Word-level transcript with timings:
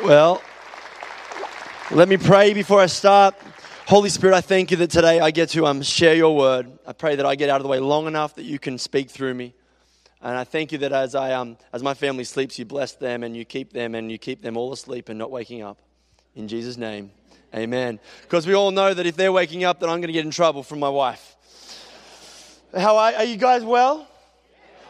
Well, 0.00 0.42
let 1.92 2.08
me 2.08 2.16
pray 2.16 2.54
before 2.54 2.80
I 2.80 2.86
start. 2.86 3.36
Holy 3.86 4.08
Spirit, 4.08 4.34
I 4.34 4.40
thank 4.40 4.72
you 4.72 4.76
that 4.78 4.90
today 4.90 5.20
I 5.20 5.30
get 5.30 5.50
to 5.50 5.66
um, 5.66 5.80
share 5.82 6.14
your 6.14 6.34
word. 6.34 6.76
I 6.84 6.92
pray 6.92 7.14
that 7.14 7.24
I 7.24 7.36
get 7.36 7.50
out 7.50 7.58
of 7.58 7.62
the 7.62 7.68
way 7.68 7.78
long 7.78 8.08
enough 8.08 8.34
that 8.34 8.44
you 8.44 8.58
can 8.58 8.78
speak 8.78 9.10
through 9.10 9.34
me. 9.34 9.54
And 10.20 10.36
I 10.36 10.42
thank 10.42 10.72
you 10.72 10.78
that 10.78 10.92
as, 10.92 11.14
I, 11.14 11.34
um, 11.34 11.56
as 11.72 11.84
my 11.84 11.94
family 11.94 12.24
sleeps, 12.24 12.58
you 12.58 12.64
bless 12.64 12.94
them 12.94 13.22
and 13.22 13.36
you 13.36 13.44
keep 13.44 13.72
them 13.72 13.94
and 13.94 14.10
you 14.10 14.18
keep 14.18 14.42
them 14.42 14.56
all 14.56 14.72
asleep 14.72 15.08
and 15.08 15.18
not 15.18 15.30
waking 15.30 15.62
up. 15.62 15.78
In 16.34 16.48
Jesus' 16.48 16.76
name, 16.76 17.12
amen. 17.54 18.00
Because 18.22 18.44
we 18.44 18.54
all 18.54 18.72
know 18.72 18.92
that 18.92 19.06
if 19.06 19.14
they're 19.14 19.30
waking 19.30 19.62
up, 19.62 19.78
then 19.78 19.88
I'm 19.88 20.00
going 20.00 20.08
to 20.08 20.14
get 20.14 20.24
in 20.24 20.32
trouble 20.32 20.64
from 20.64 20.80
my 20.80 20.88
wife. 20.88 21.36
How 22.76 22.96
are, 22.96 23.12
are 23.12 23.24
you 23.24 23.36
guys 23.36 23.62
well? 23.62 24.08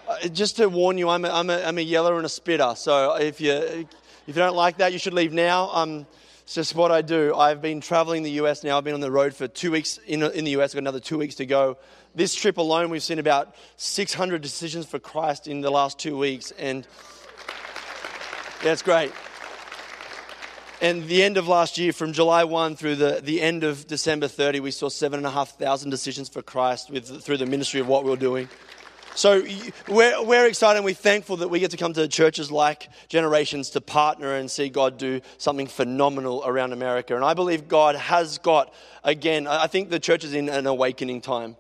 Uh, 0.09 0.29
just 0.29 0.57
to 0.57 0.69
warn 0.69 0.97
you, 0.97 1.11
I'm 1.11 1.25
a, 1.25 1.29
I'm, 1.29 1.51
a, 1.51 1.63
I'm 1.65 1.79
a 1.79 1.83
yeller 1.83 2.17
and 2.17 2.25
a 2.25 2.31
spitter. 2.31 2.73
So 2.77 3.17
if 3.17 3.41
you, 3.41 3.87
if 4.27 4.37
you 4.37 4.43
don't 4.43 4.55
like 4.55 4.79
that, 4.79 4.93
you 4.93 4.99
should 4.99 5.15
leave 5.15 5.33
now. 5.33 5.71
Um, 5.73 6.07
it's 6.45 6.55
just 6.55 6.75
what 6.75 6.93
I 6.93 7.03
do. 7.03 7.35
I've 7.35 7.61
been 7.61 7.81
traveling 7.81 8.23
the 8.23 8.33
US 8.43 8.63
now. 8.63 8.79
I've 8.79 8.85
been 8.85 8.95
on 8.95 9.01
the 9.01 9.11
road 9.11 9.35
for 9.35 9.49
two 9.49 9.71
weeks 9.71 9.99
in, 10.07 10.23
in 10.23 10.45
the 10.45 10.53
US. 10.53 10.71
I've 10.71 10.75
got 10.75 10.81
another 10.81 11.01
two 11.01 11.19
weeks 11.19 11.37
to 11.37 11.47
go. 11.47 11.77
This 12.15 12.35
trip 12.35 12.59
alone, 12.59 12.91
we've 12.91 13.03
seen 13.03 13.19
about 13.19 13.55
600 13.79 14.43
decisions 14.43 14.87
for 14.87 14.99
Christ 14.99 15.49
in 15.49 15.61
the 15.61 15.71
last 15.71 15.99
two 15.99 16.17
weeks. 16.17 16.53
And 16.53 16.87
yeah, 18.65 18.77
great. 18.85 19.13
And 20.81 21.07
the 21.07 21.23
end 21.23 21.37
of 21.37 21.47
last 21.49 21.79
year, 21.79 21.93
from 21.93 22.13
July 22.13 22.45
1 22.45 22.77
through 22.77 22.97
the, 22.97 23.21
the 23.23 23.41
end 23.41 23.65
of 23.65 23.87
December 23.87 24.29
30, 24.29 24.61
we 24.61 24.73
saw 24.73 24.89
7,500 24.89 25.91
decisions 25.91 26.29
for 26.29 26.43
Christ 26.43 26.91
with, 26.91 27.23
through 27.23 27.39
the 27.39 27.47
ministry 27.47 27.81
of 27.81 27.87
what 27.89 28.03
we 28.05 28.11
we're 28.11 28.17
doing. 28.17 28.49
So 29.15 29.45
we're, 29.89 30.25
we're 30.25 30.47
excited 30.47 30.79
and 30.79 30.87
we're 30.87 30.95
thankful 30.95 31.37
that 31.39 31.49
we 31.49 31.61
get 31.61 31.71
to 31.73 31.77
come 31.77 31.93
to 31.93 32.09
churches 32.09 32.51
like 32.51 32.89
Generations 33.09 33.69
to 33.71 33.83
partner 33.83 34.37
and 34.37 34.51
see 34.51 34.71
God 34.71 34.97
do 34.97 35.21
something 35.37 35.67
phenomenal 35.67 36.43
around 36.47 36.73
America. 36.73 37.15
And 37.15 37.23
I 37.23 37.35
believe 37.35 37.69
God 37.69 37.95
has 37.95 38.39
got, 38.39 38.73
again, 39.05 39.47
I 39.47 39.67
think 39.67 39.91
the 39.91 40.01
church 40.01 40.25
is 40.25 40.33
in 40.33 40.49
an 40.49 40.67
awakening 40.67 41.21
time. 41.21 41.57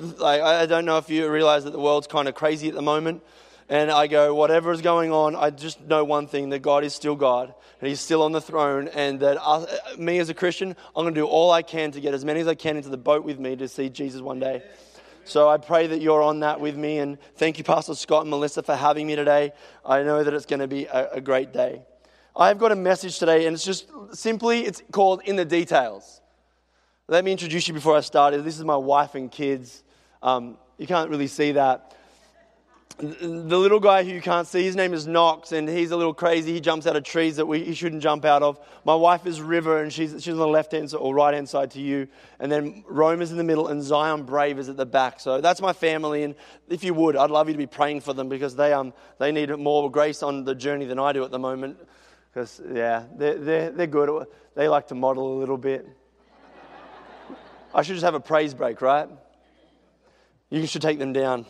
Like, 0.00 0.40
I 0.40 0.64
don't 0.64 0.86
know 0.86 0.96
if 0.96 1.10
you 1.10 1.28
realize 1.30 1.64
that 1.64 1.72
the 1.72 1.78
world's 1.78 2.06
kind 2.06 2.26
of 2.26 2.34
crazy 2.34 2.68
at 2.68 2.74
the 2.74 2.82
moment. 2.82 3.22
And 3.68 3.90
I 3.90 4.06
go, 4.06 4.34
whatever 4.34 4.72
is 4.72 4.80
going 4.80 5.12
on, 5.12 5.36
I 5.36 5.50
just 5.50 5.78
know 5.82 6.04
one 6.04 6.26
thing 6.26 6.48
that 6.50 6.60
God 6.60 6.84
is 6.84 6.94
still 6.94 7.16
God 7.16 7.52
and 7.80 7.88
He's 7.88 8.00
still 8.00 8.22
on 8.22 8.32
the 8.32 8.40
throne. 8.40 8.88
And 8.88 9.20
that 9.20 9.36
I, 9.42 9.66
me 9.98 10.18
as 10.20 10.30
a 10.30 10.34
Christian, 10.34 10.70
I'm 10.96 11.04
going 11.04 11.14
to 11.14 11.20
do 11.20 11.26
all 11.26 11.50
I 11.50 11.60
can 11.60 11.90
to 11.92 12.00
get 12.00 12.14
as 12.14 12.24
many 12.24 12.40
as 12.40 12.48
I 12.48 12.54
can 12.54 12.78
into 12.78 12.88
the 12.88 12.96
boat 12.96 13.24
with 13.24 13.38
me 13.38 13.56
to 13.56 13.68
see 13.68 13.90
Jesus 13.90 14.22
one 14.22 14.40
day. 14.40 14.62
So 15.28 15.46
I 15.46 15.58
pray 15.58 15.86
that 15.88 16.00
you're 16.00 16.22
on 16.22 16.40
that 16.40 16.58
with 16.58 16.74
me. 16.74 17.00
And 17.00 17.18
thank 17.36 17.58
you, 17.58 17.64
Pastor 17.64 17.94
Scott 17.94 18.22
and 18.22 18.30
Melissa, 18.30 18.62
for 18.62 18.74
having 18.74 19.06
me 19.06 19.14
today. 19.14 19.52
I 19.84 20.02
know 20.02 20.24
that 20.24 20.32
it's 20.32 20.46
going 20.46 20.60
to 20.60 20.66
be 20.66 20.86
a, 20.86 21.10
a 21.12 21.20
great 21.20 21.52
day. 21.52 21.82
I've 22.34 22.56
got 22.56 22.72
a 22.72 22.76
message 22.76 23.18
today, 23.18 23.44
and 23.44 23.52
it's 23.52 23.64
just 23.64 23.90
simply, 24.12 24.64
it's 24.64 24.82
called 24.90 25.20
In 25.26 25.36
the 25.36 25.44
Details. 25.44 26.22
Let 27.08 27.26
me 27.26 27.32
introduce 27.32 27.68
you 27.68 27.74
before 27.74 27.94
I 27.94 28.00
start. 28.00 28.42
This 28.42 28.58
is 28.58 28.64
my 28.64 28.76
wife 28.76 29.14
and 29.16 29.30
kids. 29.30 29.82
Um, 30.22 30.56
you 30.78 30.86
can't 30.86 31.10
really 31.10 31.26
see 31.26 31.52
that 31.52 31.94
the 32.98 33.56
little 33.56 33.78
guy 33.78 34.02
who 34.02 34.10
you 34.10 34.20
can't 34.20 34.46
see, 34.48 34.64
his 34.64 34.74
name 34.74 34.92
is 34.92 35.06
Knox, 35.06 35.52
and 35.52 35.68
he's 35.68 35.92
a 35.92 35.96
little 35.96 36.12
crazy. 36.14 36.52
He 36.52 36.60
jumps 36.60 36.84
out 36.84 36.96
of 36.96 37.04
trees 37.04 37.36
that 37.36 37.46
we, 37.46 37.62
he 37.62 37.72
shouldn't 37.72 38.02
jump 38.02 38.24
out 38.24 38.42
of. 38.42 38.58
My 38.84 38.94
wife 38.94 39.24
is 39.24 39.40
River, 39.40 39.80
and 39.80 39.92
she's, 39.92 40.10
she's 40.10 40.32
on 40.32 40.38
the 40.38 40.48
left 40.48 40.72
hand 40.72 40.92
or 40.98 41.14
right 41.14 41.32
hand 41.32 41.48
side 41.48 41.70
to 41.72 41.80
you. 41.80 42.08
And 42.40 42.50
then 42.50 42.82
Rome 42.88 43.22
is 43.22 43.30
in 43.30 43.36
the 43.36 43.44
middle, 43.44 43.68
and 43.68 43.84
Zion 43.84 44.24
Brave 44.24 44.58
is 44.58 44.68
at 44.68 44.76
the 44.76 44.86
back. 44.86 45.20
So 45.20 45.40
that's 45.40 45.60
my 45.60 45.72
family. 45.72 46.24
And 46.24 46.34
if 46.68 46.82
you 46.82 46.92
would, 46.92 47.14
I'd 47.14 47.30
love 47.30 47.46
you 47.46 47.54
to 47.54 47.58
be 47.58 47.66
praying 47.66 48.00
for 48.00 48.12
them 48.12 48.28
because 48.28 48.56
they, 48.56 48.72
um, 48.72 48.92
they 49.18 49.30
need 49.30 49.56
more 49.56 49.88
grace 49.90 50.24
on 50.24 50.42
the 50.44 50.56
journey 50.56 50.84
than 50.84 50.98
I 50.98 51.12
do 51.12 51.22
at 51.22 51.30
the 51.30 51.38
moment. 51.38 51.78
Because, 52.32 52.60
yeah, 52.72 53.04
they're, 53.16 53.38
they're, 53.38 53.70
they're 53.70 53.86
good. 53.86 54.26
They 54.56 54.66
like 54.66 54.88
to 54.88 54.96
model 54.96 55.34
a 55.34 55.36
little 55.38 55.56
bit. 55.56 55.88
I 57.72 57.82
should 57.82 57.94
just 57.94 58.04
have 58.04 58.14
a 58.14 58.20
praise 58.20 58.54
break, 58.54 58.82
right? 58.82 59.08
You 60.50 60.66
should 60.66 60.82
take 60.82 60.98
them 60.98 61.12
down. 61.12 61.46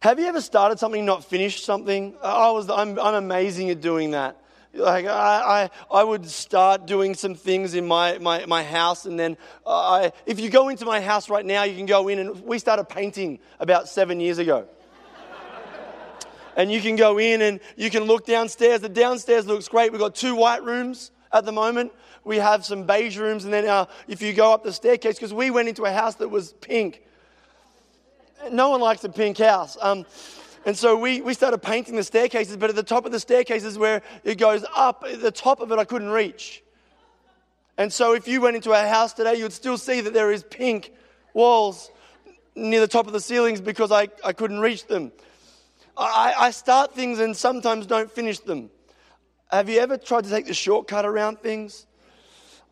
Have 0.00 0.18
you 0.18 0.26
ever 0.26 0.40
started 0.40 0.78
something, 0.78 1.04
not 1.04 1.24
finished 1.24 1.64
something? 1.64 2.14
I 2.22 2.50
was, 2.50 2.68
I'm, 2.68 2.98
I'm 2.98 3.14
amazing 3.14 3.70
at 3.70 3.80
doing 3.80 4.10
that. 4.10 4.40
Like 4.74 5.06
I, 5.06 5.70
I, 5.90 6.00
I 6.00 6.04
would 6.04 6.26
start 6.26 6.86
doing 6.86 7.14
some 7.14 7.34
things 7.34 7.74
in 7.74 7.86
my, 7.86 8.18
my, 8.18 8.44
my 8.44 8.62
house, 8.62 9.06
and 9.06 9.18
then 9.18 9.38
I, 9.66 10.12
if 10.26 10.38
you 10.38 10.50
go 10.50 10.68
into 10.68 10.84
my 10.84 11.00
house 11.00 11.30
right 11.30 11.46
now, 11.46 11.62
you 11.62 11.74
can 11.74 11.86
go 11.86 12.08
in, 12.08 12.18
and 12.18 12.44
we 12.44 12.58
started 12.58 12.84
painting 12.84 13.38
about 13.58 13.88
seven 13.88 14.20
years 14.20 14.36
ago. 14.36 14.66
and 16.56 16.70
you 16.70 16.82
can 16.82 16.96
go 16.96 17.18
in 17.18 17.40
and 17.40 17.60
you 17.76 17.88
can 17.88 18.04
look 18.04 18.26
downstairs. 18.26 18.80
The 18.80 18.90
downstairs 18.90 19.46
looks 19.46 19.66
great. 19.66 19.92
We've 19.92 20.00
got 20.00 20.14
two 20.14 20.34
white 20.34 20.62
rooms 20.62 21.10
at 21.32 21.46
the 21.46 21.52
moment. 21.52 21.92
We 22.22 22.36
have 22.36 22.66
some 22.66 22.84
beige 22.84 23.16
rooms, 23.16 23.44
and 23.44 23.52
then 23.52 23.66
uh, 23.66 23.86
if 24.08 24.20
you 24.20 24.34
go 24.34 24.52
up 24.52 24.62
the 24.62 24.72
staircase, 24.74 25.14
because 25.14 25.32
we 25.32 25.50
went 25.50 25.68
into 25.68 25.84
a 25.86 25.92
house 25.92 26.16
that 26.16 26.28
was 26.28 26.52
pink 26.52 27.02
no 28.50 28.70
one 28.70 28.80
likes 28.80 29.04
a 29.04 29.08
pink 29.08 29.38
house. 29.38 29.76
Um, 29.80 30.06
and 30.64 30.76
so 30.76 30.96
we, 30.96 31.20
we 31.20 31.32
started 31.34 31.58
painting 31.58 31.94
the 31.94 32.02
staircases, 32.02 32.56
but 32.56 32.70
at 32.70 32.76
the 32.76 32.82
top 32.82 33.06
of 33.06 33.12
the 33.12 33.20
staircases 33.20 33.78
where 33.78 34.02
it 34.24 34.36
goes 34.36 34.64
up, 34.74 35.04
the 35.20 35.30
top 35.30 35.60
of 35.60 35.70
it 35.70 35.78
I 35.78 35.84
couldn't 35.84 36.10
reach. 36.10 36.62
And 37.78 37.92
so 37.92 38.14
if 38.14 38.26
you 38.26 38.40
went 38.40 38.56
into 38.56 38.72
our 38.72 38.86
house 38.86 39.12
today, 39.12 39.36
you'd 39.36 39.52
still 39.52 39.78
see 39.78 40.00
that 40.00 40.12
there 40.12 40.32
is 40.32 40.42
pink 40.42 40.92
walls 41.34 41.90
near 42.54 42.80
the 42.80 42.88
top 42.88 43.06
of 43.06 43.12
the 43.12 43.20
ceilings 43.20 43.60
because 43.60 43.92
I, 43.92 44.08
I 44.24 44.32
couldn't 44.32 44.60
reach 44.60 44.86
them. 44.86 45.12
I, 45.96 46.34
I 46.36 46.50
start 46.50 46.94
things 46.94 47.20
and 47.20 47.36
sometimes 47.36 47.86
don't 47.86 48.10
finish 48.10 48.40
them. 48.40 48.70
Have 49.50 49.68
you 49.68 49.78
ever 49.78 49.96
tried 49.96 50.24
to 50.24 50.30
take 50.30 50.46
the 50.46 50.54
shortcut 50.54 51.04
around 51.04 51.38
things? 51.38 51.86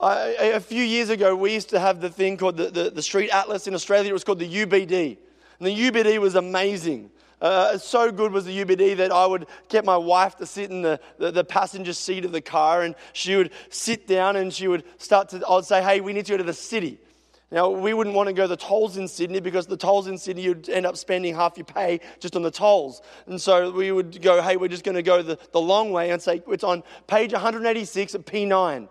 I, 0.01 0.51
a 0.55 0.61
few 0.61 0.83
years 0.83 1.11
ago, 1.11 1.37
we 1.37 1.55
used 1.55 1.71
to 1.71 1.79
have 1.79 2.01
the 2.01 2.11
thing 2.11 2.37
called 2.37 2.57
the, 2.57 2.71
the, 2.71 2.91
the 2.91 3.03
Street 3.03 3.31
Atlas 3.31 3.67
in 3.67 3.75
Australia. 3.75 4.11
It 4.11 4.13
was 4.13 4.25
called 4.25 4.41
the 4.41 4.53
UBD. 4.53 5.19
And 5.59 5.67
the 5.69 5.91
UBD 5.91 6.19
was 6.19 6.35
amazing. 6.35 7.11
Uh, 7.41 7.77
so 7.77 8.11
good 8.11 8.33
was 8.33 8.47
the 8.47 8.65
UBD 8.65 8.97
that 8.97 9.13
I 9.13 9.27
would 9.27 9.47
get 9.69 9.85
my 9.85 9.97
wife 9.97 10.37
to 10.37 10.47
sit 10.47 10.71
in 10.71 10.83
the, 10.83 10.99
the, 11.19 11.31
the, 11.31 11.45
passenger 11.45 11.93
seat 11.93 12.25
of 12.25 12.33
the 12.33 12.41
car 12.41 12.83
and 12.83 12.95
she 13.13 13.37
would 13.37 13.51
sit 13.69 14.07
down 14.07 14.37
and 14.37 14.53
she 14.53 14.67
would 14.67 14.83
start 14.97 15.29
to, 15.31 15.47
I 15.47 15.57
would 15.57 15.67
say, 15.67 15.83
hey, 15.83 16.01
we 16.01 16.15
need 16.15 16.25
to 16.27 16.33
go 16.33 16.37
to 16.39 16.45
the 16.45 16.55
city. 16.55 16.99
Now, 17.51 17.69
we 17.71 17.93
wouldn't 17.93 18.17
want 18.17 18.29
to 18.29 18.33
go 18.33 18.43
to 18.43 18.49
the 18.49 18.57
tolls 18.57 18.97
in 18.97 19.07
Sydney 19.07 19.41
because 19.41 19.67
the 19.67 19.77
tolls 19.77 20.07
in 20.07 20.17
Sydney, 20.17 20.43
you'd 20.43 20.69
end 20.69 20.87
up 20.87 20.97
spending 20.97 21.35
half 21.35 21.57
your 21.57 21.67
pay 21.67 22.01
just 22.19 22.35
on 22.35 22.43
the 22.43 22.51
tolls. 22.51 23.03
And 23.27 23.41
so 23.41 23.71
we 23.71 23.93
would 23.93 24.23
go, 24.23 24.43
hey, 24.43 24.57
we're 24.57 24.69
just 24.69 24.83
going 24.83 24.97
to 24.97 25.03
go 25.03 25.23
the, 25.23 25.39
the 25.53 25.61
long 25.61 25.93
way 25.93 26.11
and 26.11 26.21
say, 26.21 26.43
it's 26.49 26.65
on 26.65 26.83
page 27.07 27.33
186 27.33 28.15
at 28.15 28.25
P9. 28.25 28.89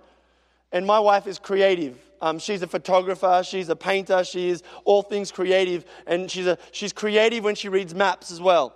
And 0.71 0.85
my 0.85 0.99
wife 0.99 1.27
is 1.27 1.39
creative. 1.39 1.97
Um, 2.21 2.39
she's 2.39 2.61
a 2.61 2.67
photographer, 2.67 3.43
she's 3.45 3.69
a 3.69 3.75
painter, 3.75 4.23
she 4.23 4.49
is 4.49 4.63
all 4.85 5.01
things 5.01 5.31
creative, 5.31 5.85
and 6.07 6.31
she's, 6.31 6.47
a, 6.47 6.57
she's 6.71 6.93
creative 6.93 7.43
when 7.43 7.55
she 7.55 7.69
reads 7.69 7.93
maps 7.93 8.31
as 8.31 8.39
well. 8.39 8.73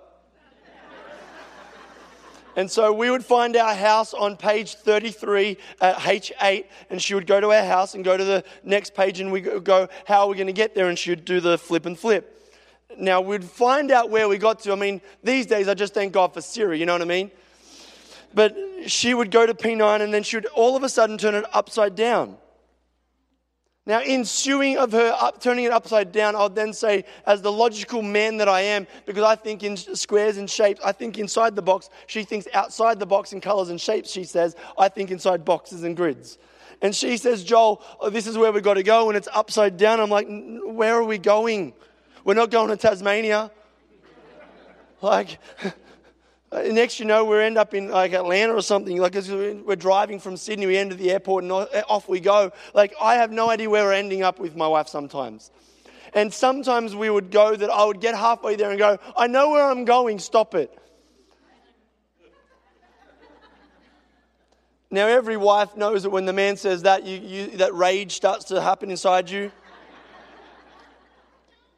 And 2.57 2.71
so 2.71 2.91
we 2.91 3.11
would 3.11 3.23
find 3.23 3.55
our 3.55 3.75
house 3.75 4.15
on 4.15 4.35
page 4.35 4.73
33 4.73 5.57
at 5.79 5.95
H8, 5.97 6.65
and 6.89 6.99
she 6.99 7.13
would 7.13 7.27
go 7.27 7.39
to 7.39 7.51
our 7.51 7.63
house 7.63 7.93
and 7.93 8.03
go 8.03 8.17
to 8.17 8.23
the 8.23 8.43
next 8.63 8.95
page, 8.95 9.19
and 9.19 9.31
we 9.31 9.41
go, 9.41 9.87
How 10.05 10.21
are 10.21 10.27
we 10.27 10.35
going 10.35 10.47
to 10.47 10.53
get 10.53 10.73
there? 10.73 10.89
And 10.89 10.97
she 10.97 11.11
would 11.11 11.23
do 11.23 11.39
the 11.39 11.59
flip 11.59 11.85
and 11.85 11.97
flip. 11.97 12.33
Now, 12.97 13.21
we'd 13.21 13.43
find 13.43 13.91
out 13.91 14.09
where 14.09 14.27
we 14.27 14.39
got 14.39 14.61
to. 14.61 14.71
I 14.71 14.75
mean, 14.75 15.01
these 15.23 15.45
days 15.45 15.67
I 15.67 15.75
just 15.75 15.93
thank 15.93 16.13
God 16.13 16.33
for 16.33 16.41
Siri, 16.41 16.79
you 16.79 16.87
know 16.87 16.93
what 16.93 17.03
I 17.03 17.05
mean? 17.05 17.29
But 18.33 18.57
she 18.87 19.13
would 19.13 19.29
go 19.29 19.45
to 19.45 19.53
P9, 19.53 20.01
and 20.01 20.11
then 20.11 20.23
she 20.23 20.37
would 20.37 20.47
all 20.47 20.75
of 20.75 20.81
a 20.81 20.89
sudden 20.89 21.19
turn 21.19 21.35
it 21.35 21.45
upside 21.53 21.95
down. 21.95 22.37
Now, 23.87 24.01
ensuing 24.01 24.77
of 24.77 24.91
her 24.91 25.15
up, 25.17 25.39
turning 25.41 25.63
it 25.63 25.71
upside 25.71 26.11
down, 26.11 26.35
I'll 26.35 26.49
then 26.49 26.73
say, 26.73 27.05
as 27.25 27.41
the 27.41 27.51
logical 27.51 28.01
man 28.01 28.35
that 28.35 28.49
I 28.49 28.59
am, 28.59 28.85
because 29.05 29.23
I 29.23 29.35
think 29.35 29.63
in 29.63 29.77
squares 29.77 30.35
and 30.35 30.49
shapes, 30.49 30.81
I 30.83 30.91
think 30.91 31.17
inside 31.17 31.55
the 31.55 31.61
box. 31.61 31.89
She 32.05 32.25
thinks 32.25 32.49
outside 32.53 32.99
the 32.99 33.05
box 33.05 33.31
in 33.31 33.39
colors 33.39 33.69
and 33.69 33.79
shapes, 33.79 34.11
she 34.11 34.25
says. 34.25 34.57
I 34.77 34.89
think 34.89 35.09
inside 35.09 35.45
boxes 35.45 35.83
and 35.83 35.95
grids. 35.95 36.37
And 36.81 36.93
she 36.93 37.15
says, 37.15 37.45
Joel, 37.45 37.81
oh, 38.01 38.09
this 38.09 38.27
is 38.27 38.37
where 38.37 38.51
we've 38.51 38.61
got 38.61 38.73
to 38.73 38.83
go, 38.83 39.07
and 39.07 39.15
it's 39.15 39.29
upside 39.33 39.77
down. 39.77 40.01
I'm 40.01 40.09
like, 40.09 40.27
where 40.65 40.95
are 40.95 41.05
we 41.05 41.17
going? 41.17 41.71
We're 42.25 42.33
not 42.33 42.51
going 42.51 42.67
to 42.67 42.75
Tasmania. 42.75 43.51
like, 45.01 45.39
Uh, 46.49 46.61
next, 46.71 46.99
you 46.99 47.05
know, 47.05 47.25
we 47.25 47.37
end 47.39 47.57
up 47.57 47.73
in 47.73 47.89
like 47.89 48.13
Atlanta 48.13 48.53
or 48.53 48.61
something. 48.61 48.97
Like 48.97 49.15
we're 49.15 49.75
driving 49.75 50.19
from 50.19 50.37
Sydney, 50.37 50.65
we 50.65 50.77
end 50.77 50.93
at 50.93 50.97
the 50.97 51.11
airport, 51.11 51.43
and 51.43 51.51
eh, 51.73 51.81
off 51.89 52.07
we 52.07 52.21
go. 52.21 52.51
Like 52.73 52.93
I 53.01 53.15
have 53.15 53.31
no 53.31 53.49
idea 53.49 53.69
where 53.69 53.83
we're 53.83 53.93
ending 53.93 54.23
up 54.23 54.39
with 54.39 54.55
my 54.55 54.67
wife 54.67 54.87
sometimes. 54.87 55.51
And 56.13 56.33
sometimes 56.33 56.95
we 56.95 57.09
would 57.09 57.31
go 57.31 57.55
that 57.55 57.69
I 57.69 57.83
would 57.83 57.99
get 57.99 58.15
halfway 58.15 58.55
there 58.55 58.69
and 58.69 58.79
go, 58.79 58.97
I 59.15 59.27
know 59.27 59.49
where 59.51 59.65
I'm 59.65 59.83
going, 59.83 60.19
stop 60.19 60.55
it. 60.55 60.75
Now, 64.89 65.07
every 65.07 65.35
wife 65.35 65.75
knows 65.75 66.03
that 66.03 66.11
when 66.11 66.25
the 66.25 66.31
man 66.31 66.55
says 66.55 66.83
that, 66.83 67.03
you, 67.03 67.17
you, 67.17 67.57
that 67.57 67.73
rage 67.73 68.15
starts 68.15 68.45
to 68.45 68.61
happen 68.61 68.89
inside 68.89 69.29
you. 69.29 69.51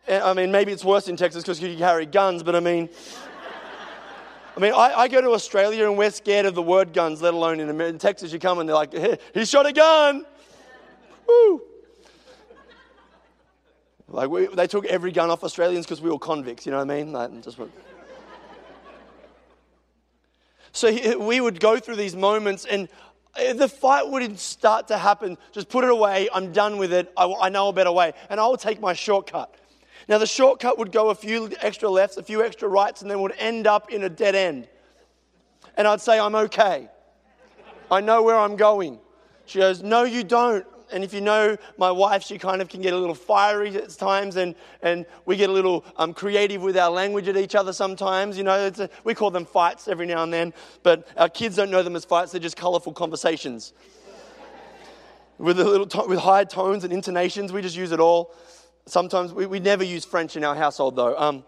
Eh, 0.07 0.21
I 0.23 0.33
mean, 0.33 0.51
maybe 0.51 0.71
it's 0.71 0.85
worse 0.85 1.07
in 1.07 1.17
Texas 1.17 1.43
because 1.43 1.59
you 1.59 1.75
carry 1.75 2.05
guns, 2.05 2.43
but 2.43 2.55
I 2.55 2.59
mean, 2.59 2.87
I 4.59 4.61
mean, 4.61 4.73
I, 4.73 4.93
I, 4.93 5.07
go 5.07 5.21
to 5.21 5.29
Australia 5.29 5.87
and 5.87 5.97
we're 5.97 6.11
scared 6.11 6.45
of 6.45 6.53
the 6.53 6.61
word 6.61 6.91
guns, 6.91 7.21
let 7.21 7.33
alone 7.33 7.61
in, 7.61 7.79
in 7.79 7.97
Texas. 7.97 8.33
You 8.33 8.39
come 8.39 8.59
and 8.59 8.67
they're 8.67 8.75
like, 8.75 8.91
hey, 8.91 9.17
he 9.33 9.45
shot 9.45 9.65
a 9.65 9.71
gun. 9.71 10.25
Woo. 11.25 11.61
Like 14.09 14.29
we, 14.29 14.47
they 14.47 14.67
took 14.67 14.83
every 14.87 15.13
gun 15.13 15.29
off 15.29 15.45
Australians 15.45 15.85
because 15.85 16.01
we 16.01 16.09
were 16.09 16.19
convicts. 16.19 16.65
You 16.65 16.73
know 16.73 16.79
what 16.79 16.91
I 16.91 16.97
mean? 16.97 17.13
Like, 17.13 17.41
just. 17.41 17.57
So 20.73 20.91
he, 20.91 21.15
we 21.15 21.39
would 21.39 21.61
go 21.61 21.79
through 21.79 21.95
these 21.95 22.17
moments, 22.17 22.65
and 22.65 22.89
uh, 23.37 23.53
the 23.53 23.69
fight 23.69 24.09
wouldn't 24.09 24.39
start 24.39 24.89
to 24.89 24.97
happen. 24.97 25.37
Just 25.53 25.69
put 25.69 25.85
it 25.85 25.89
away. 25.89 26.27
I'm 26.33 26.51
done 26.51 26.77
with 26.77 26.91
it. 26.91 27.13
I, 27.15 27.33
I 27.43 27.47
know 27.47 27.69
a 27.69 27.73
better 27.73 27.93
way. 27.93 28.11
And 28.29 28.41
I 28.41 28.47
will 28.47 28.57
take 28.57 28.81
my 28.81 28.91
shortcut. 28.91 29.55
Now, 30.09 30.17
the 30.17 30.25
shortcut 30.25 30.79
would 30.79 30.91
go 30.91 31.11
a 31.11 31.15
few 31.15 31.51
extra 31.61 31.87
lefts, 31.87 32.17
a 32.17 32.23
few 32.23 32.43
extra 32.43 32.67
rights, 32.67 33.03
and 33.03 33.11
then 33.11 33.21
would 33.21 33.35
end 33.37 33.67
up 33.67 33.91
in 33.91 34.03
a 34.03 34.09
dead 34.09 34.33
end. 34.33 34.67
And 35.77 35.87
I'd 35.87 36.01
say, 36.01 36.19
I'm 36.19 36.33
okay. 36.33 36.89
I 37.91 38.01
know 38.01 38.23
where 38.23 38.35
I'm 38.35 38.55
going. 38.55 38.97
She 39.45 39.59
goes, 39.59 39.83
No, 39.83 40.03
you 40.03 40.23
don't. 40.23 40.65
And 40.91 41.03
if 41.03 41.13
you 41.13 41.21
know 41.21 41.55
my 41.77 41.91
wife, 41.91 42.23
she 42.23 42.39
kind 42.39 42.59
of 42.59 42.69
can 42.69 42.81
get 42.81 42.93
a 42.93 42.97
little 42.97 43.13
fiery 43.13 43.75
at 43.75 43.91
times, 43.91 44.35
and, 44.35 44.55
and 44.81 45.05
we 45.27 45.37
get 45.37 45.51
a 45.51 45.53
little 45.53 45.85
um, 45.97 46.15
creative 46.15 46.63
with 46.63 46.75
our 46.75 46.89
language 46.89 47.27
at 47.27 47.37
each 47.37 47.53
other 47.53 47.71
sometimes. 47.71 48.35
You 48.35 48.43
know, 48.45 48.71
a, 48.79 48.89
we 49.03 49.13
call 49.13 49.29
them 49.29 49.45
fights 49.45 49.87
every 49.87 50.07
now 50.07 50.23
and 50.23 50.33
then, 50.33 50.55
but 50.81 51.07
our 51.17 51.29
kids 51.29 51.55
don't 51.57 51.69
know 51.69 51.83
them 51.83 51.95
as 51.95 52.03
fights, 52.03 52.31
they're 52.31 52.41
just 52.41 52.57
colorful 52.57 52.93
conversations. 52.93 53.73
with, 55.37 55.59
a 55.59 55.63
little 55.63 55.85
to- 55.85 56.07
with 56.07 56.17
high 56.17 56.45
tones 56.45 56.83
and 56.83 56.91
intonations, 56.91 57.53
we 57.53 57.61
just 57.61 57.77
use 57.77 57.91
it 57.91 57.99
all. 57.99 58.33
Sometimes 58.89 59.33
we, 59.33 59.45
we 59.45 59.59
never 59.59 59.83
use 59.83 60.05
French 60.05 60.35
in 60.35 60.43
our 60.43 60.55
household, 60.55 60.95
though. 60.95 61.17
Um, 61.17 61.43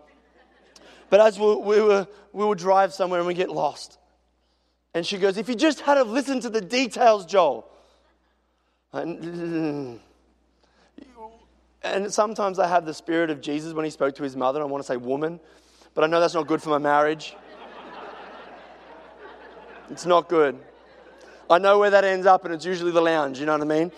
but 1.09 1.19
as 1.19 1.39
we, 1.39 1.55
we, 1.55 1.81
were, 1.81 2.07
we 2.33 2.45
would 2.45 2.57
drive 2.57 2.93
somewhere 2.93 3.19
and 3.19 3.27
we 3.27 3.33
get 3.33 3.49
lost. 3.49 3.97
And 4.93 5.05
she 5.05 5.17
goes, 5.17 5.37
If 5.37 5.49
you 5.49 5.55
just 5.55 5.81
had 5.81 5.95
to 5.95 6.03
listen 6.03 6.39
to 6.41 6.49
the 6.49 6.61
details, 6.61 7.25
Joel. 7.25 7.67
And, 8.93 9.99
and 11.83 12.13
sometimes 12.13 12.59
I 12.59 12.67
have 12.67 12.85
the 12.85 12.93
spirit 12.93 13.29
of 13.29 13.41
Jesus 13.41 13.73
when 13.73 13.85
he 13.85 13.91
spoke 13.91 14.15
to 14.15 14.23
his 14.23 14.35
mother. 14.35 14.61
I 14.61 14.65
want 14.65 14.83
to 14.83 14.87
say 14.87 14.97
woman, 14.97 15.39
but 15.93 16.03
I 16.03 16.07
know 16.07 16.19
that's 16.19 16.33
not 16.33 16.47
good 16.47 16.61
for 16.61 16.69
my 16.69 16.77
marriage. 16.77 17.35
It's 19.89 20.05
not 20.05 20.29
good. 20.29 20.57
I 21.49 21.57
know 21.57 21.79
where 21.79 21.89
that 21.89 22.05
ends 22.05 22.25
up, 22.25 22.45
and 22.45 22.53
it's 22.53 22.65
usually 22.65 22.91
the 22.91 23.01
lounge, 23.01 23.39
you 23.39 23.45
know 23.45 23.51
what 23.51 23.61
I 23.61 23.65
mean? 23.65 23.91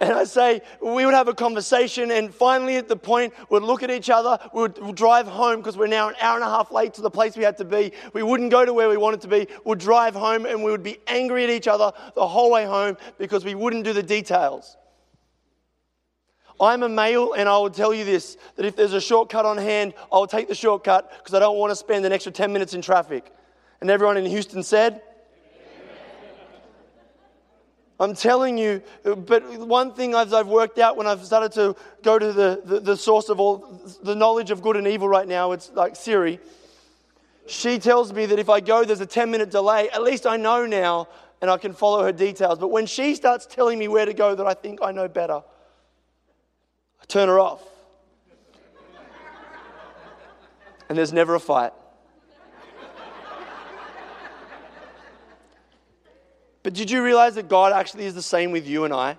And 0.00 0.12
I 0.12 0.24
say, 0.24 0.62
we 0.80 1.04
would 1.04 1.14
have 1.14 1.26
a 1.26 1.34
conversation, 1.34 2.12
and 2.12 2.32
finally, 2.32 2.76
at 2.76 2.86
the 2.86 2.96
point, 2.96 3.34
we'd 3.50 3.62
look 3.62 3.82
at 3.82 3.90
each 3.90 4.10
other, 4.10 4.38
we 4.54 4.62
would 4.62 4.78
we'd 4.80 4.94
drive 4.94 5.26
home 5.26 5.56
because 5.56 5.76
we're 5.76 5.88
now 5.88 6.08
an 6.08 6.14
hour 6.20 6.36
and 6.36 6.44
a 6.44 6.48
half 6.48 6.70
late 6.70 6.94
to 6.94 7.02
the 7.02 7.10
place 7.10 7.36
we 7.36 7.42
had 7.42 7.56
to 7.58 7.64
be. 7.64 7.92
We 8.12 8.22
wouldn't 8.22 8.50
go 8.50 8.64
to 8.64 8.72
where 8.72 8.88
we 8.88 8.96
wanted 8.96 9.20
to 9.22 9.28
be. 9.28 9.48
We'd 9.64 9.78
drive 9.78 10.14
home, 10.14 10.46
and 10.46 10.62
we 10.62 10.70
would 10.70 10.84
be 10.84 10.98
angry 11.08 11.42
at 11.44 11.50
each 11.50 11.66
other 11.66 11.92
the 12.14 12.26
whole 12.26 12.50
way 12.50 12.64
home 12.64 12.96
because 13.18 13.44
we 13.44 13.56
wouldn't 13.56 13.84
do 13.84 13.92
the 13.92 14.02
details. 14.02 14.76
I'm 16.60 16.82
a 16.82 16.88
male, 16.88 17.32
and 17.34 17.48
I 17.48 17.56
will 17.58 17.70
tell 17.70 17.92
you 17.92 18.04
this 18.04 18.36
that 18.56 18.66
if 18.66 18.76
there's 18.76 18.92
a 18.92 19.00
shortcut 19.00 19.46
on 19.46 19.56
hand, 19.56 19.94
I'll 20.12 20.26
take 20.26 20.48
the 20.48 20.54
shortcut 20.54 21.10
because 21.18 21.34
I 21.34 21.38
don't 21.40 21.58
want 21.58 21.70
to 21.70 21.76
spend 21.76 22.04
an 22.04 22.12
extra 22.12 22.32
10 22.32 22.52
minutes 22.52 22.74
in 22.74 22.82
traffic. 22.82 23.32
And 23.80 23.90
everyone 23.90 24.16
in 24.16 24.26
Houston 24.26 24.62
said, 24.62 25.02
I'm 28.00 28.14
telling 28.14 28.56
you, 28.56 28.80
but 29.02 29.42
one 29.58 29.92
thing 29.92 30.14
as 30.14 30.32
I've 30.32 30.46
worked 30.46 30.78
out 30.78 30.96
when 30.96 31.08
I've 31.08 31.24
started 31.24 31.50
to 31.52 31.74
go 32.02 32.18
to 32.18 32.32
the, 32.32 32.62
the, 32.64 32.80
the, 32.80 32.96
source 32.96 33.28
of 33.28 33.40
all 33.40 33.82
the 34.02 34.14
knowledge 34.14 34.52
of 34.52 34.62
good 34.62 34.76
and 34.76 34.86
evil 34.86 35.08
right 35.08 35.26
now, 35.26 35.50
it's 35.50 35.72
like 35.74 35.96
Siri. 35.96 36.38
She 37.48 37.80
tells 37.80 38.12
me 38.12 38.26
that 38.26 38.38
if 38.38 38.48
I 38.48 38.60
go, 38.60 38.84
there's 38.84 39.00
a 39.00 39.06
10 39.06 39.30
minute 39.30 39.50
delay. 39.50 39.90
At 39.90 40.02
least 40.02 40.26
I 40.26 40.36
know 40.36 40.64
now 40.64 41.08
and 41.40 41.50
I 41.50 41.56
can 41.56 41.72
follow 41.72 42.04
her 42.04 42.12
details. 42.12 42.58
But 42.60 42.68
when 42.68 42.86
she 42.86 43.16
starts 43.16 43.46
telling 43.46 43.78
me 43.78 43.88
where 43.88 44.04
to 44.04 44.14
go 44.14 44.34
that 44.34 44.46
I 44.46 44.54
think 44.54 44.80
I 44.80 44.92
know 44.92 45.08
better, 45.08 45.42
I 47.02 47.04
turn 47.08 47.28
her 47.28 47.40
off. 47.40 47.62
and 50.88 50.96
there's 50.96 51.12
never 51.12 51.34
a 51.34 51.40
fight. 51.40 51.72
But 56.68 56.74
did 56.74 56.90
you 56.90 57.02
realize 57.02 57.36
that 57.36 57.48
God 57.48 57.72
actually 57.72 58.04
is 58.04 58.14
the 58.14 58.20
same 58.20 58.50
with 58.50 58.66
you 58.66 58.84
and 58.84 58.92
I? 58.92 59.16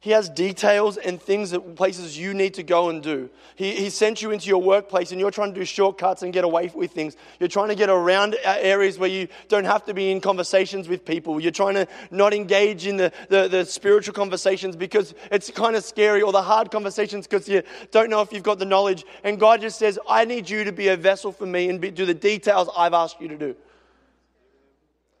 He 0.00 0.10
has 0.10 0.28
details 0.28 0.98
and 0.98 1.18
things 1.18 1.52
that 1.52 1.76
places 1.76 2.18
you 2.18 2.34
need 2.34 2.52
to 2.52 2.62
go 2.62 2.90
and 2.90 3.02
do. 3.02 3.30
He, 3.56 3.74
he 3.74 3.88
sent 3.88 4.20
you 4.20 4.32
into 4.32 4.48
your 4.48 4.60
workplace 4.60 5.10
and 5.10 5.18
you're 5.18 5.30
trying 5.30 5.54
to 5.54 5.58
do 5.58 5.64
shortcuts 5.64 6.22
and 6.22 6.30
get 6.30 6.44
away 6.44 6.70
with 6.74 6.92
things. 6.92 7.16
You're 7.40 7.48
trying 7.48 7.68
to 7.68 7.74
get 7.74 7.88
around 7.88 8.36
areas 8.44 8.98
where 8.98 9.08
you 9.08 9.28
don't 9.48 9.64
have 9.64 9.86
to 9.86 9.94
be 9.94 10.10
in 10.10 10.20
conversations 10.20 10.86
with 10.86 11.06
people. 11.06 11.40
You're 11.40 11.52
trying 11.52 11.76
to 11.76 11.88
not 12.10 12.34
engage 12.34 12.86
in 12.86 12.98
the, 12.98 13.10
the, 13.30 13.48
the 13.48 13.64
spiritual 13.64 14.12
conversations 14.12 14.76
because 14.76 15.14
it's 15.32 15.50
kind 15.50 15.76
of 15.76 15.84
scary 15.84 16.20
or 16.20 16.32
the 16.32 16.42
hard 16.42 16.70
conversations 16.70 17.26
because 17.26 17.48
you 17.48 17.62
don't 17.92 18.10
know 18.10 18.20
if 18.20 18.30
you've 18.30 18.42
got 18.42 18.58
the 18.58 18.66
knowledge. 18.66 19.06
And 19.22 19.40
God 19.40 19.62
just 19.62 19.78
says, 19.78 19.98
I 20.06 20.26
need 20.26 20.50
you 20.50 20.64
to 20.64 20.72
be 20.72 20.88
a 20.88 20.98
vessel 20.98 21.32
for 21.32 21.46
me 21.46 21.70
and 21.70 21.80
be, 21.80 21.90
do 21.90 22.04
the 22.04 22.12
details 22.12 22.68
I've 22.76 22.92
asked 22.92 23.22
you 23.22 23.28
to 23.28 23.38
do. 23.38 23.56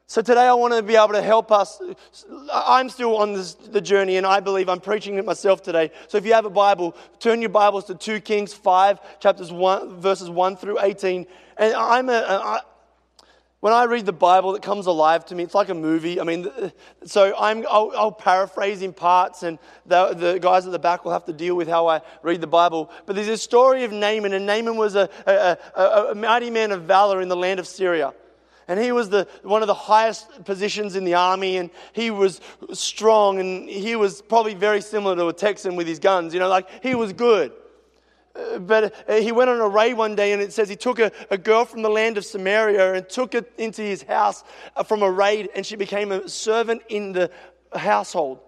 So 0.06 0.20
today 0.20 0.46
I 0.46 0.52
want 0.52 0.74
to 0.74 0.82
be 0.82 0.96
able 0.96 1.14
to 1.14 1.22
help 1.22 1.50
us. 1.50 1.80
I'm 2.52 2.90
still 2.90 3.16
on 3.16 3.32
this, 3.32 3.54
the 3.54 3.80
journey 3.80 4.18
and 4.18 4.26
I 4.26 4.40
believe 4.40 4.68
I'm 4.68 4.80
preaching 4.80 5.14
it 5.14 5.24
myself 5.24 5.62
today. 5.62 5.90
So 6.08 6.18
if 6.18 6.26
you 6.26 6.34
have 6.34 6.44
a 6.44 6.50
Bible, 6.50 6.94
turn 7.18 7.40
your 7.40 7.48
Bibles 7.48 7.86
to 7.86 7.94
2 7.94 8.20
Kings 8.20 8.52
5, 8.52 9.18
chapters 9.18 9.50
1, 9.50 10.00
verses 10.00 10.28
1 10.28 10.56
through 10.56 10.80
18. 10.82 11.26
And 11.56 11.74
I'm 11.74 12.10
a, 12.10 12.22
I, 12.28 12.60
when 13.60 13.72
I 13.72 13.84
read 13.84 14.04
the 14.04 14.12
Bible, 14.12 14.54
it 14.54 14.60
comes 14.60 14.84
alive 14.84 15.24
to 15.26 15.34
me. 15.34 15.42
It's 15.42 15.54
like 15.54 15.70
a 15.70 15.74
movie. 15.74 16.20
I 16.20 16.24
mean, 16.24 16.50
so 17.06 17.34
I'm, 17.38 17.64
I'll, 17.66 17.90
I'll 17.96 18.12
paraphrase 18.12 18.82
in 18.82 18.92
parts, 18.92 19.42
and 19.42 19.58
the, 19.86 20.12
the, 20.12 20.38
guys 20.38 20.66
at 20.66 20.72
the 20.72 20.78
back 20.78 21.06
will 21.06 21.12
have 21.12 21.24
to 21.24 21.32
deal 21.32 21.54
with 21.54 21.66
how 21.66 21.86
I 21.86 22.02
read 22.22 22.42
the 22.42 22.46
Bible. 22.46 22.90
But 23.06 23.16
there's 23.16 23.28
a 23.28 23.38
story 23.38 23.84
of 23.84 23.90
Naaman, 23.90 24.34
and 24.34 24.44
Naaman 24.44 24.76
was 24.76 24.96
a, 24.96 25.08
a, 25.26 25.56
a, 25.80 26.10
a 26.10 26.14
mighty 26.14 26.50
man 26.50 26.72
of 26.72 26.82
valor 26.82 27.22
in 27.22 27.28
the 27.28 27.36
land 27.36 27.58
of 27.58 27.66
Syria. 27.66 28.12
And 28.68 28.80
he 28.80 28.92
was 28.92 29.10
the, 29.10 29.28
one 29.42 29.62
of 29.62 29.68
the 29.68 29.74
highest 29.74 30.44
positions 30.44 30.96
in 30.96 31.04
the 31.04 31.14
army, 31.14 31.58
and 31.58 31.70
he 31.92 32.10
was 32.10 32.40
strong, 32.72 33.38
and 33.38 33.68
he 33.68 33.96
was 33.96 34.22
probably 34.22 34.54
very 34.54 34.80
similar 34.80 35.14
to 35.16 35.28
a 35.28 35.32
Texan 35.32 35.76
with 35.76 35.86
his 35.86 35.98
guns. 35.98 36.32
You 36.32 36.40
know, 36.40 36.48
like 36.48 36.68
he 36.82 36.94
was 36.94 37.12
good. 37.12 37.52
Uh, 38.34 38.58
but 38.58 38.94
uh, 39.08 39.14
he 39.14 39.32
went 39.32 39.48
on 39.50 39.60
a 39.60 39.68
raid 39.68 39.94
one 39.94 40.16
day, 40.16 40.32
and 40.32 40.42
it 40.42 40.52
says 40.52 40.68
he 40.68 40.76
took 40.76 40.98
a, 40.98 41.12
a 41.30 41.38
girl 41.38 41.64
from 41.64 41.82
the 41.82 41.90
land 41.90 42.18
of 42.18 42.24
Samaria 42.24 42.94
and 42.94 43.08
took 43.08 43.34
it 43.34 43.52
into 43.58 43.82
his 43.82 44.02
house 44.02 44.42
uh, 44.76 44.82
from 44.82 45.02
a 45.02 45.10
raid, 45.10 45.50
and 45.54 45.64
she 45.64 45.76
became 45.76 46.10
a 46.10 46.28
servant 46.28 46.82
in 46.88 47.12
the 47.12 47.30
household. 47.74 48.40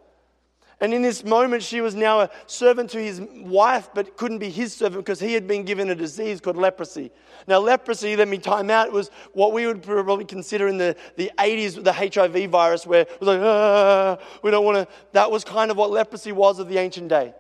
And 0.81 0.93
in 0.93 1.01
this 1.01 1.25
moment, 1.25 1.63
she 1.63 1.81
was 1.81 1.95
now 1.95 2.21
a 2.21 2.31
servant 2.47 2.91
to 2.91 3.03
his 3.03 3.23
wife, 3.35 3.89
but 3.95 4.17
couldn't 4.19 4.39
be 4.39 4.51
his 4.51 4.75
servant 4.75 5.07
because 5.07 5.19
he 5.19 5.33
had 5.33 5.49
been 5.49 5.65
given 5.65 5.89
a 5.89 5.95
disease 5.95 6.39
called 6.39 6.57
leprosy. 6.57 7.11
Now, 7.49 7.61
leprosy, 7.61 8.15
let 8.15 8.29
me 8.29 8.37
time 8.37 8.69
out, 8.69 8.93
was 8.93 9.11
what 9.33 9.55
we 9.55 9.67
would 9.67 9.83
probably 9.83 10.27
consider 10.27 10.69
in 10.69 10.77
the, 10.77 10.95
the 11.17 11.31
80s 11.39 11.83
the 11.83 11.93
HIV 11.93 12.51
virus, 12.51 12.87
where 12.87 13.03
it 13.03 13.21
was 13.21 13.27
like, 13.27 13.41
ah, 13.43 14.19
we 14.43 14.51
don't 14.51 14.67
want 14.67 14.77
to. 14.77 14.95
That 15.13 15.31
was 15.31 15.45
kind 15.45 15.71
of 15.71 15.79
what 15.79 15.91
leprosy 15.91 16.33
was 16.33 16.59
of 16.59 16.69
the 16.69 16.77
ancient 16.77 17.09
day. 17.09 17.33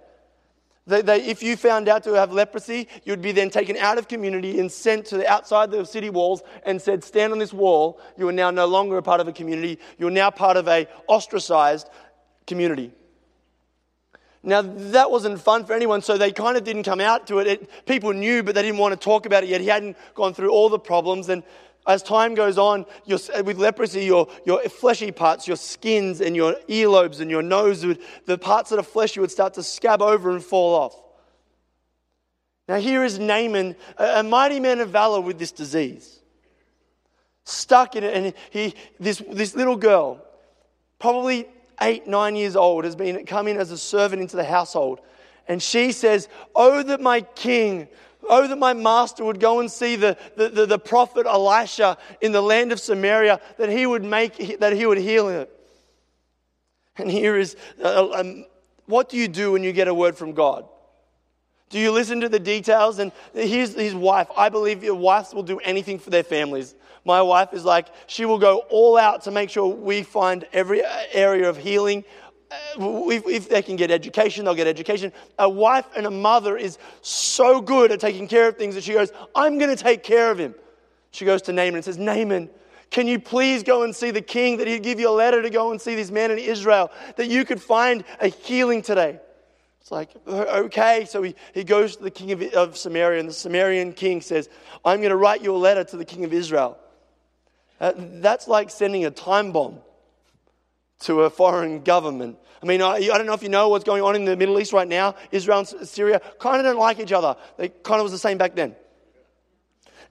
They, 0.87 1.02
they, 1.02 1.23
if 1.25 1.43
you 1.43 1.57
found 1.57 1.88
out 1.88 2.05
to 2.05 2.14
have 2.14 2.33
leprosy, 2.33 2.88
you'd 3.05 3.21
be 3.21 3.33
then 3.33 3.50
taken 3.50 3.76
out 3.76 3.99
of 3.99 4.09
community 4.09 4.61
and 4.61 4.71
sent 4.71 5.05
to 5.07 5.19
the 5.19 5.28
outside 5.28 5.71
the 5.71 5.85
city 5.85 6.09
walls 6.11 6.43
and 6.64 6.81
said, 6.81 7.02
stand 7.05 7.33
on 7.33 7.38
this 7.38 7.52
wall. 7.52 8.00
You 8.16 8.28
are 8.28 8.33
now 8.33 8.50
no 8.50 8.66
longer 8.66 8.97
a 8.97 9.02
part 9.02 9.21
of 9.21 9.28
a 9.28 9.33
community. 9.33 9.78
You're 9.99 10.11
now 10.11 10.31
part 10.31 10.57
of 10.57 10.69
a 10.69 10.87
ostracized 11.09 11.90
community. 12.47 12.93
Now, 14.47 14.62
that 14.62 15.11
wasn't 15.11 15.41
fun 15.41 15.65
for 15.65 15.73
anyone, 15.73 16.03
so 16.03 16.17
they 16.17 16.31
kind 16.31 16.57
of 16.57 16.62
didn't 16.62 16.85
come 16.85 17.00
out 17.00 17.26
to 17.26 17.41
it. 17.41 17.49
it. 17.49 17.85
People 17.85 18.12
knew, 18.12 18.45
but 18.45 18.55
they 18.55 18.62
didn't 18.62 18.79
want 18.79 18.93
to 18.93 19.05
talk 19.05 19.26
about 19.26 19.43
it 19.43 19.49
yet. 19.49 19.61
He 19.61 19.67
hadn't 19.67 19.97
gone 20.15 20.35
through 20.35 20.50
all 20.50 20.69
the 20.69 20.79
problems. 20.79 21.29
And 21.29 21.43
as 21.85 22.00
time 22.00 22.37
goes 22.37 22.57
on, 22.57 22.87
with 23.09 23.59
leprosy, 23.59 24.05
your, 24.05 24.29
your 24.45 24.61
fleshy 24.69 25.11
parts, 25.11 25.49
your 25.49 25.57
skins 25.57 26.21
and 26.21 26.37
your 26.37 26.55
earlobes 26.69 27.19
and 27.19 27.29
your 27.29 27.43
nose, 27.43 27.85
would, 27.85 27.99
the 28.26 28.38
parts 28.38 28.71
that 28.71 28.79
are 28.79 28.85
fleshy 28.85 29.19
would 29.19 29.33
start 29.33 29.55
to 29.55 29.65
scab 29.65 30.00
over 30.00 30.31
and 30.31 30.45
fall 30.45 30.76
off. 30.76 30.97
Now, 32.69 32.76
here 32.76 33.05
is 33.05 33.19
Naaman, 33.19 33.75
a, 33.99 34.21
a 34.21 34.23
mighty 34.23 34.61
man 34.61 34.79
of 34.79 34.91
valor 34.91 35.21
with 35.21 35.41
this 35.41 35.50
disease. 35.50 36.21
Stuck 37.43 37.97
in 37.97 38.05
it, 38.05 38.15
and 38.15 38.35
he, 38.50 38.75
this, 39.00 39.21
this 39.29 39.57
little 39.57 39.76
girl, 39.76 40.25
probably 41.00 41.49
eight, 41.80 42.06
nine 42.06 42.37
years 42.37 42.56
old, 42.56 42.85
has 42.85 42.97
been 42.97 43.25
come 43.26 43.49
in 43.49 43.56
as 43.56 43.71
a 43.71 43.78
servant 43.78 44.23
into 44.23 44.37
the 44.37 44.45
household. 44.45 45.00
And 45.49 45.62
she 45.62 45.92
says, 45.92 46.28
Oh, 46.54 46.83
that 46.83 47.00
my 47.00 47.21
king, 47.21 47.88
oh, 48.28 48.47
that 48.47 48.59
my 48.59 48.73
master 48.73 49.25
would 49.25 49.40
go 49.40 49.61
and 49.61 49.71
see 49.71 49.97
the, 49.97 50.16
the, 50.37 50.49
the, 50.49 50.66
the 50.66 50.78
prophet 50.78 51.26
Elisha 51.26 51.99
in 52.21 52.33
the 52.33 52.42
land 52.42 52.73
of 52.73 52.80
Samaria, 52.80 53.40
that 53.59 53.68
he 53.68 53.87
would 53.87 54.04
make, 54.04 54.59
that 54.61 54.73
he 54.73 54.87
would 54.87 54.99
heal 54.99 55.28
it. 55.28 55.52
And 56.99 57.11
here 57.11 57.37
is, 57.37 57.56
uh, 57.83 58.11
um, 58.12 58.47
what 58.87 59.09
do 59.09 59.16
you 59.16 59.28
do 59.28 59.52
when 59.52 59.62
you 59.62 59.73
get 59.73 59.88
a 59.88 59.95
word 59.95 60.16
from 60.16 60.33
God? 60.33 60.66
Do 61.68 61.80
you 61.80 61.90
listen 61.90 62.21
to 62.21 62.28
the 62.28 62.38
details? 62.38 63.00
And 63.00 63.11
here's 63.35 63.75
his 63.75 63.95
wife. 63.95 64.28
I 64.37 64.49
believe 64.49 64.85
your 64.85 64.95
wives 64.95 65.35
will 65.35 65.42
do 65.42 65.59
anything 65.59 65.99
for 65.99 66.11
their 66.11 66.23
families. 66.23 66.75
My 67.06 67.22
wife 67.22 67.54
is 67.54 67.64
like, 67.64 67.86
she 68.08 68.25
will 68.25 68.38
go 68.38 68.64
all 68.68 68.98
out 68.98 69.22
to 69.22 69.30
make 69.30 69.48
sure 69.48 69.68
we 69.68 70.02
find 70.02 70.44
every 70.52 70.82
area 71.12 71.48
of 71.48 71.56
healing. 71.56 72.04
Uh, 72.50 73.08
if, 73.08 73.48
they 73.48 73.62
can 73.62 73.76
get 73.76 73.92
education, 73.92 74.44
they'll 74.44 74.56
get 74.56 74.66
education. 74.66 75.12
A 75.38 75.48
wife 75.48 75.86
and 75.96 76.04
a 76.06 76.10
mother 76.10 76.56
is 76.56 76.78
so 77.02 77.60
good 77.60 77.92
at 77.92 78.00
taking 78.00 78.26
care 78.26 78.48
of 78.48 78.56
things 78.56 78.75
that 78.75 78.82
she 78.82 78.92
goes, 78.92 79.12
I'm 79.36 79.56
going 79.56 79.75
to 79.75 79.80
take 79.80 80.02
care 80.02 80.32
of 80.32 80.38
him. 80.38 80.56
She 81.12 81.25
goes 81.25 81.42
to 81.42 81.52
Naaman 81.52 81.76
and 81.76 81.84
says, 81.84 81.96
Naaman, 81.96 82.50
can 82.90 83.06
you 83.06 83.20
please 83.20 83.62
go 83.62 83.84
and 83.84 83.94
see 83.94 84.10
the 84.10 84.20
king 84.20 84.56
that 84.56 84.66
he'd 84.66 84.82
give 84.82 84.98
you 84.98 85.08
a 85.08 85.14
letter 85.14 85.42
to 85.42 85.50
go 85.50 85.70
and 85.70 85.80
see 85.80 85.94
this 85.94 86.10
man 86.10 86.32
in 86.32 86.38
Israel 86.38 86.90
that 87.14 87.28
you 87.28 87.44
could 87.44 87.62
find 87.62 88.02
a 88.20 88.26
healing 88.26 88.82
today? 88.82 89.20
It's 89.80 89.92
like, 89.92 90.10
okay. 90.26 91.04
So 91.08 91.22
he, 91.22 91.36
he 91.54 91.62
goes 91.62 91.94
to 91.96 92.02
the 92.02 92.10
king 92.10 92.32
of, 92.32 92.42
of 92.42 92.76
Samaria, 92.76 93.20
and 93.20 93.28
the 93.28 93.32
Samaritan 93.32 93.92
king 93.92 94.20
says, 94.20 94.48
I'm 94.84 94.98
going 94.98 95.10
to 95.10 95.16
write 95.16 95.40
you 95.40 95.54
a 95.54 95.56
letter 95.56 95.84
to 95.84 95.96
the 95.96 96.04
king 96.04 96.25
of 96.25 96.32
Israel. 96.32 96.76
Uh, 97.80 97.92
that's 97.97 98.49
like 98.49 98.71
sending 98.71 99.04
a 99.04 99.11
time 99.11 99.52
bomb 99.52 99.78
to 101.00 101.23
a 101.23 101.30
foreign 101.30 101.83
government. 101.83 102.38
I 102.62 102.66
mean, 102.66 102.80
I, 102.80 102.95
I, 102.95 103.18
don't 103.18 103.26
know 103.26 103.35
if 103.35 103.42
you 103.42 103.50
know 103.50 103.68
what's 103.68 103.85
going 103.85 104.02
on 104.02 104.16
in 104.16 104.25
the 104.25 104.37
Middle 104.37 104.59
East 104.59 104.73
right 104.73 104.88
now. 104.88 105.14
Israel 105.30 105.59
and 105.59 105.88
Syria 105.88 106.21
kind 106.38 106.59
of 106.59 106.64
don't 106.64 106.78
like 106.78 106.99
each 106.99 107.12
other. 107.12 107.37
They 107.59 107.68
kind 107.68 108.00
of 108.00 108.04
was 108.04 108.12
the 108.12 108.18
same 108.18 108.38
back 108.38 108.54
then. 108.54 108.75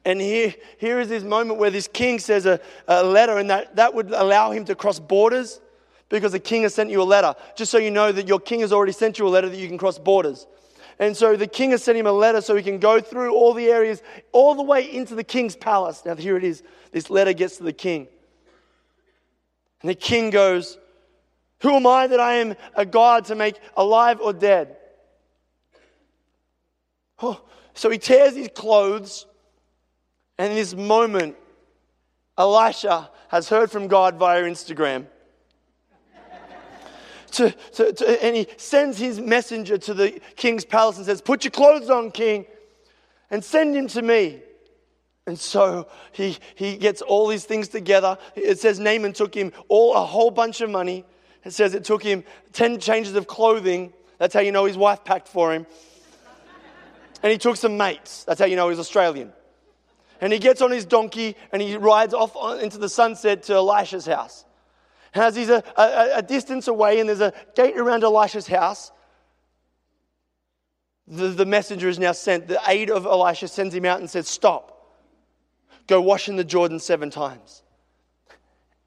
And 0.06 0.22
here, 0.22 0.54
here 0.78 1.00
is 1.00 1.10
this 1.10 1.24
moment 1.24 1.60
where 1.60 1.72
this 1.72 1.88
king 1.88 2.20
says 2.20 2.46
a, 2.46 2.60
a 2.88 3.04
letter, 3.04 3.40
and 3.40 3.50
that, 3.50 3.76
that 3.78 3.96
would 3.96 4.12
allow 4.12 4.52
him 4.52 4.64
to 4.66 4.76
cross 4.76 5.00
borders 5.00 5.60
because 6.10 6.32
the 6.32 6.40
king 6.40 6.62
has 6.62 6.76
sent 6.76 6.92
you 6.92 7.02
a 7.02 7.04
letter. 7.04 7.34
Just 7.56 7.72
so 7.72 7.80
you 7.80 7.90
know 7.90 8.12
that 8.12 8.28
your 8.28 8.40
king 8.40 8.60
has 8.60 8.72
already 8.72 8.92
sent 8.92 9.18
you 9.18 9.28
a 9.28 9.30
letter 9.30 9.50
that 9.50 9.58
you 9.58 9.68
can 9.68 9.80
cross 9.80 9.98
borders. 9.98 10.46
And 11.00 11.18
so 11.18 11.36
the 11.36 11.48
king 11.48 11.72
has 11.72 11.84
sent 11.84 11.98
him 11.98 12.06
a 12.06 12.12
letter 12.12 12.40
so 12.40 12.56
he 12.56 12.64
can 12.64 12.78
go 12.78 13.02
through 13.02 13.34
all 13.34 13.54
the 13.54 13.66
areas, 13.66 14.02
all 14.32 14.56
the 14.56 14.64
way 14.64 14.90
into 14.90 15.16
the 15.16 15.24
king's 15.24 15.56
palace. 15.56 16.04
Now, 16.06 16.16
here 16.16 16.38
it 16.38 16.44
is. 16.44 16.64
This 16.96 17.10
letter 17.10 17.34
gets 17.34 17.58
to 17.58 17.64
the 17.64 17.74
king. 17.74 18.08
And 19.82 19.90
the 19.90 19.96
king 19.96 20.30
goes, 20.30 20.78
Who 21.60 21.72
am 21.72 21.86
I 21.86 22.08
that 22.08 22.22
I 22.22 22.36
am 22.36 22.56
a 22.74 22.86
God 22.86 23.26
to 23.26 23.36
make 23.36 23.60
alive 23.76 24.22
or 24.22 24.32
dead? 24.32 24.78
Oh, 27.22 27.42
so 27.74 27.90
he 27.90 27.98
tears 27.98 28.38
his 28.38 28.48
clothes. 28.56 29.26
And 30.38 30.52
in 30.52 30.56
this 30.56 30.74
moment, 30.74 31.36
Elisha 32.38 33.10
has 33.28 33.50
heard 33.50 33.70
from 33.70 33.90
God 33.90 34.16
via 34.16 34.44
Instagram 34.44 35.08
to, 37.32 37.52
to, 37.74 37.92
to, 37.92 38.24
and 38.24 38.38
he 38.38 38.48
sends 38.56 38.98
his 38.98 39.20
messenger 39.20 39.78
to 39.80 39.94
the 39.94 40.22
king's 40.38 40.64
palace 40.64 40.96
and 40.96 41.06
says, 41.06 41.22
Put 41.22 41.44
your 41.44 41.52
clothes 41.52 41.90
on, 41.90 42.12
king, 42.12 42.46
and 43.30 43.44
send 43.44 43.76
him 43.76 43.88
to 43.88 44.02
me. 44.02 44.40
And 45.28 45.40
so 45.40 45.88
he, 46.12 46.38
he 46.54 46.78
gets 46.78 47.02
all 47.02 47.28
these 47.28 47.46
things 47.46 47.68
together. 47.68 48.18
It 48.36 48.60
says 48.60 48.80
Naaman 48.80 49.14
took 49.14 49.34
him 49.34 49.52
all 49.68 49.96
a 49.96 50.06
whole 50.06 50.30
bunch 50.30 50.62
of 50.62 50.70
money. 50.70 51.04
It 51.44 51.52
says 51.52 51.74
it 51.74 51.84
took 51.84 52.04
him 52.04 52.24
10 52.54 52.80
changes 52.80 53.16
of 53.16 53.26
clothing. 53.26 53.94
That's 54.20 54.34
how 54.34 54.42
you 54.42 54.52
know 54.52 54.66
his 54.66 54.78
wife 54.78 55.04
packed 55.04 55.28
for 55.28 55.54
him. 55.54 55.66
And 57.24 57.32
he 57.32 57.38
took 57.40 57.58
some 57.58 57.76
mates. 57.76 58.24
That's 58.24 58.40
how 58.40 58.46
you 58.46 58.56
know 58.56 58.70
he's 58.70 58.80
Australian. 58.80 59.34
And 60.22 60.32
he 60.32 60.40
gets 60.40 60.62
on 60.62 60.72
his 60.72 60.86
donkey 60.86 61.36
and 61.52 61.62
he 61.62 61.76
rides 61.76 62.14
off 62.14 62.36
into 62.62 62.78
the 62.78 62.90
sunset 62.90 63.44
to 63.44 63.56
Elisha's 63.56 64.06
house. 64.06 64.46
And 65.14 65.24
as 65.24 65.36
he's 65.36 65.50
a, 65.50 65.64
a, 65.76 66.18
a 66.18 66.22
distance 66.22 66.68
away 66.68 67.00
and 67.00 67.10
there's 67.10 67.22
a 67.22 67.34
gate 67.56 67.78
around 67.78 68.04
Elisha's 68.04 68.48
house, 68.48 68.92
the, 71.08 71.30
the 71.30 71.46
messenger 71.46 71.88
is 71.90 72.00
now 72.00 72.12
sent. 72.12 72.48
The 72.48 72.60
aide 72.68 72.90
of 72.90 73.06
Elisha 73.06 73.48
sends 73.48 73.74
him 73.74 73.86
out 73.86 74.00
and 74.00 74.10
says, 74.10 74.28
Stop. 74.28 74.75
Go 75.88 76.02
wash 76.02 76.30
in 76.30 76.36
the 76.36 76.44
Jordan 76.44 76.80
seven 76.80 77.10
times. 77.10 77.64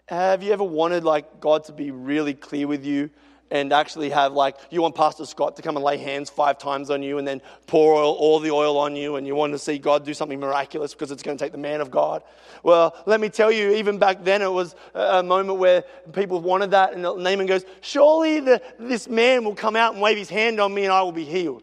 Have 0.06 0.42
you 0.42 0.52
ever 0.52 0.64
wanted 0.64 1.04
like 1.04 1.40
God 1.40 1.64
to 1.64 1.72
be 1.72 1.90
really 1.90 2.34
clear 2.34 2.66
with 2.66 2.84
you 2.84 3.10
and 3.50 3.72
actually 3.72 4.10
have 4.10 4.32
like 4.32 4.56
you 4.70 4.82
want 4.82 4.94
Pastor 4.94 5.24
Scott 5.24 5.56
to 5.56 5.62
come 5.62 5.76
and 5.76 5.84
lay 5.84 5.96
hands 5.96 6.28
five 6.28 6.58
times 6.58 6.90
on 6.90 7.02
you 7.02 7.18
and 7.18 7.26
then 7.26 7.40
pour 7.66 7.94
oil, 7.94 8.12
all 8.12 8.40
the 8.40 8.50
oil 8.50 8.76
on 8.76 8.96
you 8.96 9.16
and 9.16 9.26
you 9.26 9.34
want 9.34 9.52
to 9.52 9.58
see 9.58 9.78
God 9.78 10.04
do 10.04 10.12
something 10.12 10.40
miraculous 10.40 10.92
because 10.92 11.10
it's 11.10 11.22
going 11.22 11.36
to 11.36 11.44
take 11.44 11.52
the 11.52 11.58
man 11.58 11.80
of 11.80 11.90
God. 11.90 12.22
Well, 12.62 12.96
let 13.06 13.20
me 13.20 13.28
tell 13.28 13.50
you, 13.50 13.74
even 13.74 13.98
back 13.98 14.24
then 14.24 14.42
it 14.42 14.50
was 14.50 14.74
a 14.94 15.22
moment 15.22 15.58
where 15.58 15.84
people 16.12 16.40
wanted 16.40 16.72
that 16.72 16.94
and 16.94 17.02
Naaman 17.02 17.46
goes, 17.46 17.64
surely 17.80 18.40
the, 18.40 18.62
this 18.78 19.08
man 19.08 19.44
will 19.44 19.54
come 19.54 19.76
out 19.76 19.92
and 19.92 20.02
wave 20.02 20.16
his 20.16 20.28
hand 20.28 20.60
on 20.60 20.74
me 20.74 20.84
and 20.84 20.92
I 20.92 21.02
will 21.02 21.12
be 21.12 21.24
healed. 21.24 21.62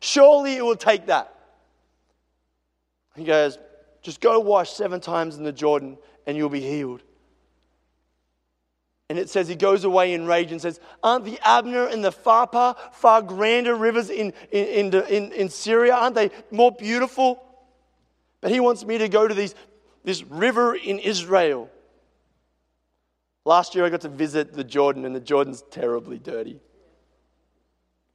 Surely 0.00 0.56
it 0.56 0.64
will 0.64 0.76
take 0.76 1.06
that. 1.06 1.34
He 3.16 3.24
goes, 3.24 3.58
just 4.02 4.20
go 4.20 4.40
wash 4.40 4.70
seven 4.70 5.00
times 5.00 5.36
in 5.36 5.44
the 5.44 5.52
Jordan 5.52 5.98
and 6.26 6.36
you'll 6.36 6.48
be 6.48 6.60
healed. 6.60 7.02
And 9.10 9.18
it 9.18 9.28
says 9.28 9.48
he 9.48 9.56
goes 9.56 9.82
away 9.82 10.14
in 10.14 10.24
rage 10.24 10.52
and 10.52 10.62
says, 10.62 10.78
Aren't 11.02 11.24
the 11.24 11.38
Abana 11.44 11.86
and 11.86 12.04
the 12.04 12.12
Pharpar 12.12 12.76
far 12.92 13.22
grander 13.22 13.74
rivers 13.74 14.08
in, 14.08 14.32
in, 14.52 14.94
in, 14.94 15.32
in, 15.32 15.48
Syria? 15.48 15.94
Aren't 15.94 16.14
they 16.14 16.30
more 16.52 16.70
beautiful? 16.70 17.42
But 18.40 18.52
he 18.52 18.60
wants 18.60 18.84
me 18.84 18.98
to 18.98 19.08
go 19.08 19.26
to 19.26 19.34
these, 19.34 19.56
this 20.04 20.22
river 20.22 20.76
in 20.76 21.00
Israel. 21.00 21.68
Last 23.44 23.74
year 23.74 23.84
I 23.84 23.88
got 23.88 24.02
to 24.02 24.08
visit 24.08 24.52
the 24.52 24.62
Jordan, 24.62 25.04
and 25.04 25.14
the 25.14 25.20
Jordan's 25.20 25.64
terribly 25.72 26.20
dirty. 26.20 26.60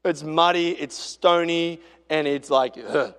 It's 0.05 0.23
muddy, 0.23 0.69
it's 0.69 0.95
stony, 0.95 1.81
and 2.09 2.25
it's 2.25 2.49
like, 2.49 2.77
ugh. 2.77 3.13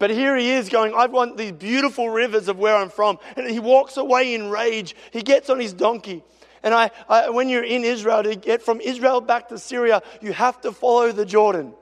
But 0.00 0.10
here 0.10 0.34
he 0.34 0.50
is 0.52 0.70
going, 0.70 0.94
I 0.94 1.06
want 1.06 1.36
these 1.36 1.52
beautiful 1.52 2.08
rivers 2.08 2.48
of 2.48 2.58
where 2.58 2.74
I'm 2.74 2.88
from. 2.88 3.18
And 3.36 3.48
he 3.48 3.60
walks 3.60 3.98
away 3.98 4.34
in 4.34 4.48
rage. 4.48 4.96
He 5.12 5.20
gets 5.20 5.50
on 5.50 5.60
his 5.60 5.74
donkey. 5.74 6.24
And 6.62 6.72
I, 6.72 6.90
I, 7.06 7.28
when 7.28 7.50
you're 7.50 7.62
in 7.62 7.84
Israel, 7.84 8.22
to 8.22 8.34
get 8.34 8.62
from 8.62 8.80
Israel 8.80 9.20
back 9.20 9.50
to 9.50 9.58
Syria, 9.58 10.02
you 10.22 10.32
have 10.32 10.58
to 10.62 10.72
follow 10.72 11.12
the 11.12 11.26
Jordan. 11.26 11.74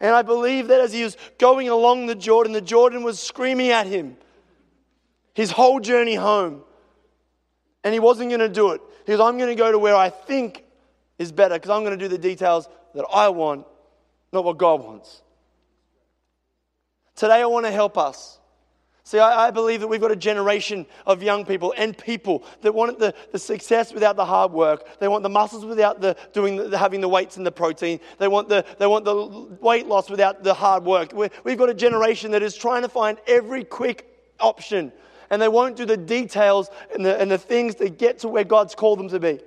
And 0.00 0.14
I 0.14 0.22
believe 0.22 0.68
that 0.68 0.80
as 0.80 0.94
he 0.94 1.04
was 1.04 1.18
going 1.38 1.68
along 1.68 2.06
the 2.06 2.14
Jordan, 2.14 2.54
the 2.54 2.62
Jordan 2.62 3.02
was 3.02 3.20
screaming 3.20 3.68
at 3.68 3.86
him 3.86 4.16
his 5.34 5.50
whole 5.50 5.78
journey 5.78 6.14
home. 6.14 6.62
And 7.84 7.92
he 7.92 8.00
wasn't 8.00 8.30
going 8.30 8.40
to 8.40 8.48
do 8.48 8.70
it. 8.70 8.80
He 9.04 9.12
goes, 9.12 9.20
I'm 9.20 9.36
going 9.36 9.50
to 9.50 9.54
go 9.54 9.70
to 9.70 9.78
where 9.78 9.94
I 9.94 10.08
think 10.08 10.64
is 11.18 11.32
better 11.32 11.56
because 11.56 11.70
I'm 11.70 11.84
going 11.84 11.98
to 11.98 12.02
do 12.02 12.08
the 12.08 12.18
details 12.18 12.66
that 12.94 13.04
I 13.12 13.28
want, 13.28 13.66
not 14.32 14.44
what 14.44 14.56
God 14.56 14.82
wants. 14.82 15.21
Today, 17.14 17.42
I 17.42 17.46
want 17.46 17.66
to 17.66 17.72
help 17.72 17.98
us. 17.98 18.38
See, 19.04 19.18
I, 19.18 19.48
I, 19.48 19.50
believe 19.50 19.80
that 19.80 19.88
we've 19.88 20.00
got 20.00 20.12
a 20.12 20.16
generation 20.16 20.86
of 21.06 21.24
young 21.24 21.44
people 21.44 21.74
and 21.76 21.96
people 21.98 22.44
that 22.60 22.72
want 22.72 23.00
the, 23.00 23.12
the 23.32 23.38
success 23.38 23.92
without 23.92 24.14
the 24.14 24.24
hard 24.24 24.52
work. 24.52 24.86
They 25.00 25.08
want 25.08 25.24
the 25.24 25.28
muscles 25.28 25.64
without 25.64 26.00
the 26.00 26.16
doing 26.32 26.70
the, 26.70 26.78
having 26.78 27.00
the 27.00 27.08
weights 27.08 27.36
and 27.36 27.44
the 27.44 27.50
protein. 27.50 27.98
They 28.18 28.28
want 28.28 28.48
the, 28.48 28.64
they 28.78 28.86
want 28.86 29.04
the 29.04 29.56
weight 29.60 29.88
loss 29.88 30.08
without 30.08 30.44
the 30.44 30.54
hard 30.54 30.84
work. 30.84 31.12
we 31.12 31.30
we've 31.42 31.58
got 31.58 31.68
a 31.68 31.74
generation 31.74 32.30
that 32.30 32.42
is 32.42 32.54
trying 32.54 32.82
to 32.82 32.88
find 32.88 33.18
every 33.26 33.64
quick 33.64 34.06
option, 34.38 34.92
and 35.30 35.42
they 35.42 35.48
won't 35.48 35.76
do 35.76 35.84
the 35.84 35.96
details 35.96 36.70
and 36.94 37.04
the, 37.04 37.20
and 37.20 37.28
the 37.28 37.38
things 37.38 37.74
that 37.76 37.98
get 37.98 38.20
to 38.20 38.28
where 38.28 38.44
God's 38.44 38.76
called 38.76 39.00
them 39.00 39.08
to 39.08 39.18
be. 39.18 39.40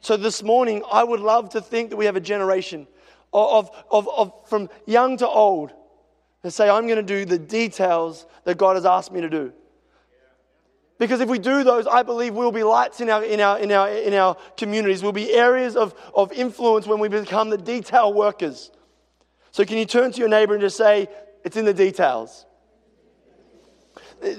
So 0.00 0.16
this 0.16 0.42
morning, 0.42 0.82
I 0.90 1.04
would 1.04 1.20
love 1.20 1.50
to 1.50 1.60
think 1.60 1.90
that 1.90 1.96
we 1.96 2.06
have 2.06 2.16
a 2.16 2.20
generation 2.20 2.86
of, 3.32 3.70
of, 3.90 4.08
of 4.08 4.32
from 4.48 4.68
young 4.86 5.16
to 5.18 5.28
old 5.28 5.72
and 6.42 6.52
say, 6.52 6.68
I'm 6.68 6.86
going 6.86 6.96
to 6.96 7.02
do 7.02 7.24
the 7.24 7.38
details 7.38 8.26
that 8.44 8.58
God 8.58 8.76
has 8.76 8.86
asked 8.86 9.12
me 9.12 9.20
to 9.20 9.28
do. 9.28 9.52
Because 10.98 11.20
if 11.20 11.28
we 11.28 11.38
do 11.38 11.62
those, 11.62 11.86
I 11.86 12.02
believe 12.02 12.34
we'll 12.34 12.50
be 12.50 12.64
lights 12.64 13.00
in 13.00 13.08
our, 13.08 13.22
in 13.22 13.40
our, 13.40 13.58
in 13.58 13.70
our, 13.70 13.88
in 13.88 14.14
our 14.14 14.36
communities. 14.56 15.02
We'll 15.02 15.12
be 15.12 15.32
areas 15.32 15.76
of, 15.76 15.94
of 16.14 16.32
influence 16.32 16.86
when 16.86 16.98
we 16.98 17.08
become 17.08 17.50
the 17.50 17.58
detail 17.58 18.12
workers. 18.12 18.72
So, 19.52 19.64
can 19.64 19.78
you 19.78 19.84
turn 19.84 20.10
to 20.12 20.18
your 20.18 20.28
neighbor 20.28 20.54
and 20.54 20.60
just 20.60 20.76
say, 20.76 21.08
It's 21.44 21.56
in 21.56 21.64
the 21.64 21.74
details? 21.74 22.46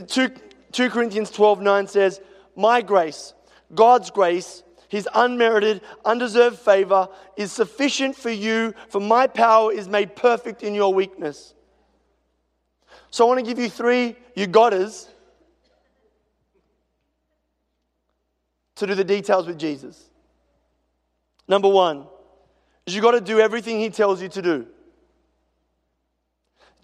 2, 0.08 0.30
2 0.72 0.90
Corinthians 0.90 1.32
12 1.32 1.62
9 1.62 1.88
says, 1.88 2.22
My 2.56 2.82
grace, 2.82 3.34
God's 3.74 4.12
grace, 4.12 4.64
his 4.90 5.08
unmerited, 5.14 5.82
undeserved 6.04 6.58
favor 6.58 7.08
is 7.38 7.52
sufficient 7.52 8.16
for 8.16 8.32
you, 8.32 8.74
for 8.90 9.00
my 9.00 9.28
power 9.28 9.72
is 9.72 9.88
made 9.88 10.16
perfect 10.16 10.64
in 10.64 10.76
your 10.76 10.94
weakness. 10.94 11.54
So 13.12 13.24
I 13.24 13.28
want 13.28 13.40
to 13.40 13.46
give 13.46 13.60
you 13.60 13.70
three 13.70 14.16
you 14.36 14.48
gotters 14.48 15.08
to 18.76 18.88
do 18.88 18.96
the 18.96 19.04
details 19.04 19.46
with 19.46 19.58
Jesus. 19.58 20.10
Number 21.48 21.70
one 21.70 22.06
is 22.86 22.96
you 22.96 23.02
got 23.02 23.12
to 23.12 23.22
do 23.22 23.40
everything 23.40 23.80
he 23.80 23.90
tells 23.90 24.22
you 24.22 24.30
to 24.30 24.42
do. 24.42 24.68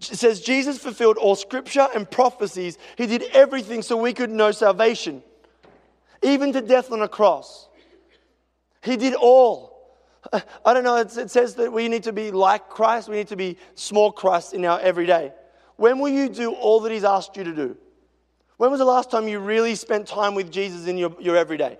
It 0.00 0.16
says 0.16 0.42
Jesus 0.42 0.78
fulfilled 0.78 1.16
all 1.16 1.34
scripture 1.34 1.88
and 1.94 2.08
prophecies. 2.08 2.76
He 2.96 3.06
did 3.06 3.24
everything 3.32 3.82
so 3.82 3.96
we 3.96 4.12
could 4.12 4.30
know 4.30 4.52
salvation, 4.52 5.22
even 6.22 6.52
to 6.52 6.60
death 6.60 6.92
on 6.92 7.00
a 7.02 7.08
cross. 7.08 7.68
He 8.86 8.96
did 8.96 9.14
all. 9.14 9.76
I 10.32 10.72
don't 10.72 10.84
know, 10.84 10.96
it 10.96 11.30
says 11.30 11.56
that 11.56 11.72
we 11.72 11.88
need 11.88 12.04
to 12.04 12.12
be 12.12 12.30
like 12.30 12.68
Christ, 12.68 13.08
we 13.08 13.16
need 13.16 13.28
to 13.28 13.36
be 13.36 13.58
small 13.74 14.12
Christ 14.12 14.54
in 14.54 14.64
our 14.64 14.80
everyday. 14.80 15.32
When 15.76 15.98
will 15.98 16.08
you 16.08 16.28
do 16.28 16.52
all 16.52 16.80
that 16.80 16.92
He's 16.92 17.04
asked 17.04 17.36
you 17.36 17.44
to 17.44 17.52
do? 17.52 17.76
When 18.56 18.70
was 18.70 18.78
the 18.78 18.86
last 18.86 19.10
time 19.10 19.28
you 19.28 19.40
really 19.40 19.74
spent 19.74 20.06
time 20.06 20.34
with 20.34 20.50
Jesus 20.50 20.86
in 20.86 20.96
your, 20.96 21.14
your 21.20 21.36
everyday? 21.36 21.78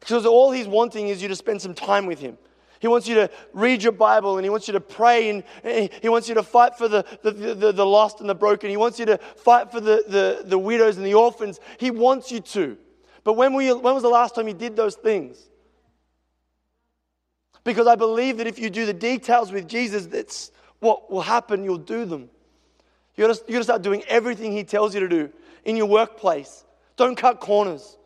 Because 0.00 0.26
all 0.26 0.50
He's 0.50 0.66
wanting 0.66 1.08
is 1.08 1.22
you 1.22 1.28
to 1.28 1.36
spend 1.36 1.62
some 1.62 1.74
time 1.74 2.06
with 2.06 2.18
Him. 2.18 2.36
He 2.80 2.88
wants 2.88 3.08
you 3.08 3.14
to 3.16 3.30
read 3.52 3.82
your 3.82 3.92
Bible 3.92 4.38
and 4.38 4.44
He 4.44 4.50
wants 4.50 4.68
you 4.68 4.72
to 4.72 4.80
pray 4.80 5.30
and 5.30 5.90
He 6.00 6.08
wants 6.08 6.28
you 6.28 6.34
to 6.34 6.42
fight 6.42 6.76
for 6.76 6.88
the, 6.88 7.04
the, 7.22 7.30
the, 7.30 7.72
the 7.72 7.86
lost 7.86 8.20
and 8.20 8.28
the 8.28 8.34
broken. 8.34 8.70
He 8.70 8.76
wants 8.76 8.98
you 8.98 9.06
to 9.06 9.18
fight 9.18 9.70
for 9.70 9.80
the, 9.80 10.04
the, 10.08 10.42
the 10.44 10.58
widows 10.58 10.96
and 10.96 11.06
the 11.06 11.14
orphans. 11.14 11.60
He 11.78 11.90
wants 11.90 12.32
you 12.32 12.40
to. 12.40 12.76
But 13.22 13.34
when, 13.34 13.52
you, 13.60 13.78
when 13.78 13.94
was 13.94 14.02
the 14.02 14.08
last 14.08 14.34
time 14.34 14.48
you 14.48 14.54
did 14.54 14.76
those 14.76 14.96
things? 14.96 15.47
Because 17.68 17.86
I 17.86 17.96
believe 17.96 18.38
that 18.38 18.46
if 18.46 18.58
you 18.58 18.70
do 18.70 18.86
the 18.86 18.94
details 18.94 19.52
with 19.52 19.68
Jesus, 19.68 20.06
that's 20.06 20.52
what 20.80 21.10
will 21.10 21.20
happen. 21.20 21.64
You'll 21.64 21.76
do 21.76 22.06
them. 22.06 22.30
You 23.14 23.26
gotta, 23.26 23.42
you 23.46 23.52
gotta 23.52 23.64
start 23.64 23.82
doing 23.82 24.02
everything 24.08 24.52
He 24.52 24.64
tells 24.64 24.94
you 24.94 25.00
to 25.00 25.08
do 25.08 25.30
in 25.66 25.76
your 25.76 25.84
workplace. 25.84 26.64
Don't 26.96 27.14
cut 27.14 27.40
corners. 27.40 27.98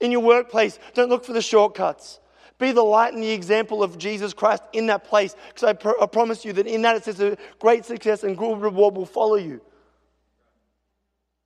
In 0.00 0.10
your 0.10 0.22
workplace, 0.22 0.78
don't 0.94 1.10
look 1.10 1.26
for 1.26 1.34
the 1.34 1.42
shortcuts. 1.42 2.18
Be 2.56 2.72
the 2.72 2.82
light 2.82 3.12
and 3.12 3.22
the 3.22 3.30
example 3.30 3.82
of 3.82 3.98
Jesus 3.98 4.32
Christ 4.32 4.62
in 4.72 4.86
that 4.86 5.04
place. 5.04 5.36
Because 5.48 5.64
I, 5.64 5.74
pr- 5.74 6.00
I 6.00 6.06
promise 6.06 6.46
you 6.46 6.54
that 6.54 6.66
in 6.66 6.80
that 6.80 6.96
it 6.96 7.04
says 7.04 7.20
a 7.20 7.36
great 7.58 7.84
success 7.84 8.24
and 8.24 8.38
good 8.38 8.58
reward 8.58 8.96
will 8.96 9.04
follow 9.04 9.36
you. 9.36 9.60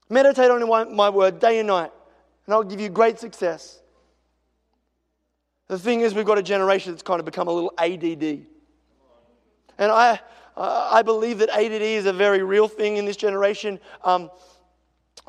Meditate 0.08 0.48
on 0.48 0.94
my 0.94 1.10
word 1.10 1.40
day 1.40 1.58
and 1.58 1.66
night, 1.66 1.90
and 2.46 2.54
I'll 2.54 2.62
give 2.62 2.80
you 2.80 2.88
great 2.88 3.18
success. 3.18 3.81
The 5.68 5.78
thing 5.78 6.00
is, 6.00 6.14
we've 6.14 6.26
got 6.26 6.38
a 6.38 6.42
generation 6.42 6.92
that's 6.92 7.02
kind 7.02 7.18
of 7.20 7.24
become 7.24 7.48
a 7.48 7.52
little 7.52 7.72
ADD. 7.78 8.46
And 9.78 9.90
I, 9.90 10.20
I 10.56 11.02
believe 11.02 11.38
that 11.38 11.50
ADD 11.50 11.82
is 11.82 12.06
a 12.06 12.12
very 12.12 12.42
real 12.42 12.68
thing 12.68 12.96
in 12.96 13.04
this 13.04 13.16
generation. 13.16 13.80
Um, 14.04 14.30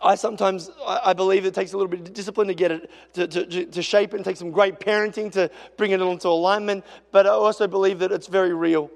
I 0.02 0.16
sometimes 0.16 0.70
I 0.86 1.14
believe 1.14 1.46
it 1.46 1.54
takes 1.54 1.74
a 1.74 1.78
little 1.78 1.90
bit 1.90 2.02
of 2.02 2.14
discipline 2.14 2.48
to 2.48 2.54
get 2.54 2.72
it 2.72 2.92
to, 3.14 3.28
to, 3.28 3.66
to 3.66 3.82
shape 3.82 4.14
it 4.14 4.18
and 4.18 4.26
take 4.26 4.38
some 4.38 4.52
great 4.52 4.80
parenting 4.80 5.32
to 5.34 5.52
bring 5.78 5.92
it 5.92 6.02
into 6.02 6.28
alignment. 6.28 6.84
But 7.12 7.28
I 7.28 7.30
also 7.30 7.68
believe 7.68 8.00
that 8.00 8.12
it's 8.12 8.28
very 8.28 8.54
real. 8.54 8.90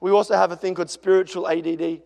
We 0.00 0.10
also 0.10 0.34
have 0.34 0.52
a 0.52 0.56
thing 0.56 0.74
called 0.74 0.90
spiritual 0.90 1.48
ADD. 1.48 2.02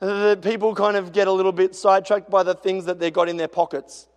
That 0.00 0.42
people 0.42 0.74
kind 0.74 0.96
of 0.96 1.12
get 1.12 1.26
a 1.26 1.32
little 1.32 1.52
bit 1.52 1.74
sidetracked 1.74 2.30
by 2.30 2.42
the 2.42 2.54
things 2.54 2.84
that 2.84 2.98
they've 2.98 3.12
got 3.12 3.28
in 3.28 3.36
their 3.36 3.48
pockets. 3.48 4.07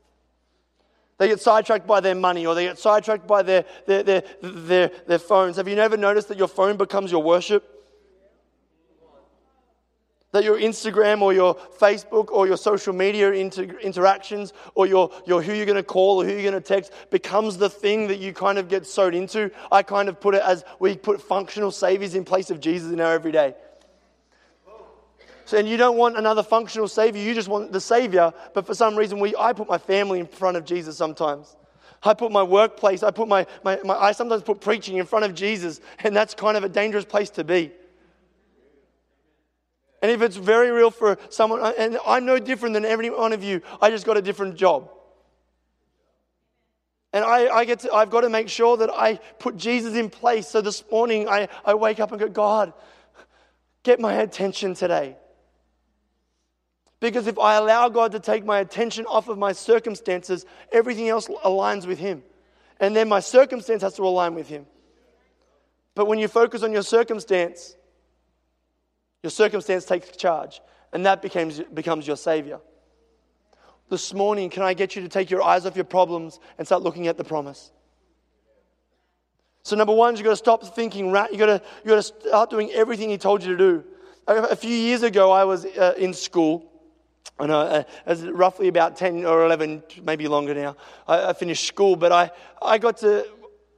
They 1.21 1.27
get 1.27 1.39
sidetracked 1.39 1.85
by 1.85 1.99
their 1.99 2.15
money 2.15 2.47
or 2.47 2.55
they 2.55 2.63
get 2.63 2.79
sidetracked 2.79 3.27
by 3.27 3.43
their, 3.43 3.63
their, 3.85 4.01
their, 4.01 4.23
their, 4.41 4.91
their 5.05 5.19
phones. 5.19 5.57
Have 5.57 5.67
you 5.67 5.75
never 5.75 5.95
noticed 5.95 6.29
that 6.29 6.37
your 6.39 6.47
phone 6.47 6.77
becomes 6.77 7.11
your 7.11 7.21
worship? 7.21 7.63
That 10.31 10.43
your 10.43 10.57
Instagram 10.57 11.21
or 11.21 11.31
your 11.31 11.53
Facebook 11.79 12.31
or 12.31 12.47
your 12.47 12.57
social 12.57 12.91
media 12.91 13.33
inter- 13.33 13.77
interactions 13.83 14.51
or 14.73 14.87
your, 14.87 15.11
your 15.27 15.43
who 15.43 15.53
you're 15.53 15.67
going 15.67 15.75
to 15.75 15.83
call 15.83 16.23
or 16.23 16.25
who 16.25 16.31
you're 16.31 16.41
going 16.41 16.55
to 16.55 16.59
text 16.59 16.91
becomes 17.11 17.55
the 17.55 17.69
thing 17.69 18.07
that 18.07 18.17
you 18.17 18.33
kind 18.33 18.57
of 18.57 18.67
get 18.67 18.87
sewed 18.87 19.13
into. 19.13 19.51
I 19.71 19.83
kind 19.83 20.09
of 20.09 20.19
put 20.19 20.33
it 20.33 20.41
as 20.41 20.65
we 20.79 20.97
put 20.97 21.21
functional 21.21 21.69
saviors 21.69 22.15
in 22.15 22.25
place 22.25 22.49
of 22.49 22.59
Jesus 22.59 22.91
in 22.91 22.99
our 22.99 23.13
everyday. 23.13 23.53
And 25.53 25.67
you 25.67 25.77
don't 25.77 25.98
want 25.98 26.17
another 26.17 26.43
functional 26.43 26.88
savior, 26.88 27.22
you 27.22 27.34
just 27.34 27.48
want 27.48 27.72
the 27.72 27.81
savior. 27.81 28.34
But 28.53 28.65
for 28.65 28.74
some 28.74 28.96
reason, 28.96 29.20
we, 29.20 29.36
I 29.36 29.53
put 29.53 29.67
my 29.67 29.77
family 29.77 30.20
in 30.20 30.27
front 30.27 30.58
of 30.58 30.65
Jesus 30.65 30.98
sometimes. 30.98 31.55
I 32.03 32.13
put 32.13 32.31
my 32.31 32.43
workplace, 32.43 33.03
I 33.03 33.12
put 33.12 33.27
my, 33.27 33.46
my, 33.63 33.79
my 33.84 33.96
I 33.96 34.12
sometimes 34.12 34.41
put 34.41 34.60
preaching 34.60 34.98
in 34.98 35.05
front 35.05 35.25
of 35.25 35.36
Jesus, 35.36 35.81
and 36.03 36.15
that's 36.15 36.34
kind 36.34 36.58
of 36.58 36.63
a 36.63 36.70
dangerous 36.70 37.05
place 37.05 37.29
to 37.31 37.43
be. 37.43 37.72
And 40.01 40.10
if 40.10 40.22
it's 40.24 40.36
very 40.36 40.72
real 40.72 40.89
for 40.89 41.20
someone, 41.29 41.74
and 41.77 42.00
I'm 42.08 42.25
no 42.25 42.39
different 42.39 42.74
than 42.74 42.86
every 42.86 43.12
one 43.12 43.34
of 43.34 43.43
you, 43.43 43.62
I 43.79 43.91
just 43.91 44.05
got 44.05 44.17
a 44.17 44.22
different 44.22 44.56
job. 44.56 44.89
And 47.13 47.23
I, 47.23 47.49
I 47.49 47.65
get 47.65 47.80
to, 47.82 47.93
I've 47.93 48.10
got 48.10 48.21
to 48.21 48.30
make 48.30 48.49
sure 48.49 48.78
that 48.78 48.89
I 48.89 49.19
put 49.38 49.58
Jesus 49.58 49.95
in 49.95 50.10
place. 50.10 50.47
So 50.47 50.62
this 50.62 50.84
morning 50.91 51.28
I, 51.28 51.49
I 51.65 51.73
wake 51.73 51.99
up 51.99 52.12
and 52.12 52.19
go, 52.19 52.30
God, 52.30 52.73
get 53.84 53.99
my 53.99 54.13
attention 54.13 54.73
today. 54.73 55.17
Because 57.01 57.25
if 57.25 57.39
I 57.39 57.55
allow 57.55 57.89
God 57.89 58.13
to 58.13 58.19
take 58.19 58.45
my 58.45 58.59
attention 58.59 59.05
off 59.07 59.27
of 59.27 59.37
my 59.37 59.51
circumstances, 59.51 60.45
everything 60.71 61.09
else 61.09 61.27
aligns 61.43 61.85
with 61.85 61.97
Him. 61.97 62.23
And 62.79 62.95
then 62.95 63.09
my 63.09 63.19
circumstance 63.19 63.81
has 63.81 63.95
to 63.95 64.03
align 64.03 64.35
with 64.35 64.47
Him. 64.47 64.67
But 65.95 66.05
when 66.05 66.19
you 66.19 66.27
focus 66.27 66.61
on 66.63 66.71
your 66.71 66.83
circumstance, 66.83 67.75
your 69.23 69.31
circumstance 69.31 69.83
takes 69.85 70.15
charge, 70.15 70.61
and 70.93 71.05
that 71.07 71.23
becomes, 71.23 71.59
becomes 71.59 72.05
your 72.05 72.17
savior. 72.17 72.59
This 73.89 74.13
morning, 74.13 74.51
can 74.51 74.63
I 74.63 74.75
get 74.75 74.95
you 74.95 75.01
to 75.01 75.09
take 75.09 75.31
your 75.31 75.41
eyes 75.41 75.65
off 75.65 75.75
your 75.75 75.85
problems 75.85 76.39
and 76.59 76.67
start 76.67 76.83
looking 76.83 77.07
at 77.07 77.17
the 77.17 77.23
promise? 77.23 77.71
So, 79.63 79.75
number 79.75 79.93
one, 79.93 80.15
you've 80.15 80.23
got 80.23 80.31
to 80.31 80.35
stop 80.35 80.63
thinking, 80.75 81.07
you've 81.07 81.13
got 81.13 81.27
to, 81.47 81.61
you 81.83 81.89
got 81.89 81.95
to 81.95 82.03
start 82.03 82.51
doing 82.51 82.71
everything 82.71 83.09
He 83.09 83.17
told 83.17 83.43
you 83.43 83.57
to 83.57 83.57
do. 83.57 83.83
A 84.27 84.55
few 84.55 84.69
years 84.69 85.01
ago, 85.01 85.31
I 85.31 85.45
was 85.45 85.65
uh, 85.65 85.95
in 85.97 86.13
school. 86.13 86.70
And 87.39 87.51
uh, 87.51 87.84
as 88.05 88.23
roughly 88.23 88.67
about 88.67 88.95
10 88.95 89.25
or 89.25 89.45
11, 89.45 89.84
maybe 90.03 90.27
longer 90.27 90.53
now, 90.53 90.75
I, 91.07 91.29
I 91.29 91.34
finished 91.34 91.65
school. 91.65 91.95
But 91.95 92.12
I, 92.12 92.31
I 92.62 92.77
got 92.77 92.97
to 92.97 93.25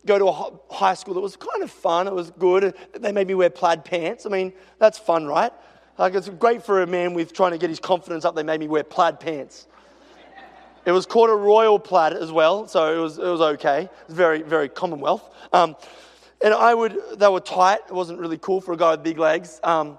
go 0.06 0.20
to 0.20 0.28
a 0.28 0.74
high 0.74 0.96
school 0.96 1.14
that 1.14 1.22
was 1.22 1.38
kind 1.38 1.64
of 1.64 1.72
fun. 1.72 2.08
It 2.08 2.14
was 2.14 2.32
good. 2.32 2.76
They 2.94 3.12
made 3.12 3.28
me 3.28 3.36
wear 3.36 3.50
plaid 3.50 3.86
pants. 3.86 4.26
I 4.26 4.30
mean, 4.30 4.54
that's 4.80 5.00
fun, 5.00 5.26
right? 5.26 5.52
Like, 5.98 6.16
it's 6.16 6.28
great 6.28 6.64
for 6.64 6.82
a 6.82 6.88
man 6.88 7.14
with 7.14 7.34
trying 7.34 7.52
to 7.52 7.58
get 7.58 7.70
his 7.70 7.80
confidence 7.80 8.26
up. 8.26 8.36
They 8.36 8.44
made 8.44 8.60
me 8.60 8.68
wear 8.68 8.84
plaid 8.84 9.20
pants. 9.20 9.68
It 10.86 10.92
was 10.92 11.06
called 11.06 11.30
a 11.30 11.36
royal 11.36 11.80
plaid 11.80 12.14
as 12.14 12.32
well, 12.32 12.68
so 12.68 12.94
it 12.94 13.02
was, 13.02 13.18
it 13.18 13.24
was 13.24 13.40
okay. 13.40 13.84
It 13.84 14.08
was 14.08 14.18
very, 14.18 14.42
very 14.42 14.68
Commonwealth. 14.68 15.30
Um, 15.54 15.78
and 16.44 16.54
I 16.54 16.74
would, 16.74 17.00
they 17.16 17.30
were 17.30 17.40
tight. 17.40 17.80
It 17.88 17.94
wasn't 17.94 18.20
really 18.20 18.38
cool 18.38 18.60
for 18.60 18.74
a 18.74 18.78
guy 18.78 18.92
with 18.92 19.04
big 19.04 19.18
legs. 19.18 19.62
Um, 19.64 19.98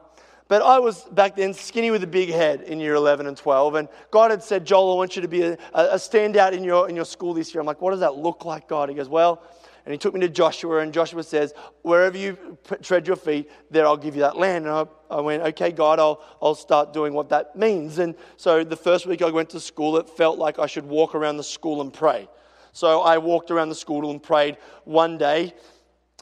but 0.54 0.62
I 0.62 0.78
was 0.78 1.02
back 1.10 1.34
then 1.34 1.52
skinny 1.52 1.90
with 1.90 2.04
a 2.04 2.06
big 2.06 2.28
head 2.28 2.60
in 2.60 2.78
year 2.78 2.94
11 2.94 3.26
and 3.26 3.36
12. 3.36 3.74
And 3.74 3.88
God 4.12 4.30
had 4.30 4.40
said, 4.40 4.64
Joel, 4.64 4.92
I 4.92 4.94
want 4.94 5.16
you 5.16 5.22
to 5.22 5.26
be 5.26 5.42
a, 5.42 5.54
a 5.74 5.96
standout 5.96 6.52
in 6.52 6.62
your, 6.62 6.88
in 6.88 6.94
your 6.94 7.06
school 7.06 7.34
this 7.34 7.52
year. 7.52 7.60
I'm 7.60 7.66
like, 7.66 7.80
what 7.80 7.90
does 7.90 7.98
that 7.98 8.14
look 8.14 8.44
like, 8.44 8.68
God? 8.68 8.88
He 8.88 8.94
goes, 8.94 9.08
well, 9.08 9.42
and 9.84 9.90
he 9.90 9.98
took 9.98 10.14
me 10.14 10.20
to 10.20 10.28
Joshua, 10.28 10.78
and 10.78 10.94
Joshua 10.94 11.24
says, 11.24 11.54
Wherever 11.82 12.16
you 12.16 12.38
tread 12.82 13.08
your 13.08 13.16
feet, 13.16 13.50
there 13.68 13.84
I'll 13.84 13.96
give 13.96 14.14
you 14.14 14.20
that 14.20 14.36
land. 14.36 14.66
And 14.66 14.72
I, 14.72 14.86
I 15.10 15.20
went, 15.20 15.42
Okay, 15.42 15.72
God, 15.72 15.98
I'll, 15.98 16.22
I'll 16.40 16.54
start 16.54 16.92
doing 16.92 17.14
what 17.14 17.30
that 17.30 17.56
means. 17.56 17.98
And 17.98 18.14
so 18.36 18.62
the 18.62 18.76
first 18.76 19.06
week 19.06 19.22
I 19.22 19.30
went 19.30 19.50
to 19.50 19.60
school, 19.60 19.96
it 19.96 20.08
felt 20.08 20.38
like 20.38 20.60
I 20.60 20.66
should 20.66 20.86
walk 20.86 21.16
around 21.16 21.36
the 21.36 21.42
school 21.42 21.80
and 21.80 21.92
pray. 21.92 22.28
So 22.72 23.00
I 23.00 23.18
walked 23.18 23.50
around 23.50 23.70
the 23.70 23.74
school 23.74 24.08
and 24.08 24.22
prayed 24.22 24.56
one 24.84 25.18
day, 25.18 25.52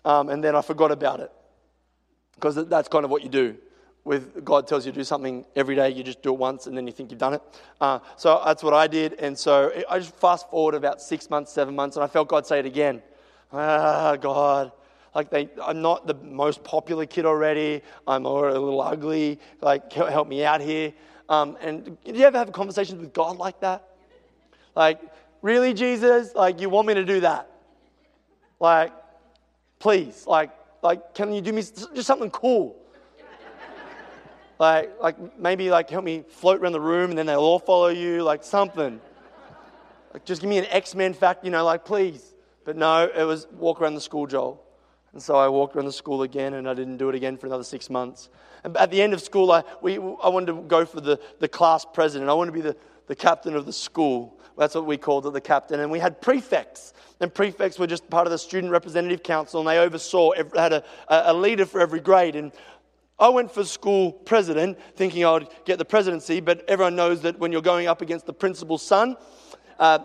um, 0.06 0.30
and 0.30 0.42
then 0.42 0.56
I 0.56 0.62
forgot 0.62 0.90
about 0.90 1.20
it. 1.20 1.30
Because 2.34 2.56
that's 2.66 2.88
kind 2.88 3.04
of 3.04 3.10
what 3.10 3.22
you 3.22 3.28
do 3.28 3.58
with 4.04 4.44
God 4.44 4.66
tells 4.66 4.84
you 4.84 4.92
to 4.92 4.98
do 4.98 5.04
something 5.04 5.44
every 5.54 5.76
day, 5.76 5.90
you 5.90 6.02
just 6.02 6.22
do 6.22 6.32
it 6.32 6.38
once 6.38 6.66
and 6.66 6.76
then 6.76 6.86
you 6.86 6.92
think 6.92 7.10
you've 7.10 7.20
done 7.20 7.34
it. 7.34 7.42
Uh, 7.80 8.00
so 8.16 8.42
that's 8.44 8.62
what 8.62 8.74
I 8.74 8.86
did. 8.86 9.14
And 9.14 9.38
so 9.38 9.72
I 9.88 9.98
just 9.98 10.14
fast 10.16 10.50
forward 10.50 10.74
about 10.74 11.00
six 11.00 11.30
months, 11.30 11.52
seven 11.52 11.74
months, 11.76 11.96
and 11.96 12.02
I 12.02 12.08
felt 12.08 12.28
God 12.28 12.46
say 12.46 12.58
it 12.58 12.66
again 12.66 13.02
ah, 13.52 14.16
God, 14.16 14.72
like 15.14 15.30
they, 15.30 15.48
I'm 15.62 15.82
not 15.82 16.06
the 16.06 16.14
most 16.14 16.64
popular 16.64 17.06
kid 17.06 17.26
already. 17.26 17.82
I'm 18.06 18.24
a 18.24 18.32
little 18.32 18.80
ugly. 18.80 19.38
Like, 19.60 19.92
help 19.92 20.28
me 20.28 20.44
out 20.44 20.60
here. 20.60 20.92
Um, 21.28 21.56
and 21.60 21.96
do 22.04 22.12
you 22.12 22.24
ever 22.24 22.38
have 22.38 22.52
conversations 22.52 23.00
with 23.00 23.12
God 23.12 23.36
like 23.36 23.60
that? 23.60 23.88
Like, 24.74 25.00
really, 25.42 25.74
Jesus? 25.74 26.34
Like, 26.34 26.60
you 26.60 26.68
want 26.68 26.88
me 26.88 26.94
to 26.94 27.04
do 27.04 27.20
that? 27.20 27.50
Like, 28.58 28.92
please, 29.78 30.26
like, 30.26 30.50
like, 30.82 31.14
can 31.14 31.32
you 31.32 31.40
do 31.40 31.52
me 31.52 31.62
just 31.62 32.04
something 32.04 32.30
cool? 32.30 32.76
Like, 34.58 34.90
like 35.00 35.38
maybe 35.38 35.70
like 35.70 35.90
help 35.90 36.04
me 36.04 36.24
float 36.28 36.60
around 36.60 36.72
the 36.72 36.80
room 36.80 37.10
and 37.10 37.18
then 37.18 37.26
they'll 37.26 37.40
all 37.40 37.58
follow 37.58 37.88
you, 37.88 38.22
like 38.22 38.44
something. 38.44 39.00
Like, 40.12 40.24
just 40.24 40.42
give 40.42 40.50
me 40.50 40.58
an 40.58 40.66
X 40.66 40.94
Men 40.94 41.14
fact, 41.14 41.44
you 41.44 41.50
know, 41.50 41.64
like, 41.64 41.84
please. 41.84 42.34
But 42.64 42.76
no, 42.76 43.10
it 43.14 43.24
was 43.24 43.46
walk 43.52 43.80
around 43.80 43.94
the 43.94 44.00
school, 44.00 44.26
Joel. 44.26 44.62
And 45.12 45.22
so 45.22 45.36
I 45.36 45.48
walked 45.48 45.76
around 45.76 45.86
the 45.86 45.92
school 45.92 46.22
again, 46.22 46.54
and 46.54 46.68
I 46.68 46.74
didn't 46.74 46.96
do 46.96 47.08
it 47.08 47.14
again 47.14 47.36
for 47.36 47.46
another 47.46 47.64
six 47.64 47.90
months. 47.90 48.30
And 48.64 48.76
at 48.76 48.90
the 48.90 49.02
end 49.02 49.12
of 49.12 49.20
school, 49.20 49.50
I, 49.50 49.62
we, 49.82 49.96
I 49.96 50.28
wanted 50.28 50.46
to 50.46 50.62
go 50.62 50.86
for 50.86 51.00
the, 51.00 51.20
the 51.38 51.48
class 51.48 51.84
president. 51.84 52.30
I 52.30 52.34
wanted 52.34 52.52
to 52.52 52.54
be 52.54 52.60
the, 52.62 52.76
the 53.08 53.16
captain 53.16 53.54
of 53.54 53.66
the 53.66 53.72
school. 53.72 54.38
That's 54.56 54.74
what 54.74 54.86
we 54.86 54.96
called 54.96 55.26
it, 55.26 55.32
the 55.32 55.40
captain. 55.40 55.80
And 55.80 55.90
we 55.90 55.98
had 55.98 56.20
prefects. 56.20 56.94
And 57.20 57.32
prefects 57.32 57.78
were 57.78 57.86
just 57.86 58.08
part 58.08 58.26
of 58.26 58.30
the 58.30 58.38
student 58.38 58.72
representative 58.72 59.22
council, 59.22 59.60
and 59.60 59.68
they 59.68 59.78
oversaw, 59.78 60.32
had 60.56 60.72
a, 60.72 60.84
a 61.08 61.34
leader 61.34 61.66
for 61.66 61.80
every 61.80 62.00
grade. 62.00 62.36
And 62.36 62.52
I 63.22 63.28
went 63.28 63.52
for 63.52 63.62
school 63.62 64.10
president 64.10 64.76
thinking 64.96 65.24
I 65.24 65.30
would 65.30 65.48
get 65.64 65.78
the 65.78 65.84
presidency, 65.84 66.40
but 66.40 66.64
everyone 66.68 66.96
knows 66.96 67.20
that 67.20 67.38
when 67.38 67.52
you're 67.52 67.62
going 67.62 67.86
up 67.86 68.02
against 68.02 68.26
the 68.26 68.32
principal's 68.32 68.82
son, 68.82 69.16
uh, 69.78 70.00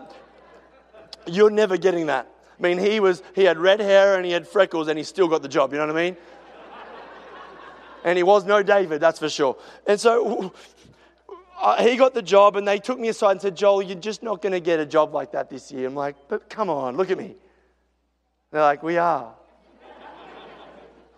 you're 1.26 1.50
never 1.50 1.76
getting 1.76 2.06
that. 2.06 2.30
I 2.56 2.62
mean, 2.62 2.78
he 2.78 3.00
was 3.00 3.24
he 3.34 3.42
had 3.42 3.58
red 3.58 3.80
hair 3.80 4.14
and 4.14 4.24
he 4.24 4.30
had 4.30 4.46
freckles 4.46 4.86
and 4.86 4.96
he 4.96 5.02
still 5.02 5.26
got 5.26 5.42
the 5.42 5.48
job. 5.48 5.72
You 5.72 5.80
know 5.80 5.88
what 5.88 5.96
I 5.96 6.04
mean? 6.04 6.16
and 8.04 8.16
he 8.16 8.22
was 8.22 8.44
no 8.44 8.62
David, 8.62 9.00
that's 9.00 9.18
for 9.18 9.28
sure. 9.28 9.56
And 9.84 9.98
so 9.98 10.54
uh, 11.60 11.82
he 11.82 11.96
got 11.96 12.14
the 12.14 12.22
job, 12.22 12.54
and 12.54 12.68
they 12.68 12.78
took 12.78 13.00
me 13.00 13.08
aside 13.08 13.32
and 13.32 13.40
said, 13.40 13.56
Joel, 13.56 13.82
you're 13.82 13.98
just 13.98 14.22
not 14.22 14.40
going 14.40 14.52
to 14.52 14.60
get 14.60 14.78
a 14.78 14.86
job 14.86 15.12
like 15.12 15.32
that 15.32 15.50
this 15.50 15.72
year. 15.72 15.88
I'm 15.88 15.96
like, 15.96 16.14
but 16.28 16.48
come 16.48 16.70
on, 16.70 16.96
look 16.96 17.10
at 17.10 17.18
me. 17.18 17.34
They're 18.52 18.62
like, 18.62 18.84
we 18.84 18.96
are. 18.96 19.34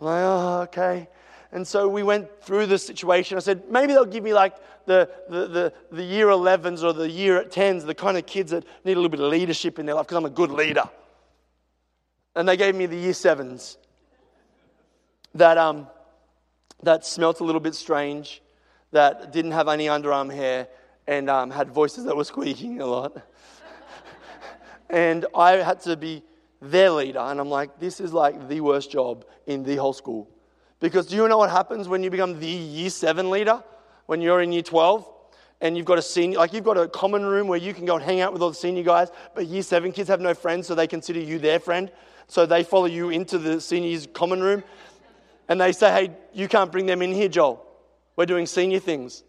I'm 0.00 0.06
like, 0.06 0.22
oh, 0.24 0.60
okay. 0.62 1.08
And 1.52 1.66
so 1.66 1.88
we 1.88 2.02
went 2.02 2.42
through 2.42 2.66
the 2.66 2.78
situation. 2.78 3.36
I 3.36 3.40
said, 3.40 3.70
maybe 3.70 3.92
they'll 3.92 4.04
give 4.04 4.22
me 4.22 4.32
like 4.32 4.54
the, 4.86 5.10
the, 5.28 5.46
the, 5.48 5.72
the 5.90 6.02
year 6.02 6.26
11s 6.26 6.82
or 6.82 6.92
the 6.92 7.10
year 7.10 7.44
10s, 7.44 7.84
the 7.84 7.94
kind 7.94 8.16
of 8.16 8.26
kids 8.26 8.52
that 8.52 8.64
need 8.84 8.92
a 8.92 8.96
little 8.96 9.08
bit 9.08 9.20
of 9.20 9.30
leadership 9.30 9.78
in 9.78 9.86
their 9.86 9.96
life 9.96 10.06
because 10.06 10.16
I'm 10.18 10.26
a 10.26 10.30
good 10.30 10.50
leader. 10.50 10.88
And 12.36 12.48
they 12.48 12.56
gave 12.56 12.74
me 12.76 12.86
the 12.86 12.96
year 12.96 13.12
7s 13.12 13.76
that, 15.34 15.58
um, 15.58 15.88
that 16.82 17.04
smelt 17.04 17.40
a 17.40 17.44
little 17.44 17.60
bit 17.60 17.74
strange, 17.74 18.42
that 18.92 19.32
didn't 19.32 19.52
have 19.52 19.68
any 19.68 19.86
underarm 19.86 20.32
hair, 20.32 20.68
and 21.06 21.28
um, 21.28 21.50
had 21.50 21.70
voices 21.70 22.04
that 22.04 22.16
were 22.16 22.24
squeaking 22.24 22.80
a 22.80 22.86
lot. 22.86 23.20
and 24.90 25.26
I 25.34 25.52
had 25.56 25.80
to 25.82 25.96
be 25.96 26.22
their 26.62 26.90
leader. 26.90 27.18
And 27.18 27.40
I'm 27.40 27.48
like, 27.48 27.80
this 27.80 28.00
is 28.00 28.12
like 28.12 28.48
the 28.48 28.60
worst 28.60 28.90
job 28.90 29.24
in 29.46 29.64
the 29.64 29.76
whole 29.76 29.92
school. 29.92 30.28
Because 30.80 31.06
do 31.06 31.16
you 31.16 31.28
know 31.28 31.38
what 31.38 31.50
happens 31.50 31.88
when 31.88 32.02
you 32.02 32.10
become 32.10 32.40
the 32.40 32.46
year 32.46 32.90
seven 32.90 33.30
leader? 33.30 33.62
When 34.06 34.20
you're 34.20 34.40
in 34.40 34.50
year 34.50 34.62
12 34.62 35.08
and 35.60 35.76
you've 35.76 35.86
got 35.86 35.98
a 35.98 36.02
senior, 36.02 36.38
like 36.38 36.52
you've 36.52 36.64
got 36.64 36.78
a 36.78 36.88
common 36.88 37.24
room 37.24 37.46
where 37.46 37.58
you 37.58 37.74
can 37.74 37.84
go 37.84 37.96
and 37.96 38.04
hang 38.04 38.20
out 38.20 38.32
with 38.32 38.42
all 38.42 38.48
the 38.48 38.56
senior 38.56 38.82
guys, 38.82 39.08
but 39.34 39.46
year 39.46 39.62
seven 39.62 39.92
kids 39.92 40.08
have 40.08 40.20
no 40.20 40.34
friends, 40.34 40.66
so 40.66 40.74
they 40.74 40.86
consider 40.86 41.20
you 41.20 41.38
their 41.38 41.60
friend. 41.60 41.92
So 42.26 42.46
they 42.46 42.64
follow 42.64 42.86
you 42.86 43.10
into 43.10 43.38
the 43.38 43.60
seniors' 43.60 44.08
common 44.12 44.40
room 44.40 44.64
and 45.48 45.60
they 45.60 45.72
say, 45.72 45.90
hey, 45.90 46.16
you 46.32 46.48
can't 46.48 46.72
bring 46.72 46.86
them 46.86 47.02
in 47.02 47.12
here, 47.12 47.28
Joel. 47.28 47.66
We're 48.16 48.26
doing 48.26 48.46
senior 48.46 48.78
things. 48.78 49.24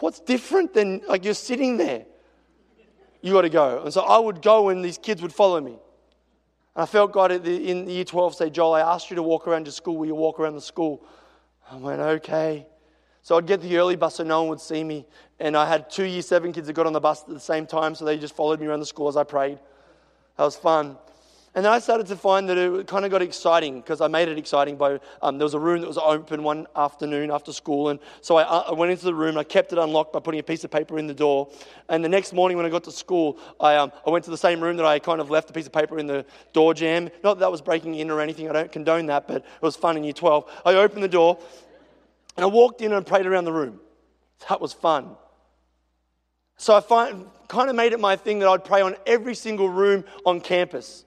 What's 0.00 0.20
different 0.20 0.72
than 0.72 1.02
like 1.08 1.24
you're 1.24 1.34
sitting 1.34 1.76
there? 1.76 2.06
You 3.20 3.32
got 3.32 3.42
to 3.42 3.50
go. 3.50 3.82
And 3.82 3.92
so 3.92 4.02
I 4.02 4.18
would 4.18 4.40
go 4.40 4.68
and 4.68 4.84
these 4.84 4.96
kids 4.96 5.20
would 5.20 5.32
follow 5.32 5.60
me. 5.60 5.78
I 6.78 6.86
felt 6.86 7.10
God 7.10 7.32
in 7.32 7.88
year 7.88 8.04
12 8.04 8.36
say, 8.36 8.50
Joel, 8.50 8.74
I 8.74 8.80
asked 8.82 9.10
you 9.10 9.16
to 9.16 9.22
walk 9.22 9.48
around 9.48 9.66
your 9.66 9.72
school. 9.72 9.96
Will 9.96 10.06
you 10.06 10.14
walk 10.14 10.38
around 10.38 10.54
the 10.54 10.60
school? 10.60 11.04
I 11.68 11.76
went, 11.76 12.00
okay. 12.00 12.68
So 13.20 13.36
I'd 13.36 13.46
get 13.46 13.60
the 13.60 13.76
early 13.76 13.96
bus 13.96 14.14
so 14.14 14.22
no 14.22 14.42
one 14.42 14.50
would 14.50 14.60
see 14.60 14.84
me. 14.84 15.04
And 15.40 15.56
I 15.56 15.68
had 15.68 15.90
two 15.90 16.04
year 16.04 16.22
seven 16.22 16.52
kids 16.52 16.68
that 16.68 16.74
got 16.74 16.86
on 16.86 16.92
the 16.92 17.00
bus 17.00 17.22
at 17.22 17.30
the 17.30 17.40
same 17.40 17.66
time, 17.66 17.96
so 17.96 18.04
they 18.04 18.16
just 18.16 18.36
followed 18.36 18.60
me 18.60 18.68
around 18.68 18.78
the 18.78 18.86
school 18.86 19.08
as 19.08 19.16
I 19.16 19.24
prayed. 19.24 19.58
That 20.36 20.44
was 20.44 20.54
fun. 20.54 20.96
And 21.54 21.64
then 21.64 21.72
I 21.72 21.78
started 21.78 22.06
to 22.08 22.16
find 22.16 22.48
that 22.50 22.58
it 22.58 22.86
kind 22.86 23.04
of 23.04 23.10
got 23.10 23.22
exciting 23.22 23.80
because 23.80 24.00
I 24.00 24.06
made 24.06 24.28
it 24.28 24.36
exciting 24.36 24.76
by 24.76 25.00
um, 25.22 25.38
there 25.38 25.46
was 25.46 25.54
a 25.54 25.58
room 25.58 25.80
that 25.80 25.86
was 25.86 25.96
open 25.96 26.42
one 26.42 26.66
afternoon 26.76 27.30
after 27.30 27.52
school, 27.52 27.88
and 27.88 27.98
so 28.20 28.36
I, 28.36 28.42
I, 28.42 28.72
went 28.72 28.92
into 28.92 29.06
the 29.06 29.14
room. 29.14 29.38
I 29.38 29.44
kept 29.44 29.72
it 29.72 29.78
unlocked 29.78 30.12
by 30.12 30.20
putting 30.20 30.40
a 30.40 30.42
piece 30.42 30.62
of 30.64 30.70
paper 30.70 30.98
in 30.98 31.06
the 31.06 31.14
door. 31.14 31.50
And 31.88 32.04
the 32.04 32.08
next 32.08 32.32
morning 32.34 32.56
when 32.58 32.66
I 32.66 32.68
got 32.68 32.84
to 32.84 32.92
school, 32.92 33.38
I, 33.58 33.76
um, 33.76 33.92
I 34.06 34.10
went 34.10 34.24
to 34.26 34.30
the 34.30 34.36
same 34.36 34.60
room 34.60 34.76
that 34.76 34.86
I 34.86 34.98
kind 34.98 35.20
of 35.20 35.30
left 35.30 35.48
a 35.48 35.52
piece 35.52 35.66
of 35.66 35.72
paper 35.72 35.98
in 35.98 36.06
the 36.06 36.26
door 36.52 36.74
jamb. 36.74 37.10
Not 37.24 37.34
that 37.34 37.40
that 37.40 37.50
was 37.50 37.62
breaking 37.62 37.94
in 37.94 38.10
or 38.10 38.20
anything. 38.20 38.48
I 38.48 38.52
don't 38.52 38.70
condone 38.70 39.06
that, 39.06 39.26
but 39.26 39.38
it 39.38 39.62
was 39.62 39.74
fun 39.74 39.96
in 39.96 40.04
year 40.04 40.12
12. 40.12 40.62
I 40.66 40.74
opened 40.74 41.02
the 41.02 41.08
door 41.08 41.38
and 42.36 42.44
I 42.44 42.46
walked 42.46 42.82
in 42.82 42.92
and 42.92 43.06
prayed 43.06 43.26
around 43.26 43.46
the 43.46 43.52
room. 43.52 43.80
That 44.48 44.60
was 44.60 44.72
fun. 44.72 45.16
So 46.58 46.76
I 46.76 46.80
find, 46.80 47.26
kind 47.48 47.70
of 47.70 47.76
made 47.76 47.92
it 47.92 48.00
my 48.00 48.16
thing 48.16 48.40
that 48.40 48.48
I'd 48.48 48.64
pray 48.64 48.82
on 48.82 48.96
every 49.06 49.34
single 49.34 49.68
room 49.68 50.04
on 50.26 50.40
campus. 50.40 51.04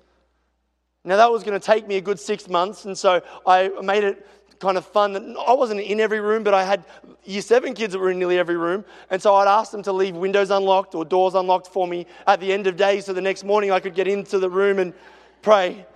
Now, 1.04 1.18
that 1.18 1.32
was 1.32 1.44
going 1.44 1.60
to 1.60 1.66
take 1.66 1.88
me 1.88 1.98
a 1.98 2.02
good 2.02 2.20
six 2.20 2.48
months, 2.48 2.86
and 2.86 2.96
so 2.96 3.24
I 3.48 3.70
made 3.82 4.04
it 4.04 4.28
kind 4.60 4.78
of 4.78 4.86
fun 4.86 5.14
that 5.14 5.24
I 5.48 5.54
wasn't 5.54 5.82
in 5.82 6.00
every 6.00 6.20
room, 6.20 6.44
but 6.44 6.54
I 6.54 6.64
had 6.64 6.86
year 7.24 7.42
seven 7.42 7.74
kids 7.74 7.94
that 7.94 8.00
were 8.00 8.12
in 8.12 8.20
nearly 8.20 8.38
every 8.38 8.56
room. 8.56 8.86
And 9.10 9.20
so 9.20 9.34
I'd 9.34 9.48
ask 9.48 9.72
them 9.72 9.82
to 9.84 9.92
leave 9.92 10.16
windows 10.16 10.52
unlocked 10.52 10.94
or 10.94 11.04
doors 11.04 11.34
unlocked 11.34 11.68
for 11.68 11.88
me 11.88 12.06
at 12.28 12.40
the 12.40 12.54
end 12.54 12.68
of 12.68 12.78
days 12.78 13.06
so 13.06 13.14
the 13.14 13.22
next 13.22 13.44
morning 13.44 13.72
I 13.72 13.80
could 13.80 13.96
get 13.96 14.08
into 14.08 14.38
the 14.38 14.50
room 14.50 14.78
and 14.78 14.94
pray. 15.42 15.88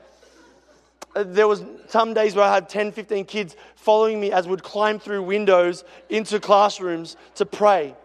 There 1.15 1.47
was 1.47 1.63
some 1.87 2.15
days 2.15 2.33
where 2.33 2.45
I 2.45 2.55
had 2.55 2.67
10, 2.67 2.91
15 2.91 3.25
kids 3.25 3.55
following 3.75 4.19
me 4.19 4.31
as 4.31 4.47
would 4.47 4.63
climb 4.63 4.97
through 4.97 5.21
windows 5.21 5.83
into 6.09 6.39
classrooms 6.39 7.15
to 7.35 7.45
pray 7.45 7.95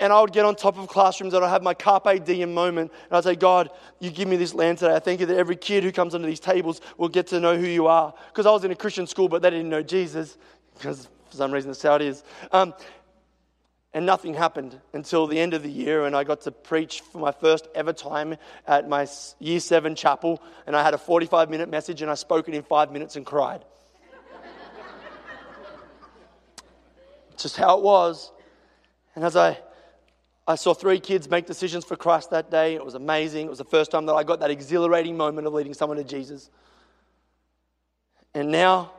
and 0.00 0.12
I 0.12 0.20
would 0.20 0.32
get 0.32 0.44
on 0.44 0.56
top 0.56 0.76
of 0.76 0.88
classrooms 0.88 1.34
and 1.34 1.44
I'd 1.44 1.50
have 1.50 1.62
my 1.62 1.74
carpe 1.74 2.24
diem 2.24 2.52
moment. 2.52 2.92
And 3.08 3.16
I'd 3.16 3.24
say, 3.24 3.36
God, 3.36 3.70
you 4.00 4.10
give 4.10 4.26
me 4.26 4.36
this 4.36 4.52
land 4.52 4.78
today. 4.78 4.94
I 4.94 4.98
thank 4.98 5.20
you 5.20 5.26
that 5.26 5.36
every 5.36 5.56
kid 5.56 5.84
who 5.84 5.92
comes 5.92 6.14
under 6.14 6.26
these 6.26 6.40
tables 6.40 6.80
will 6.98 7.08
get 7.08 7.28
to 7.28 7.40
know 7.40 7.56
who 7.56 7.66
you 7.66 7.86
are. 7.86 8.12
Because 8.28 8.46
I 8.46 8.50
was 8.50 8.64
in 8.64 8.70
a 8.70 8.76
Christian 8.76 9.06
school, 9.06 9.28
but 9.28 9.42
they 9.42 9.50
didn't 9.50 9.68
know 9.68 9.82
Jesus, 9.82 10.36
because 10.74 11.08
for 11.30 11.36
some 11.36 11.52
reason 11.52 11.70
that's 11.70 11.82
how 11.82 11.94
it 11.94 12.02
is. 12.02 12.24
Um, 12.50 12.74
and 13.92 14.04
nothing 14.04 14.34
happened 14.34 14.80
until 14.92 15.28
the 15.28 15.38
end 15.38 15.54
of 15.54 15.62
the 15.62 15.70
year, 15.70 16.04
and 16.04 16.16
I 16.16 16.24
got 16.24 16.40
to 16.42 16.50
preach 16.50 17.00
for 17.00 17.18
my 17.18 17.30
first 17.30 17.68
ever 17.76 17.92
time 17.92 18.36
at 18.66 18.88
my 18.88 19.06
year 19.38 19.60
seven 19.60 19.94
chapel. 19.94 20.42
And 20.66 20.74
I 20.74 20.82
had 20.82 20.94
a 20.94 20.98
45 20.98 21.48
minute 21.48 21.70
message, 21.70 22.02
and 22.02 22.10
I 22.10 22.14
spoke 22.14 22.48
it 22.48 22.54
in 22.54 22.64
five 22.64 22.90
minutes 22.90 23.14
and 23.14 23.24
cried. 23.24 23.64
Just 27.38 27.56
how 27.56 27.78
it 27.78 27.84
was. 27.84 28.32
And 29.14 29.24
as 29.24 29.36
I 29.36 29.58
I 30.46 30.56
saw 30.56 30.74
three 30.74 31.00
kids 31.00 31.30
make 31.30 31.46
decisions 31.46 31.84
for 31.84 31.96
Christ 31.96 32.30
that 32.30 32.50
day. 32.50 32.74
It 32.74 32.84
was 32.84 32.94
amazing. 32.94 33.46
It 33.46 33.50
was 33.50 33.58
the 33.58 33.64
first 33.64 33.90
time 33.90 34.04
that 34.06 34.14
I 34.14 34.24
got 34.24 34.40
that 34.40 34.50
exhilarating 34.50 35.16
moment 35.16 35.46
of 35.46 35.54
leading 35.54 35.72
someone 35.72 35.96
to 35.96 36.04
Jesus. 36.04 36.50
And 38.34 38.50
now 38.50 38.92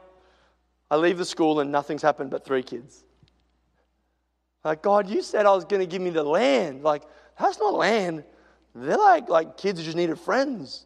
I 0.90 0.96
leave 0.96 1.18
the 1.18 1.26
school 1.26 1.60
and 1.60 1.72
nothing's 1.72 2.02
happened 2.02 2.32
but 2.32 2.46
three 2.46 2.64
kids. 2.64 3.04
Like, 4.64 4.82
God, 4.82 5.08
you 5.08 5.22
said 5.22 5.46
I 5.46 5.54
was 5.54 5.66
going 5.66 5.82
to 5.82 5.86
give 5.86 6.02
me 6.02 6.10
the 6.10 6.24
land. 6.24 6.84
Like, 6.84 7.04
that's 7.40 7.60
not 7.60 7.76
land. 7.76 8.24
They're 8.74 8.98
like, 8.98 9.30
like 9.30 9.58
kids 9.58 9.80
who 9.80 9.86
just 9.86 9.98
needed 9.98 10.20
friends. 10.20 10.86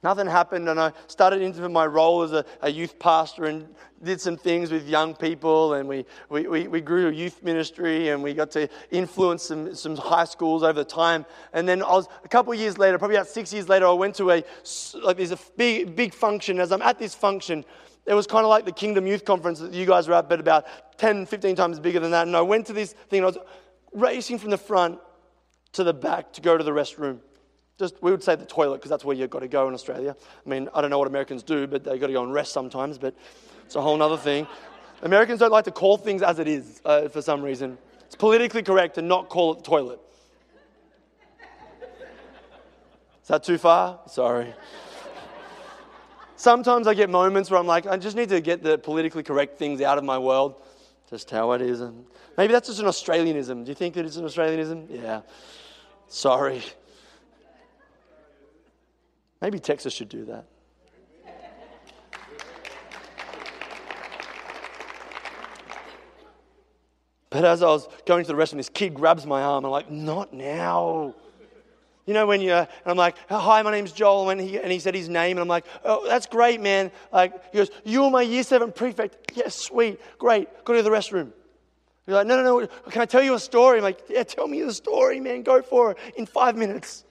Nothing 0.00 0.28
happened, 0.28 0.68
and 0.68 0.78
I 0.78 0.92
started 1.08 1.42
into 1.42 1.68
my 1.68 1.84
role 1.84 2.22
as 2.22 2.32
a, 2.32 2.44
a, 2.62 2.70
youth 2.70 3.00
pastor 3.00 3.46
and 3.46 3.68
did 4.00 4.20
some 4.20 4.36
things 4.36 4.70
with 4.70 4.88
young 4.88 5.12
people. 5.12 5.74
And 5.74 5.88
we, 5.88 6.04
we, 6.28 6.46
we, 6.46 6.68
we, 6.68 6.80
grew 6.80 7.08
a 7.08 7.12
youth 7.12 7.42
ministry 7.42 8.10
and 8.10 8.22
we 8.22 8.32
got 8.32 8.52
to 8.52 8.68
influence 8.92 9.42
some, 9.42 9.74
some 9.74 9.96
high 9.96 10.24
schools 10.24 10.62
over 10.62 10.84
time. 10.84 11.26
And 11.52 11.68
then 11.68 11.82
I 11.82 11.90
was, 11.90 12.06
a 12.22 12.28
couple 12.28 12.52
of 12.52 12.60
years 12.60 12.78
later, 12.78 12.96
probably 12.96 13.16
about 13.16 13.26
six 13.26 13.52
years 13.52 13.68
later, 13.68 13.88
I 13.88 13.92
went 13.92 14.14
to 14.16 14.30
a, 14.30 14.44
like, 15.02 15.16
there's 15.16 15.32
a 15.32 15.38
big, 15.56 15.96
big 15.96 16.14
function. 16.14 16.60
As 16.60 16.70
I'm 16.70 16.82
at 16.82 17.00
this 17.00 17.16
function, 17.16 17.64
it 18.06 18.14
was 18.14 18.28
kind 18.28 18.44
of 18.44 18.50
like 18.50 18.64
the 18.64 18.72
Kingdom 18.72 19.04
Youth 19.04 19.24
Conference 19.24 19.58
that 19.58 19.72
you 19.72 19.84
guys 19.84 20.06
were 20.06 20.14
at, 20.14 20.28
but 20.28 20.38
about 20.38 20.98
10, 20.98 21.26
15 21.26 21.56
times 21.56 21.80
bigger 21.80 21.98
than 21.98 22.12
that. 22.12 22.28
And 22.28 22.36
I 22.36 22.42
went 22.42 22.66
to 22.66 22.72
this 22.72 22.92
thing 22.92 23.24
and 23.24 23.24
I 23.24 23.30
was 23.30 23.38
racing 23.92 24.38
from 24.38 24.50
the 24.50 24.58
front 24.58 25.00
to 25.72 25.82
the 25.82 25.92
back 25.92 26.32
to 26.34 26.40
go 26.40 26.56
to 26.56 26.62
the 26.62 26.70
restroom. 26.70 27.18
Just, 27.78 28.02
we 28.02 28.10
would 28.10 28.24
say 28.24 28.34
the 28.34 28.44
toilet 28.44 28.78
because 28.78 28.90
that's 28.90 29.04
where 29.04 29.16
you've 29.16 29.30
got 29.30 29.40
to 29.40 29.48
go 29.48 29.68
in 29.68 29.74
Australia. 29.74 30.16
I 30.44 30.48
mean, 30.48 30.68
I 30.74 30.80
don't 30.80 30.90
know 30.90 30.98
what 30.98 31.06
Americans 31.06 31.44
do, 31.44 31.66
but 31.68 31.84
they've 31.84 32.00
got 32.00 32.08
to 32.08 32.12
go 32.12 32.24
and 32.24 32.32
rest 32.32 32.52
sometimes, 32.52 32.98
but 32.98 33.14
it's 33.64 33.76
a 33.76 33.80
whole 33.80 34.02
other 34.02 34.16
thing. 34.16 34.48
Americans 35.02 35.38
don't 35.38 35.52
like 35.52 35.64
to 35.66 35.70
call 35.70 35.96
things 35.96 36.22
as 36.22 36.40
it 36.40 36.48
is 36.48 36.82
uh, 36.84 37.08
for 37.08 37.22
some 37.22 37.40
reason. 37.40 37.78
It's 38.06 38.16
politically 38.16 38.64
correct 38.64 38.96
to 38.96 39.02
not 39.02 39.28
call 39.28 39.52
it 39.52 39.58
the 39.58 39.64
toilet. 39.64 40.00
Is 43.22 43.28
that 43.28 43.44
too 43.44 43.58
far? 43.58 44.00
Sorry. 44.08 44.54
Sometimes 46.34 46.86
I 46.86 46.94
get 46.94 47.10
moments 47.10 47.50
where 47.50 47.60
I'm 47.60 47.66
like, 47.66 47.86
I 47.86 47.96
just 47.96 48.16
need 48.16 48.30
to 48.30 48.40
get 48.40 48.62
the 48.62 48.78
politically 48.78 49.22
correct 49.22 49.58
things 49.58 49.80
out 49.82 49.98
of 49.98 50.04
my 50.04 50.18
world. 50.18 50.54
Just 51.10 51.30
how 51.30 51.52
it 51.52 51.60
is. 51.60 51.80
And 51.80 52.06
maybe 52.36 52.52
that's 52.52 52.68
just 52.68 52.80
an 52.80 52.86
Australianism. 52.86 53.64
Do 53.64 53.70
you 53.70 53.74
think 53.74 53.94
that 53.94 54.04
it's 54.04 54.16
an 54.16 54.24
Australianism? 54.24 54.86
Yeah. 54.90 55.20
Sorry. 56.08 56.62
Maybe 59.40 59.58
Texas 59.58 59.92
should 59.92 60.08
do 60.08 60.24
that. 60.26 60.46
But 67.30 67.44
as 67.44 67.62
I 67.62 67.66
was 67.66 67.88
going 68.06 68.24
to 68.24 68.32
the 68.32 68.38
restroom, 68.38 68.56
this 68.56 68.70
kid 68.70 68.94
grabs 68.94 69.26
my 69.26 69.42
arm. 69.42 69.64
I'm 69.64 69.70
like, 69.70 69.90
not 69.90 70.32
now. 70.32 71.14
You 72.06 72.14
know, 72.14 72.26
when 72.26 72.40
you, 72.40 72.52
and 72.52 72.66
I'm 72.86 72.96
like, 72.96 73.16
hi, 73.28 73.60
my 73.60 73.70
name's 73.70 73.92
Joel. 73.92 74.30
And 74.30 74.40
he, 74.40 74.58
and 74.58 74.72
he 74.72 74.78
said 74.78 74.94
his 74.94 75.10
name. 75.10 75.32
And 75.36 75.40
I'm 75.40 75.48
like, 75.48 75.66
oh, 75.84 76.08
that's 76.08 76.26
great, 76.26 76.60
man. 76.60 76.90
Like, 77.12 77.52
he 77.52 77.58
goes, 77.58 77.70
you're 77.84 78.10
my 78.10 78.22
year 78.22 78.42
seven 78.42 78.72
prefect. 78.72 79.32
Yes, 79.34 79.54
sweet, 79.54 80.00
great. 80.18 80.48
Go 80.64 80.72
to 80.72 80.82
the 80.82 80.90
restroom. 80.90 81.30
He's 82.06 82.14
like, 82.14 82.26
no, 82.26 82.42
no, 82.42 82.60
no. 82.60 82.66
Can 82.90 83.02
I 83.02 83.04
tell 83.04 83.22
you 83.22 83.34
a 83.34 83.38
story? 83.38 83.76
I'm 83.76 83.84
like, 83.84 84.00
yeah, 84.08 84.22
tell 84.22 84.48
me 84.48 84.62
the 84.62 84.72
story, 84.72 85.20
man. 85.20 85.42
Go 85.42 85.60
for 85.60 85.90
it 85.90 85.98
in 86.16 86.24
five 86.24 86.56
minutes. 86.56 87.04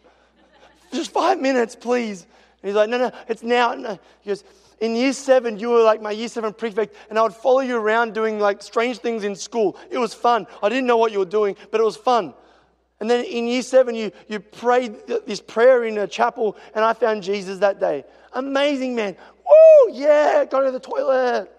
Just 0.91 1.11
five 1.11 1.39
minutes, 1.39 1.75
please. 1.75 2.23
And 2.61 2.69
he's 2.69 2.75
like, 2.75 2.89
no, 2.89 2.97
no, 2.97 3.11
it's 3.27 3.43
now. 3.43 3.73
No. 3.73 3.99
He 4.21 4.29
goes, 4.29 4.43
in 4.79 4.95
year 4.95 5.13
seven, 5.13 5.59
you 5.59 5.69
were 5.69 5.81
like 5.81 6.01
my 6.01 6.11
year 6.11 6.27
seven 6.27 6.53
prefect, 6.53 6.95
and 7.09 7.17
I 7.17 7.23
would 7.23 7.33
follow 7.33 7.61
you 7.61 7.77
around 7.77 8.13
doing 8.13 8.39
like 8.39 8.61
strange 8.61 8.99
things 8.99 9.23
in 9.23 9.35
school. 9.35 9.77
It 9.89 9.97
was 9.97 10.13
fun. 10.13 10.45
I 10.61 10.69
didn't 10.69 10.85
know 10.85 10.97
what 10.97 11.11
you 11.11 11.19
were 11.19 11.25
doing, 11.25 11.55
but 11.71 11.81
it 11.81 11.83
was 11.83 11.97
fun. 11.97 12.33
And 12.99 13.09
then 13.09 13.25
in 13.25 13.47
year 13.47 13.61
seven, 13.61 13.95
you, 13.95 14.11
you 14.27 14.39
prayed 14.39 14.95
this 15.25 15.39
prayer 15.39 15.83
in 15.83 15.97
a 15.97 16.07
chapel, 16.07 16.57
and 16.73 16.83
I 16.83 16.93
found 16.93 17.23
Jesus 17.23 17.59
that 17.59 17.79
day. 17.79 18.05
Amazing, 18.33 18.95
man. 18.95 19.15
Woo, 19.45 19.93
yeah, 19.93 20.45
go 20.45 20.63
to 20.63 20.71
the 20.71 20.79
toilet. 20.79 21.51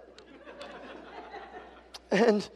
and 2.10 2.48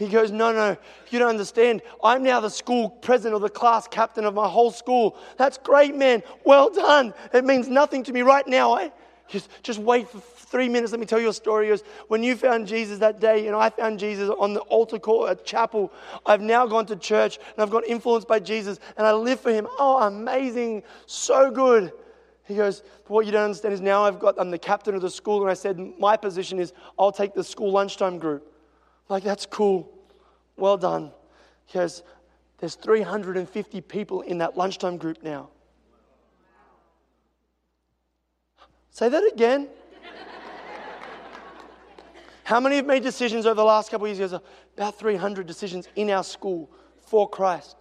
he 0.00 0.08
goes, 0.08 0.30
No, 0.30 0.50
no, 0.50 0.78
you 1.10 1.18
don't 1.18 1.28
understand. 1.28 1.82
I'm 2.02 2.22
now 2.22 2.40
the 2.40 2.48
school 2.48 2.88
president 2.88 3.34
or 3.34 3.40
the 3.40 3.50
class 3.50 3.86
captain 3.86 4.24
of 4.24 4.32
my 4.32 4.48
whole 4.48 4.70
school. 4.70 5.16
That's 5.36 5.58
great, 5.58 5.94
man. 5.94 6.22
Well 6.44 6.70
done. 6.70 7.12
It 7.34 7.44
means 7.44 7.68
nothing 7.68 8.02
to 8.04 8.12
me 8.12 8.22
right 8.22 8.46
now. 8.48 8.72
I 8.72 8.92
just, 9.28 9.50
just 9.62 9.78
wait 9.78 10.08
for 10.08 10.18
three 10.20 10.70
minutes. 10.70 10.92
Let 10.92 11.00
me 11.00 11.06
tell 11.06 11.20
you 11.20 11.28
a 11.28 11.34
story. 11.34 11.66
He 11.66 11.70
goes, 11.70 11.84
when 12.08 12.22
you 12.22 12.34
found 12.34 12.66
Jesus 12.66 12.98
that 13.00 13.20
day, 13.20 13.46
and 13.46 13.54
I 13.54 13.68
found 13.68 13.98
Jesus 13.98 14.30
on 14.38 14.54
the 14.54 14.60
altar 14.60 14.98
call 14.98 15.28
at 15.28 15.44
chapel, 15.44 15.92
I've 16.24 16.40
now 16.40 16.66
gone 16.66 16.86
to 16.86 16.96
church 16.96 17.36
and 17.36 17.62
I've 17.62 17.70
got 17.70 17.84
influenced 17.86 18.26
by 18.26 18.40
Jesus 18.40 18.80
and 18.96 19.06
I 19.06 19.12
live 19.12 19.38
for 19.38 19.52
him. 19.52 19.68
Oh, 19.78 20.02
amazing. 20.02 20.82
So 21.04 21.50
good. 21.50 21.92
He 22.44 22.56
goes, 22.56 22.82
what 23.06 23.26
you 23.26 23.32
don't 23.32 23.44
understand 23.44 23.74
is 23.74 23.82
now 23.82 24.04
I've 24.04 24.18
got, 24.18 24.36
I'm 24.40 24.50
the 24.50 24.58
captain 24.58 24.94
of 24.94 25.02
the 25.02 25.10
school, 25.10 25.42
and 25.42 25.50
I 25.50 25.54
said, 25.54 25.78
my 25.98 26.16
position 26.16 26.58
is 26.58 26.72
I'll 26.98 27.12
take 27.12 27.34
the 27.34 27.44
school 27.44 27.70
lunchtime 27.70 28.18
group. 28.18 28.49
Like, 29.10 29.24
that's 29.24 29.44
cool. 29.44 29.92
Well 30.56 30.76
done. 30.76 31.10
Goes, 31.72 32.04
there's 32.58 32.76
350 32.76 33.80
people 33.82 34.20
in 34.22 34.38
that 34.38 34.56
lunchtime 34.56 34.96
group 34.96 35.22
now. 35.22 35.50
Say 38.90 39.08
that 39.08 39.24
again. 39.32 39.68
How 42.44 42.60
many 42.60 42.76
have 42.76 42.86
made 42.86 43.02
decisions 43.02 43.46
over 43.46 43.54
the 43.54 43.64
last 43.64 43.90
couple 43.90 44.06
of 44.06 44.16
years? 44.16 44.32
About 44.76 44.98
300 44.98 45.46
decisions 45.46 45.88
in 45.96 46.10
our 46.10 46.24
school 46.24 46.70
for 47.06 47.28
Christ. 47.28 47.76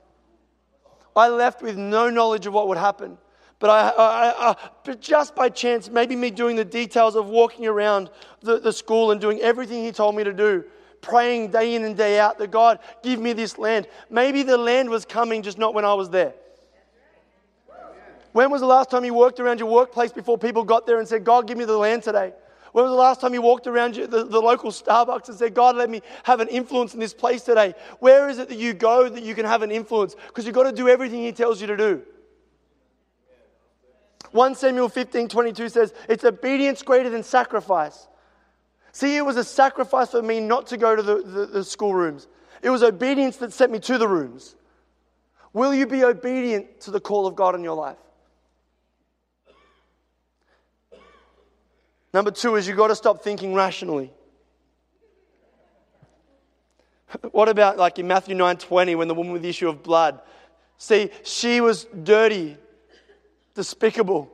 I 1.16 1.28
left 1.28 1.62
with 1.62 1.78
no 1.78 2.10
knowledge 2.10 2.48
of 2.48 2.54
what 2.54 2.68
would 2.68 2.78
happen. 2.78 3.18
But, 3.60 3.70
I, 3.70 3.90
I, 3.90 4.50
I, 4.52 4.70
but 4.84 5.02
just 5.02 5.36
by 5.36 5.50
chance, 5.50 5.90
maybe 5.90 6.16
me 6.16 6.32
doing 6.32 6.56
the 6.56 6.66
details 6.66 7.16
of 7.16 7.28
walking 7.28 7.68
around 7.68 8.10
the, 8.42 8.60
the 8.60 8.72
school 8.74 9.12
and 9.12 9.20
doing 9.20 9.40
everything 9.42 9.84
he 9.84 9.92
told 9.92 10.16
me 10.16 10.24
to 10.24 10.34
do, 10.34 10.64
praying 11.02 11.52
day 11.52 11.76
in 11.76 11.84
and 11.84 11.96
day 11.96 12.20
out 12.20 12.38
that 12.40 12.52
God, 12.52 12.80
give 13.04 13.20
me 13.20 13.34
this 13.34 13.58
land. 13.58 13.88
Maybe 14.10 14.44
the 14.44 14.58
land 14.58 14.90
was 14.90 15.06
coming, 15.06 15.42
just 15.42 15.58
not 15.58 15.74
when 15.74 15.86
I 15.86 15.94
was 15.94 16.10
there. 16.10 16.34
When 18.32 18.52
was 18.52 18.62
the 18.62 18.68
last 18.68 18.92
time 18.92 19.04
you 19.06 19.14
walked 19.14 19.40
around 19.40 19.60
your 19.60 19.70
workplace 19.70 20.12
before 20.12 20.38
people 20.38 20.64
got 20.64 20.86
there 20.86 21.00
and 21.00 21.08
said, 21.08 21.24
God, 21.24 21.48
give 21.48 21.58
me 21.58 21.66
the 21.66 21.78
land 21.78 22.04
today? 22.04 22.34
When 22.72 22.84
was 22.84 22.92
the 22.92 22.98
last 22.98 23.20
time 23.20 23.34
you 23.34 23.42
walked 23.42 23.66
around 23.66 23.96
the, 23.96 24.24
the 24.24 24.40
local 24.40 24.70
Starbucks 24.70 25.30
and 25.30 25.38
said, 25.38 25.56
God, 25.56 25.76
let 25.76 25.90
me 25.90 26.02
have 26.24 26.40
an 26.40 26.48
influence 26.50 26.94
in 26.94 27.00
this 27.00 27.14
place 27.14 27.42
today? 27.42 27.74
Where 28.00 28.30
is 28.30 28.38
it 28.38 28.50
that 28.50 28.58
you 28.58 28.74
go 28.74 29.10
that 29.10 29.24
you 29.24 29.34
can 29.34 29.46
have 29.46 29.64
an 29.64 29.72
influence? 29.72 30.16
Because 30.28 30.46
you've 30.46 30.56
got 30.56 30.64
to 30.64 30.72
do 30.72 30.88
everything 30.88 31.24
He 31.24 31.32
tells 31.32 31.60
you 31.60 31.68
to 31.68 31.78
do. 31.78 32.04
1 34.32 34.54
Samuel 34.54 34.90
15 34.90 35.28
22 35.28 35.70
says, 35.70 35.94
It's 36.08 36.24
obedience 36.24 36.84
greater 36.84 37.10
than 37.10 37.24
sacrifice. 37.24 38.08
See, 38.92 39.16
it 39.18 39.26
was 39.26 39.38
a 39.38 39.44
sacrifice 39.44 40.12
for 40.12 40.22
me 40.22 40.40
not 40.40 40.68
to 40.68 40.78
go 40.78 40.96
to 40.96 41.02
the, 41.02 41.22
the, 41.22 41.46
the 41.46 41.64
schoolrooms. 41.64 42.28
It 42.62 42.70
was 42.70 42.84
obedience 42.84 43.38
that 43.38 43.54
sent 43.54 43.72
me 43.72 43.80
to 43.80 43.98
the 43.98 44.08
rooms. 44.08 44.56
Will 45.54 45.74
you 45.74 45.88
be 45.88 46.04
obedient 46.04 46.82
to 46.82 46.92
the 46.92 47.00
call 47.00 47.26
of 47.26 47.36
God 47.36 47.56
in 47.56 47.64
your 47.64 47.76
life? 47.76 47.98
Number 52.14 52.32
two 52.32 52.56
is 52.56 52.68
you've 52.68 52.78
got 52.78 52.88
to 52.88 52.96
stop 52.96 53.24
thinking 53.24 53.54
rationally. 53.54 54.12
What 57.32 57.50
about 57.50 57.78
like 57.78 57.98
in 57.98 58.08
Matthew 58.08 58.36
9:20 58.36 58.96
when 58.96 59.08
the 59.08 59.16
woman 59.16 59.34
with 59.34 59.42
the 59.42 59.50
issue 59.50 59.68
of 59.68 59.82
blood? 59.82 60.22
See, 60.78 61.10
she 61.24 61.60
was 61.60 61.86
dirty, 62.04 62.56
despicable, 63.56 64.32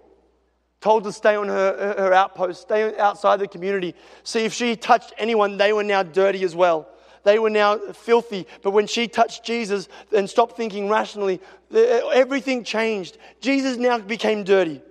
told 0.86 1.04
to 1.04 1.12
stay 1.12 1.36
on 1.36 1.50
her, 1.50 1.95
her 1.98 2.13
outpost, 2.13 2.62
stay 2.62 2.98
outside 2.98 3.39
the 3.39 3.48
community. 3.48 3.95
See, 4.24 4.45
if 4.45 4.54
she 4.54 4.76
touched 4.76 5.13
anyone, 5.17 5.58
they 5.58 5.74
were 5.74 5.84
now 5.84 6.04
dirty 6.04 6.43
as 6.43 6.56
well. 6.56 6.88
They 7.24 7.39
were 7.39 7.50
now 7.50 7.78
filthy. 7.91 8.45
But 8.62 8.71
when 8.71 8.88
she 8.88 9.08
touched 9.08 9.43
Jesus 9.43 9.89
and 10.15 10.30
stopped 10.30 10.56
thinking 10.56 10.88
rationally, 10.88 11.41
everything 11.74 12.63
changed. 12.63 13.17
Jesus 13.41 13.78
now 13.78 13.98
became 13.98 14.43
dirty. 14.43 14.82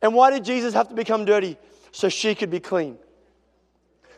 And 0.00 0.14
why 0.14 0.30
did 0.30 0.44
Jesus 0.44 0.72
have 0.74 0.88
to 0.88 0.94
become 0.94 1.24
dirty? 1.24 1.58
so 1.92 2.08
she 2.08 2.34
could 2.34 2.50
be 2.50 2.60
clean. 2.60 2.98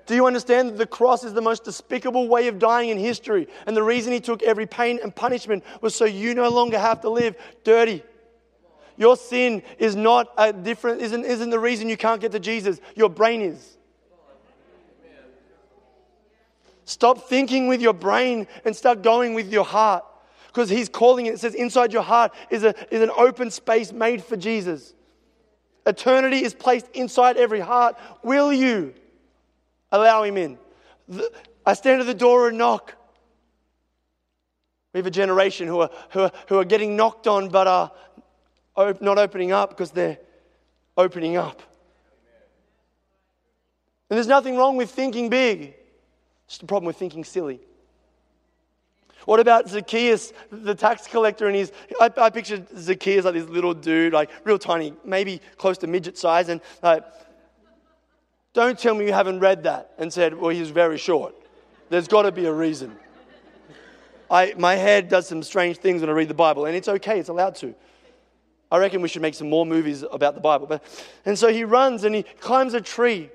Do 0.07 0.15
you 0.15 0.27
understand 0.27 0.71
that 0.71 0.79
the 0.79 0.87
cross 0.87 1.25
is 1.25 1.35
the 1.35 1.41
most 1.41 1.65
despicable 1.65 2.27
way 2.29 2.49
of 2.49 2.59
dying 2.59 2.89
in 2.89 2.99
history? 2.99 3.47
And 3.67 3.77
the 3.77 3.83
reason 3.83 4.13
he 4.13 4.21
took 4.21 4.43
every 4.43 4.67
pain 4.67 4.99
and 5.03 5.15
punishment 5.15 5.63
was 5.81 5.95
so 5.95 6.05
you 6.05 6.35
no 6.35 6.49
longer 6.51 6.79
have 6.79 7.01
to 7.03 7.11
live 7.11 7.37
dirty. 7.63 8.03
Your 9.01 9.17
sin 9.17 9.63
is 9.79 9.97
not 9.97 10.31
a 10.37 10.53
different, 10.53 11.01
isn't, 11.01 11.25
isn't 11.25 11.49
the 11.49 11.59
reason 11.59 11.89
you 11.89 11.97
can't 11.97 12.21
get 12.21 12.33
to 12.33 12.39
Jesus. 12.39 12.83
Your 12.95 13.09
brain 13.09 13.41
is. 13.41 13.79
Stop 16.85 17.27
thinking 17.27 17.67
with 17.67 17.81
your 17.81 17.95
brain 17.95 18.47
and 18.63 18.77
start 18.77 19.01
going 19.01 19.33
with 19.33 19.51
your 19.51 19.65
heart. 19.65 20.05
Because 20.49 20.69
he's 20.69 20.91
calling 20.91 21.25
it, 21.25 21.35
it 21.35 21.41
says 21.41 21.55
inside 21.55 21.95
your 21.95 22.03
heart 22.03 22.35
is, 22.51 22.63
a, 22.63 22.75
is 22.95 23.01
an 23.01 23.11
open 23.17 23.51
space 23.51 23.91
made 23.91 24.23
for 24.23 24.37
Jesus. 24.37 24.93
Eternity 25.87 26.45
is 26.45 26.53
placed 26.53 26.87
inside 26.93 27.39
every 27.39 27.61
heart. 27.61 27.97
Will 28.23 28.53
you 28.53 28.93
allow 29.91 30.25
him 30.25 30.37
in? 30.37 30.59
I 31.65 31.73
stand 31.73 32.03
at 32.03 32.07
the 32.07 32.13
door 32.13 32.49
and 32.49 32.59
knock. 32.59 32.95
We 34.93 34.99
have 34.99 35.07
a 35.07 35.11
generation 35.11 35.69
who 35.69 35.81
are, 35.81 35.91
who 36.11 36.21
are, 36.21 36.33
who 36.49 36.59
are 36.59 36.65
getting 36.65 36.97
knocked 36.97 37.27
on 37.29 37.49
but 37.49 37.67
are 37.67 37.93
not 38.77 39.19
opening 39.19 39.53
up 39.53 39.71
because 39.71 39.91
they're 39.91 40.19
opening 40.97 41.37
up. 41.37 41.63
And 44.09 44.17
there's 44.17 44.27
nothing 44.27 44.57
wrong 44.57 44.77
with 44.77 44.91
thinking 44.91 45.29
big, 45.29 45.75
it's 46.47 46.59
the 46.59 46.67
problem 46.67 46.87
with 46.87 46.97
thinking 46.97 47.23
silly. 47.25 47.61
What 49.25 49.39
about 49.39 49.69
Zacchaeus, 49.69 50.33
the 50.51 50.75
tax 50.75 51.07
collector? 51.07 51.47
And 51.47 51.55
he's, 51.55 51.73
I, 52.01 52.11
I 52.17 52.31
pictured 52.31 52.67
Zacchaeus 52.77 53.25
like 53.25 53.35
this 53.35 53.49
little 53.49 53.75
dude, 53.75 54.13
like 54.13 54.31
real 54.45 54.59
tiny, 54.59 54.95
maybe 55.05 55.41
close 55.59 55.79
to 55.79 55.87
midget 55.87 56.17
size. 56.17 56.49
And 56.49 56.61
like, 56.83 57.05
don't 58.53 58.79
tell 58.79 58.95
me 58.95 59.07
you 59.07 59.13
haven't 59.13 59.41
read 59.41 59.63
that 59.65 59.93
and 59.99 60.13
said, 60.13 60.35
well, 60.35 60.51
he's 60.51 60.71
very 60.71 60.99
short. 60.99 61.35
There's 61.91 62.09
got 62.09 62.23
to 62.23 62.33
be 62.33 62.47
a 62.47 62.53
reason. 62.53 62.97
I, 64.31 64.55
my 64.57 64.75
head 64.75 65.09
does 65.09 65.29
some 65.29 65.43
strange 65.43 65.79
things 65.79 66.01
when 66.01 66.11
I 66.11 66.13
read 66.13 66.29
the 66.29 66.35
Bible, 66.35 66.65
and 66.65 66.75
it's 66.75 66.89
okay, 66.89 67.19
it's 67.19 67.29
allowed 67.29 67.57
to. 67.57 67.75
I 68.71 68.79
reckon 68.79 69.03
we 69.03 69.09
should 69.09 69.23
make 69.23 69.35
some 69.35 69.49
more 69.49 69.67
movies 69.67 70.05
about 70.11 70.35
the 70.35 70.41
Bible. 70.41 70.67
But, 70.67 70.85
and 71.25 71.39
so 71.39 71.53
he 71.53 71.65
runs 71.65 72.05
and 72.05 72.15
he 72.15 72.23
climbs 72.23 72.75
a 72.75 72.81
tree. 72.81 73.31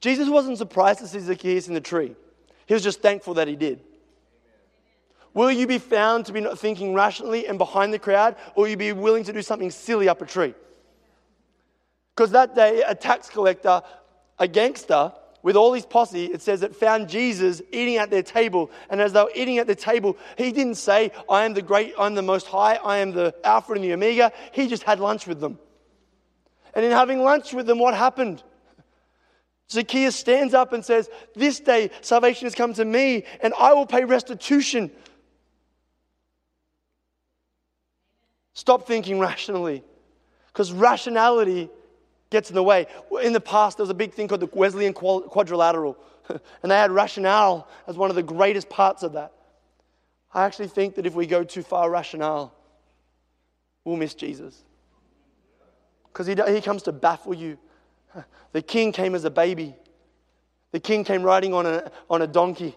Jesus 0.00 0.28
wasn't 0.28 0.58
surprised 0.58 1.00
to 1.00 1.06
see 1.06 1.20
Zacchaeus 1.20 1.68
in 1.68 1.74
the 1.74 1.80
tree, 1.80 2.14
he 2.66 2.74
was 2.74 2.82
just 2.82 3.02
thankful 3.02 3.34
that 3.34 3.48
he 3.48 3.56
did. 3.56 3.80
Will 5.34 5.50
you 5.50 5.66
be 5.66 5.78
found 5.78 6.26
to 6.26 6.32
be 6.32 6.46
thinking 6.56 6.92
rationally 6.92 7.46
and 7.46 7.56
behind 7.56 7.92
the 7.92 7.98
crowd, 7.98 8.36
or 8.54 8.64
will 8.64 8.68
you 8.68 8.76
be 8.76 8.92
willing 8.92 9.24
to 9.24 9.32
do 9.32 9.40
something 9.40 9.70
silly 9.70 10.08
up 10.08 10.20
a 10.20 10.26
tree? 10.26 10.54
Because 12.14 12.32
that 12.32 12.54
day, 12.54 12.82
a 12.86 12.94
tax 12.94 13.30
collector, 13.30 13.80
a 14.38 14.46
gangster, 14.46 15.12
with 15.42 15.56
all 15.56 15.72
his 15.72 15.86
posse, 15.86 16.26
it 16.26 16.42
says 16.42 16.62
it 16.62 16.76
found 16.76 17.08
Jesus 17.08 17.60
eating 17.72 17.96
at 17.96 18.10
their 18.10 18.22
table. 18.22 18.70
And 18.90 19.00
as 19.00 19.12
they 19.12 19.22
were 19.22 19.30
eating 19.34 19.58
at 19.58 19.66
the 19.66 19.74
table, 19.74 20.16
he 20.38 20.52
didn't 20.52 20.76
say, 20.76 21.12
I 21.28 21.44
am 21.44 21.54
the 21.54 21.62
great, 21.62 21.94
I'm 21.98 22.14
the 22.14 22.22
most 22.22 22.46
high, 22.46 22.76
I 22.76 22.98
am 22.98 23.12
the 23.12 23.34
Alpha 23.44 23.72
and 23.72 23.84
the 23.84 23.92
Omega. 23.92 24.32
He 24.52 24.68
just 24.68 24.84
had 24.84 25.00
lunch 25.00 25.26
with 25.26 25.40
them. 25.40 25.58
And 26.74 26.84
in 26.84 26.92
having 26.92 27.20
lunch 27.20 27.52
with 27.52 27.66
them, 27.66 27.78
what 27.78 27.94
happened? 27.94 28.42
Zacchaeus 29.70 30.16
stands 30.16 30.54
up 30.54 30.72
and 30.72 30.84
says, 30.84 31.08
This 31.34 31.60
day 31.60 31.90
salvation 32.02 32.46
has 32.46 32.54
come 32.54 32.74
to 32.74 32.84
me, 32.84 33.24
and 33.42 33.52
I 33.58 33.72
will 33.72 33.86
pay 33.86 34.04
restitution 34.04 34.90
Stop 38.54 38.86
thinking 38.86 39.18
rationally 39.18 39.82
because 40.48 40.72
rationality 40.72 41.70
gets 42.32 42.48
in 42.48 42.56
the 42.56 42.62
way. 42.62 42.86
In 43.22 43.32
the 43.32 43.40
past, 43.40 43.76
there 43.76 43.84
was 43.84 43.90
a 43.90 43.94
big 43.94 44.12
thing 44.12 44.26
called 44.26 44.40
the 44.40 44.50
Wesleyan 44.52 44.92
quadrilateral, 44.92 45.96
and 46.28 46.72
they 46.72 46.76
had 46.76 46.90
rationale 46.90 47.68
as 47.86 47.96
one 47.96 48.10
of 48.10 48.16
the 48.16 48.22
greatest 48.22 48.68
parts 48.68 49.04
of 49.04 49.12
that. 49.12 49.32
I 50.34 50.44
actually 50.44 50.68
think 50.68 50.96
that 50.96 51.06
if 51.06 51.14
we 51.14 51.26
go 51.26 51.44
too 51.44 51.62
far 51.62 51.90
rationale, 51.90 52.52
we'll 53.84 53.96
miss 53.96 54.14
Jesus. 54.14 54.64
Because 56.06 56.26
he, 56.26 56.34
he 56.52 56.60
comes 56.60 56.82
to 56.84 56.92
baffle 56.92 57.34
you. 57.34 57.58
The 58.52 58.60
king 58.60 58.92
came 58.92 59.14
as 59.14 59.24
a 59.24 59.30
baby, 59.30 59.74
the 60.72 60.80
king 60.80 61.04
came 61.04 61.22
riding 61.22 61.54
on 61.54 61.64
a, 61.64 61.90
on 62.10 62.20
a 62.20 62.26
donkey. 62.26 62.76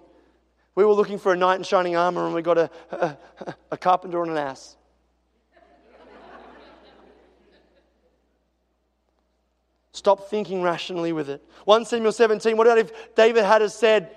We 0.73 0.85
were 0.85 0.93
looking 0.93 1.17
for 1.17 1.33
a 1.33 1.35
knight 1.35 1.55
in 1.55 1.63
shining 1.63 1.97
armor, 1.97 2.25
and 2.25 2.33
we 2.33 2.41
got 2.41 2.57
a, 2.57 2.69
a, 2.91 3.17
a 3.71 3.77
carpenter 3.77 4.21
on 4.21 4.29
an 4.29 4.37
ass. 4.37 4.77
Stop 9.95 10.29
thinking 10.29 10.62
rationally 10.62 11.13
with 11.13 11.29
it. 11.29 11.41
1 11.63 11.86
Samuel 11.86 12.12
17, 12.12 12.58
what 12.58 12.67
about 12.67 12.77
if 12.77 13.15
David 13.15 13.45
had 13.45 13.69
said, 13.71 14.12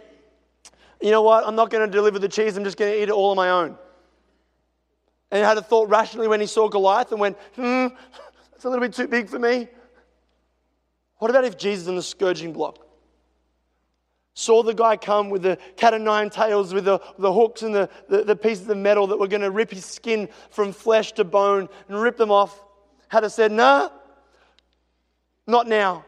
you 1.01 1.11
know 1.11 1.23
what, 1.23 1.47
I'm 1.47 1.55
not 1.55 1.71
going 1.71 1.87
to 1.87 1.91
deliver 1.91 2.19
the 2.19 2.29
cheese, 2.29 2.57
I'm 2.57 2.65
just 2.65 2.77
going 2.77 2.93
to 2.93 2.99
eat 2.99 3.05
it 3.05 3.11
all 3.11 3.31
on 3.31 3.37
my 3.37 3.51
own? 3.51 3.79
and 5.31 5.45
had 5.45 5.59
a 5.59 5.63
thought 5.63 5.89
rationally 5.89 6.29
when 6.29 6.41
he 6.41 6.47
saw 6.47 6.69
Goliath 6.69 7.13
and 7.13 7.21
went, 7.21 7.37
hmm, 7.55 7.89
that's 8.51 8.65
a 8.65 8.69
little 8.69 8.81
bit 8.81 8.95
too 8.95 9.09
big 9.09 9.29
for 9.29 9.39
me? 9.39 9.69
What 11.19 11.31
about 11.31 11.45
if 11.45 11.59
Jesus 11.59 11.89
in 11.89 11.97
the 11.97 12.03
scourging 12.03 12.53
block 12.53 12.79
saw 14.35 14.63
the 14.63 14.73
guy 14.73 14.97
come 14.97 15.31
with 15.31 15.43
the 15.43 15.59
cat 15.77 15.93
o' 15.95 15.99
nine 15.99 16.31
tails, 16.31 16.73
with 16.73 16.85
the, 16.85 17.01
the 17.19 17.33
hooks 17.33 17.63
and 17.63 17.75
the, 17.75 17.91
the, 18.09 18.23
the 18.23 18.37
pieces 18.37 18.69
of 18.69 18.77
metal 18.77 19.09
that 19.09 19.19
were 19.19 19.27
going 19.27 19.43
to 19.43 19.51
rip 19.51 19.71
his 19.71 19.85
skin 19.85 20.29
from 20.51 20.73
flesh 20.73 21.13
to 21.13 21.25
bone 21.25 21.69
and 21.89 22.01
rip 22.01 22.17
them 22.17 22.31
off? 22.31 22.65
Had 23.09 23.31
said, 23.33 23.51
nah, 23.51 23.91
not 25.49 25.67
now. 25.67 26.05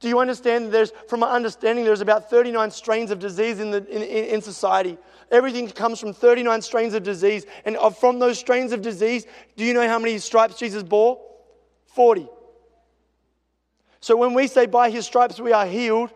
Do 0.00 0.08
you 0.08 0.18
understand? 0.18 0.72
There's, 0.72 0.92
from 1.08 1.20
my 1.20 1.30
understanding, 1.30 1.84
there's 1.84 2.00
about 2.00 2.28
39 2.28 2.70
strains 2.70 3.10
of 3.10 3.18
disease 3.18 3.60
in, 3.60 3.70
the, 3.70 3.86
in, 3.86 4.02
in 4.34 4.42
society. 4.42 4.98
Everything 5.30 5.68
comes 5.68 6.00
from 6.00 6.12
39 6.12 6.62
strains 6.62 6.94
of 6.94 7.02
disease. 7.02 7.46
And 7.64 7.76
from 7.98 8.18
those 8.18 8.38
strains 8.38 8.72
of 8.72 8.82
disease, 8.82 9.26
do 9.56 9.64
you 9.64 9.74
know 9.74 9.86
how 9.86 9.98
many 9.98 10.18
stripes 10.18 10.56
Jesus 10.56 10.82
bore? 10.82 11.20
40. 11.86 12.28
So 14.00 14.16
when 14.16 14.32
we 14.32 14.46
say 14.46 14.66
by 14.66 14.90
his 14.90 15.04
stripes 15.04 15.38
we 15.38 15.52
are 15.52 15.66
healed, 15.66 16.10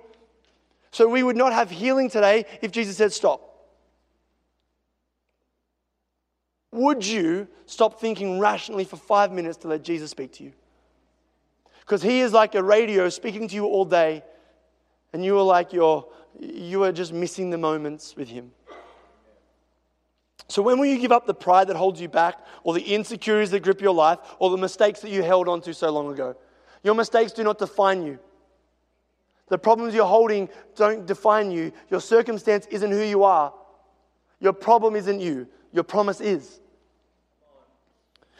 so 0.90 1.08
we 1.08 1.22
would 1.22 1.36
not 1.36 1.52
have 1.52 1.70
healing 1.70 2.08
today 2.08 2.46
if 2.62 2.72
Jesus 2.72 2.96
said 2.96 3.12
stop. 3.12 3.42
Would 6.72 7.06
you 7.06 7.46
stop 7.66 8.00
thinking 8.00 8.40
rationally 8.40 8.84
for 8.84 8.96
five 8.96 9.30
minutes 9.30 9.58
to 9.58 9.68
let 9.68 9.84
Jesus 9.84 10.10
speak 10.10 10.32
to 10.34 10.44
you? 10.44 10.52
Because 11.84 12.02
he 12.02 12.20
is 12.20 12.32
like 12.32 12.54
a 12.54 12.62
radio 12.62 13.08
speaking 13.08 13.46
to 13.48 13.54
you 13.54 13.66
all 13.66 13.84
day, 13.84 14.24
and 15.12 15.24
you 15.24 15.38
are 15.38 15.42
like 15.42 15.72
you 15.72 16.82
are 16.82 16.92
just 16.92 17.12
missing 17.12 17.50
the 17.50 17.58
moments 17.58 18.16
with 18.16 18.28
him. 18.28 18.52
So, 20.48 20.62
when 20.62 20.78
will 20.78 20.86
you 20.86 20.98
give 20.98 21.12
up 21.12 21.26
the 21.26 21.34
pride 21.34 21.68
that 21.68 21.76
holds 21.76 22.00
you 22.00 22.08
back, 22.08 22.38
or 22.62 22.74
the 22.74 22.82
insecurities 22.82 23.50
that 23.50 23.60
grip 23.60 23.80
your 23.80 23.94
life, 23.94 24.18
or 24.38 24.50
the 24.50 24.56
mistakes 24.56 25.00
that 25.00 25.10
you 25.10 25.22
held 25.22 25.48
on 25.48 25.60
to 25.62 25.74
so 25.74 25.90
long 25.90 26.12
ago? 26.12 26.36
Your 26.82 26.94
mistakes 26.94 27.32
do 27.32 27.42
not 27.42 27.58
define 27.58 28.02
you. 28.02 28.18
The 29.48 29.58
problems 29.58 29.94
you're 29.94 30.06
holding 30.06 30.48
don't 30.76 31.06
define 31.06 31.50
you. 31.50 31.72
Your 31.90 32.00
circumstance 32.00 32.66
isn't 32.70 32.90
who 32.90 33.02
you 33.02 33.24
are. 33.24 33.52
Your 34.40 34.54
problem 34.54 34.96
isn't 34.96 35.20
you. 35.20 35.46
Your 35.72 35.84
promise 35.84 36.20
is. 36.20 36.60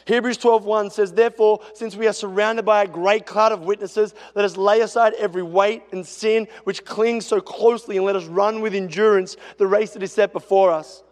Hebrews 0.06 0.36
12:1 0.36 0.90
says, 0.90 1.12
"Therefore, 1.12 1.60
since 1.72 1.96
we 1.96 2.06
are 2.06 2.12
surrounded 2.12 2.64
by 2.64 2.82
a 2.82 2.86
great 2.86 3.24
cloud 3.24 3.52
of 3.52 3.64
witnesses, 3.64 4.14
let 4.34 4.44
us 4.44 4.56
lay 4.56 4.80
aside 4.80 5.14
every 5.14 5.42
weight 5.42 5.82
and 5.92 6.06
sin 6.06 6.46
which 6.64 6.84
clings 6.84 7.26
so 7.26 7.40
closely, 7.40 7.96
and 7.96 8.04
let 8.04 8.16
us 8.16 8.24
run 8.24 8.60
with 8.60 8.74
endurance 8.74 9.36
the 9.56 9.66
race 9.66 9.92
that 9.92 10.02
is 10.02 10.12
set 10.12 10.32
before 10.32 10.70
us." 10.70 11.02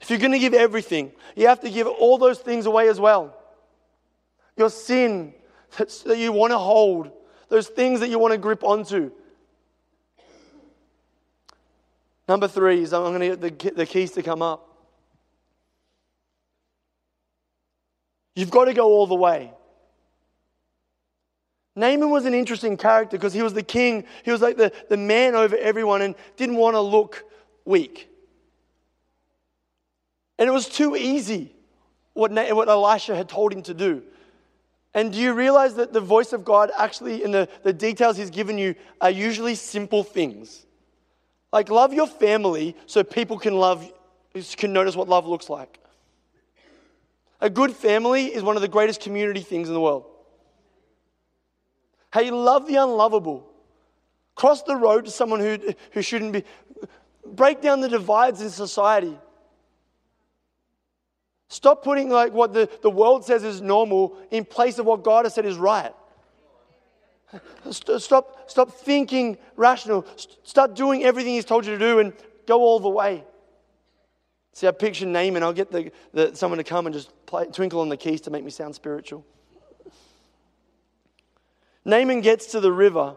If 0.00 0.10
you're 0.10 0.18
going 0.18 0.32
to 0.32 0.38
give 0.38 0.54
everything, 0.54 1.12
you 1.36 1.46
have 1.46 1.60
to 1.60 1.70
give 1.70 1.86
all 1.86 2.18
those 2.18 2.38
things 2.38 2.66
away 2.66 2.88
as 2.88 2.98
well. 2.98 3.36
Your 4.56 4.70
sin 4.70 5.34
that 5.76 6.18
you 6.18 6.32
want 6.32 6.52
to 6.52 6.58
hold, 6.58 7.10
those 7.48 7.68
things 7.68 8.00
that 8.00 8.08
you 8.08 8.18
want 8.18 8.32
to 8.32 8.38
grip 8.38 8.64
onto. 8.64 9.10
Number 12.28 12.48
three 12.48 12.82
is 12.82 12.92
I'm 12.92 13.02
going 13.02 13.20
to 13.20 13.36
get 13.36 13.58
the, 13.58 13.70
the 13.70 13.86
keys 13.86 14.12
to 14.12 14.22
come 14.22 14.42
up. 14.42 14.71
You've 18.34 18.50
got 18.50 18.66
to 18.66 18.74
go 18.74 18.86
all 18.86 19.06
the 19.06 19.14
way. 19.14 19.52
Naaman 21.74 22.10
was 22.10 22.26
an 22.26 22.34
interesting 22.34 22.76
character 22.76 23.16
because 23.16 23.32
he 23.32 23.42
was 23.42 23.54
the 23.54 23.62
king. 23.62 24.04
He 24.24 24.30
was 24.30 24.42
like 24.42 24.56
the, 24.56 24.72
the 24.88 24.96
man 24.96 25.34
over 25.34 25.56
everyone 25.56 26.02
and 26.02 26.14
didn't 26.36 26.56
want 26.56 26.74
to 26.74 26.80
look 26.80 27.24
weak. 27.64 28.08
And 30.38 30.48
it 30.48 30.52
was 30.52 30.68
too 30.68 30.96
easy 30.96 31.54
what, 32.14 32.32
what 32.32 32.68
Elisha 32.68 33.16
had 33.16 33.28
told 33.28 33.52
him 33.52 33.62
to 33.62 33.74
do. 33.74 34.02
And 34.94 35.12
do 35.12 35.18
you 35.18 35.32
realize 35.32 35.74
that 35.76 35.92
the 35.92 36.00
voice 36.00 36.34
of 36.34 36.44
God 36.44 36.70
actually, 36.76 37.24
in 37.24 37.30
the, 37.30 37.48
the 37.62 37.72
details 37.72 38.16
He's 38.16 38.30
given 38.30 38.58
you, 38.58 38.74
are 39.00 39.10
usually 39.10 39.54
simple 39.54 40.04
things? 40.04 40.66
Like, 41.52 41.70
love 41.70 41.94
your 41.94 42.06
family 42.06 42.76
so 42.86 43.02
people 43.02 43.38
can 43.38 43.54
love, 43.54 43.90
can 44.56 44.72
notice 44.72 44.96
what 44.96 45.08
love 45.08 45.26
looks 45.26 45.48
like. 45.48 45.78
A 47.42 47.50
good 47.50 47.72
family 47.72 48.26
is 48.26 48.44
one 48.44 48.54
of 48.54 48.62
the 48.62 48.68
greatest 48.68 49.00
community 49.00 49.40
things 49.40 49.66
in 49.66 49.74
the 49.74 49.80
world. 49.80 50.06
Hey, 52.14 52.30
love 52.30 52.68
the 52.68 52.76
unlovable. 52.76 53.50
Cross 54.36 54.62
the 54.62 54.76
road 54.76 55.06
to 55.06 55.10
someone 55.10 55.40
who, 55.40 55.58
who 55.90 56.02
shouldn't 56.02 56.32
be. 56.32 56.44
Break 57.26 57.60
down 57.60 57.80
the 57.80 57.88
divides 57.88 58.40
in 58.40 58.48
society. 58.48 59.18
Stop 61.48 61.82
putting 61.82 62.10
like 62.10 62.32
what 62.32 62.54
the, 62.54 62.70
the 62.80 62.88
world 62.88 63.24
says 63.24 63.42
is 63.42 63.60
normal 63.60 64.16
in 64.30 64.44
place 64.44 64.78
of 64.78 64.86
what 64.86 65.02
God 65.02 65.24
has 65.24 65.34
said 65.34 65.44
is 65.44 65.56
right. 65.56 65.92
Stop, 67.72 68.48
stop 68.48 68.70
thinking 68.70 69.36
rational. 69.56 70.06
Start 70.44 70.76
doing 70.76 71.02
everything 71.02 71.34
He's 71.34 71.44
told 71.44 71.66
you 71.66 71.72
to 71.72 71.78
do 71.78 71.98
and 71.98 72.12
go 72.46 72.60
all 72.60 72.78
the 72.78 72.88
way. 72.88 73.24
See, 74.52 74.66
I 74.66 74.70
picture 74.70 75.06
Naaman. 75.06 75.42
I'll 75.42 75.52
get 75.52 75.70
the, 75.70 75.90
the, 76.12 76.34
someone 76.34 76.58
to 76.58 76.64
come 76.64 76.86
and 76.86 76.94
just 76.94 77.10
play, 77.26 77.46
twinkle 77.46 77.80
on 77.80 77.88
the 77.88 77.96
keys 77.96 78.20
to 78.22 78.30
make 78.30 78.44
me 78.44 78.50
sound 78.50 78.74
spiritual. 78.74 79.24
Naaman 81.84 82.20
gets 82.20 82.46
to 82.52 82.60
the 82.60 82.70
river, 82.70 83.16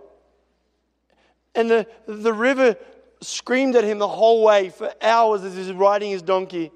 and 1.53 1.69
the, 1.69 1.87
the 2.07 2.33
river 2.33 2.75
screamed 3.21 3.75
at 3.75 3.83
him 3.83 3.99
the 3.99 4.07
whole 4.07 4.43
way 4.43 4.69
for 4.69 4.91
hours 5.01 5.43
as 5.43 5.55
he's 5.55 5.71
riding 5.71 6.11
his 6.11 6.21
donkey. 6.21 6.71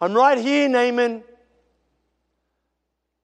I'm 0.00 0.14
right 0.14 0.38
here, 0.38 0.68
Naaman. 0.68 1.22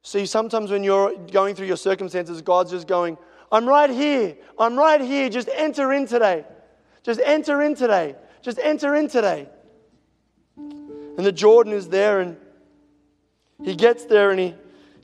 See, 0.02 0.26
sometimes 0.26 0.70
when 0.70 0.84
you're 0.84 1.14
going 1.16 1.54
through 1.54 1.66
your 1.66 1.76
circumstances, 1.76 2.40
God's 2.40 2.70
just 2.70 2.86
going, 2.86 3.18
I'm 3.52 3.68
right 3.68 3.90
here. 3.90 4.36
I'm 4.58 4.78
right 4.78 5.00
here. 5.00 5.28
Just 5.28 5.48
enter 5.52 5.92
in 5.92 6.06
today. 6.06 6.44
Just 7.02 7.20
enter 7.24 7.62
in 7.62 7.74
today. 7.74 8.14
Just 8.42 8.58
enter 8.62 8.94
in 8.94 9.08
today. 9.08 9.48
And 11.20 11.26
the 11.26 11.32
Jordan 11.32 11.74
is 11.74 11.86
there, 11.90 12.20
and 12.20 12.38
he 13.62 13.76
gets 13.76 14.06
there 14.06 14.30
and 14.30 14.40
he, 14.40 14.54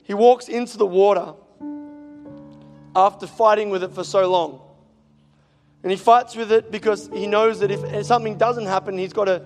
he 0.01 0.15
walks 0.15 0.49
into 0.49 0.75
the 0.75 0.85
water 0.87 1.35
after 2.95 3.27
fighting 3.27 3.69
with 3.69 3.83
it 3.83 3.93
for 3.93 4.03
so 4.03 4.27
long. 4.27 4.59
And 5.83 5.91
he 5.91 5.95
fights 5.95 6.35
with 6.35 6.51
it 6.51 6.71
because 6.71 7.07
he 7.13 7.27
knows 7.27 7.59
that 7.59 7.69
if 7.69 8.03
something 8.07 8.35
doesn't 8.35 8.65
happen, 8.65 8.97
he's 8.97 9.13
got 9.13 9.25
to 9.25 9.45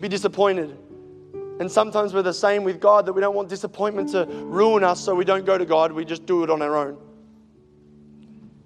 be 0.00 0.08
disappointed. 0.08 0.76
And 1.60 1.70
sometimes 1.70 2.12
we're 2.12 2.22
the 2.22 2.34
same 2.34 2.64
with 2.64 2.80
God 2.80 3.06
that 3.06 3.12
we 3.12 3.20
don't 3.20 3.36
want 3.36 3.48
disappointment 3.48 4.10
to 4.10 4.26
ruin 4.26 4.82
us, 4.82 4.98
so 4.98 5.14
we 5.14 5.24
don't 5.24 5.46
go 5.46 5.56
to 5.56 5.64
God, 5.64 5.92
we 5.92 6.04
just 6.04 6.26
do 6.26 6.42
it 6.42 6.50
on 6.50 6.62
our 6.62 6.76
own. 6.76 6.98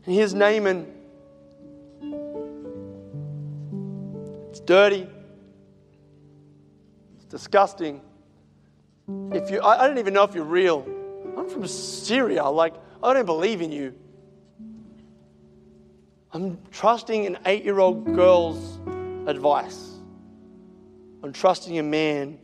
And 0.07 0.15
here's 0.15 0.33
Naaman. 0.33 0.91
It's 4.49 4.61
dirty, 4.61 5.07
disgusting. 7.33 8.03
If 9.33 9.51
you, 9.51 9.61
I, 9.63 9.83
I 9.83 9.89
don't 9.89 9.97
even 9.97 10.13
know 10.13 10.23
if 10.23 10.35
you're 10.35 10.45
real. 10.45 10.87
I'm 11.37 11.49
from 11.49 11.67
Syria. 11.67 12.45
Like, 12.45 12.75
I 13.03 13.15
don't 13.15 13.25
believe 13.25 13.63
in 13.63 13.73
you. 13.73 13.95
I'm 16.31 16.59
trusting 16.71 17.27
an 17.27 17.39
eight 17.47 17.65
year 17.65 17.79
old 17.79 18.05
girl's 18.05 18.79
advice. 19.27 19.89
I'm 21.23 21.33
trusting 21.33 21.79
a 21.79 21.83
man 21.83 22.39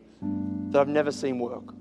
that 0.71 0.81
I've 0.81 0.89
never 0.89 1.13
seen 1.13 1.39
work. 1.39 1.75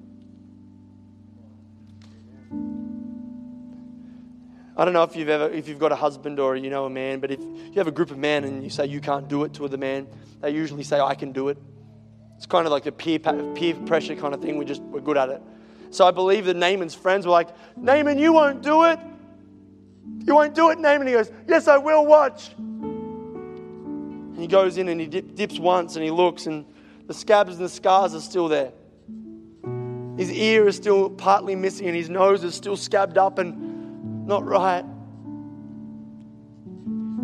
I 4.75 4.83
don't 4.83 4.93
know 4.93 5.03
if 5.03 5.15
you've 5.15 5.29
ever, 5.29 5.49
if 5.49 5.69
you've 5.69 5.79
got 5.79 5.93
a 5.93 5.95
husband 5.95 6.41
or 6.41 6.57
you 6.57 6.69
know 6.69 6.85
a 6.85 6.89
man, 6.89 7.19
but 7.21 7.31
if 7.31 7.39
you 7.39 7.73
have 7.75 7.87
a 7.87 7.91
group 7.91 8.11
of 8.11 8.17
men 8.17 8.43
and 8.43 8.63
you 8.63 8.69
say 8.69 8.85
you 8.85 8.99
can't 8.99 9.29
do 9.29 9.45
it 9.45 9.53
to 9.53 9.67
the 9.69 9.77
man, 9.77 10.07
they 10.41 10.51
usually 10.51 10.83
say 10.83 10.99
I 10.99 11.15
can 11.15 11.31
do 11.31 11.47
it. 11.47 11.57
It's 12.37 12.45
kind 12.45 12.65
of 12.65 12.71
like 12.71 12.85
a 12.85 12.91
peer, 12.91 13.19
peer 13.19 13.75
pressure 13.85 14.15
kind 14.15 14.33
of 14.33 14.41
thing. 14.41 14.57
We 14.57 14.65
just, 14.65 14.81
we're 14.83 15.01
good 15.01 15.17
at 15.17 15.29
it. 15.29 15.41
So 15.89 16.05
I 16.05 16.11
believe 16.11 16.45
that 16.45 16.55
Naaman's 16.55 16.93
friends 16.93 17.25
were 17.25 17.31
like, 17.31 17.49
Naaman, 17.75 18.19
you 18.19 18.31
won't 18.31 18.61
do 18.61 18.85
it. 18.85 18.99
You 20.25 20.35
won't 20.35 20.53
do 20.53 20.69
it, 20.69 20.77
Naaman. 20.77 21.07
He 21.07 21.13
goes, 21.13 21.31
Yes, 21.47 21.67
I 21.67 21.77
will. 21.77 22.05
Watch. 22.05 22.53
And 22.57 24.37
he 24.39 24.47
goes 24.47 24.77
in 24.77 24.89
and 24.89 25.01
he 25.01 25.07
dip, 25.07 25.35
dips 25.35 25.57
once 25.57 25.95
and 25.95 26.03
he 26.03 26.11
looks, 26.11 26.45
and 26.45 26.65
the 27.07 27.13
scabs 27.13 27.55
and 27.55 27.65
the 27.65 27.69
scars 27.69 28.13
are 28.13 28.21
still 28.21 28.47
there. 28.47 28.71
His 30.17 30.31
ear 30.31 30.67
is 30.67 30.75
still 30.75 31.09
partly 31.09 31.55
missing, 31.55 31.87
and 31.87 31.95
his 31.95 32.09
nose 32.09 32.43
is 32.43 32.53
still 32.55 32.75
scabbed 32.75 33.17
up 33.17 33.39
and 33.39 34.27
not 34.27 34.45
right. 34.45 34.83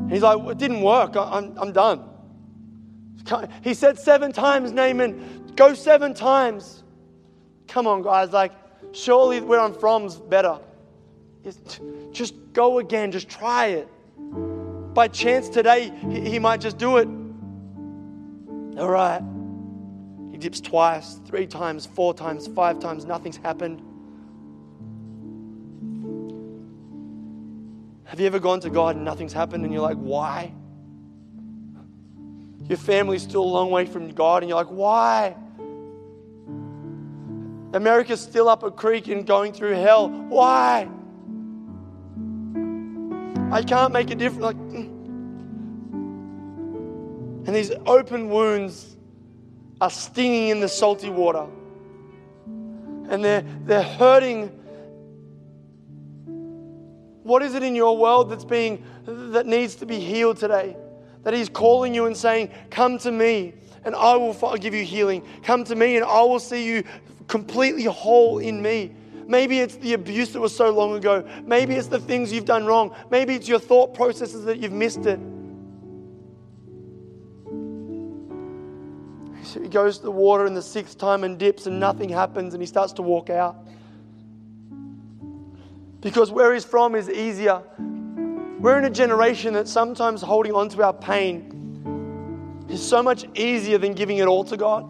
He's 0.09 0.22
like, 0.22 0.39
It 0.49 0.57
didn't 0.57 0.82
work. 0.82 1.16
I'm, 1.16 1.57
I'm 1.57 1.72
done. 1.72 2.09
He 3.63 3.74
said 3.74 3.97
seven 3.97 4.32
times, 4.32 4.71
Naaman, 4.71 5.53
go 5.55 5.74
seven 5.74 6.13
times. 6.13 6.84
Come 7.67 7.88
on, 7.88 8.01
guys. 8.01 8.32
Like, 8.32 8.51
surely 8.91 9.39
where 9.41 9.59
I'm 9.59 9.74
from's 9.74 10.17
better. 10.17 10.59
Just 12.11 12.36
go 12.53 12.80
again. 12.80 13.11
Just 13.11 13.30
try 13.30 13.67
it. 13.67 13.88
By 14.93 15.07
chance 15.07 15.49
today, 15.49 15.91
he 16.09 16.38
might 16.39 16.61
just 16.61 16.78
do 16.78 16.97
it. 16.97 17.07
All 18.78 18.89
right. 18.89 19.21
He 20.32 20.38
dips 20.38 20.61
twice, 20.61 21.19
three 21.26 21.47
times, 21.47 21.86
four 21.86 22.13
times, 22.13 22.47
five 22.47 22.80
times, 22.80 23.05
nothing's 23.05 23.38
happened. 23.38 23.82
Have 28.05 28.19
you 28.19 28.28
ever 28.28 28.39
gone 28.39 28.59
to 28.59 28.69
God 28.69 28.95
and 28.95 29.05
nothing's 29.05 29.34
happened 29.34 29.63
and 29.63 29.74
you're 29.74 29.82
like, 29.82 29.97
why? 29.97 30.53
Your 32.70 32.78
family's 32.78 33.24
still 33.24 33.43
a 33.43 33.45
long 33.45 33.72
way 33.72 33.86
from 33.86 34.09
God 34.11 34.43
and 34.43 34.49
you're 34.49 34.57
like, 34.57 34.68
why? 34.68 35.36
America's 37.74 38.22
still 38.22 38.47
up 38.47 38.64
a 38.64 38.72
creek 38.72 39.07
and 39.07 39.26
going 39.26 39.51
through 39.53 39.74
hell. 39.74 40.09
Why? 40.09 40.88
I 43.51 43.61
can't 43.64 43.91
make 43.91 44.11
a 44.11 44.16
difference. 44.16 44.43
Like, 44.43 44.57
mm. 44.57 44.86
and 47.45 47.55
these 47.55 47.72
open 47.86 48.30
wounds 48.30 48.95
are 49.82 49.89
stinging 49.89 50.49
in 50.49 50.59
the 50.59 50.70
salty 50.70 51.09
water. 51.09 51.47
And 52.45 53.24
they're, 53.24 53.43
they're 53.66 53.84
hurting 53.84 54.59
what 57.24 57.41
is 57.41 57.55
it 57.55 57.64
in 57.64 57.74
your 57.74 57.97
world 57.97 58.30
that's 58.30 58.45
being 58.45 58.84
that 59.05 59.45
needs 59.45 59.76
to 59.76 59.86
be 59.86 59.99
healed 59.99 60.38
today? 60.38 60.76
That 61.24 61.34
He's 61.34 61.49
calling 61.49 61.95
you 61.95 62.05
and 62.05 62.15
saying, 62.15 62.49
"Come 62.69 62.97
to 62.99 63.11
me, 63.11 63.53
and 63.86 63.95
I 63.95 64.15
will 64.15 64.34
give 64.57 64.74
you 64.74 64.84
healing. 64.84 65.24
Come 65.43 65.63
to 65.65 65.76
me, 65.76 65.95
and 65.95 66.05
I 66.05 66.21
will 66.24 66.39
see 66.39 66.65
you 66.65 66.84
completely 67.28 67.84
whole 67.84 68.39
in 68.39 68.61
me." 68.61 68.91
Maybe 69.26 69.61
it's 69.61 69.76
the 69.76 69.93
abuse 69.93 70.34
that 70.34 70.41
was 70.41 70.53
so 70.53 70.69
long 70.69 70.95
ago. 70.95 71.24
Maybe 71.45 71.76
it's 71.76 71.88
the 71.88 71.99
things 71.99 72.34
you've 72.34 72.43
done 72.45 72.65
wrong. 72.65 72.91
Maybe 73.09 73.36
it's 73.36 73.47
your 73.47 73.59
thought 73.59 73.93
processes 73.93 74.43
that 74.45 74.59
you've 74.59 74.74
missed 74.74 75.05
it. 75.05 75.19
So 79.43 79.61
he 79.61 79.69
goes 79.69 79.99
to 79.99 80.03
the 80.03 80.11
water 80.11 80.45
in 80.45 80.53
the 80.53 80.61
sixth 80.61 80.97
time 80.97 81.24
and 81.24 81.38
dips, 81.38 81.67
and 81.67 81.80
nothing 81.80 82.09
happens, 82.09 82.53
and 82.53 82.61
he 82.61 82.67
starts 82.67 82.91
to 82.93 83.01
walk 83.01 83.30
out. 83.30 83.55
Because 86.01 86.32
where 86.32 86.53
he's 86.53 86.65
from 86.65 86.95
is 86.95 87.09
easier. 87.09 87.61
We're 88.64 88.78
in 88.78 88.86
a 88.86 88.89
generation 88.89 89.55
that 89.55 89.68
sometimes 89.68 90.22
holding 90.22 90.53
on 90.53 90.70
to 90.70 90.82
our 90.84 90.93
pain 90.93 92.66
is 92.70 92.82
so 92.82 93.03
much 93.03 93.26
easier 93.36 93.78
than 93.78 93.93
giving 93.93 94.20
it 94.20 94.26
all 94.26 94.45
to 94.45 94.55
God. 94.55 94.88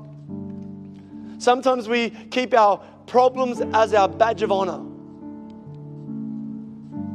Sometimes 1.40 1.90
we 1.90 2.12
keep 2.12 2.54
our 2.54 2.78
problems 3.08 3.62
as 3.74 3.96
our 3.96 4.08
badge 4.08 4.44
of 4.44 4.52
honor. 4.52 4.78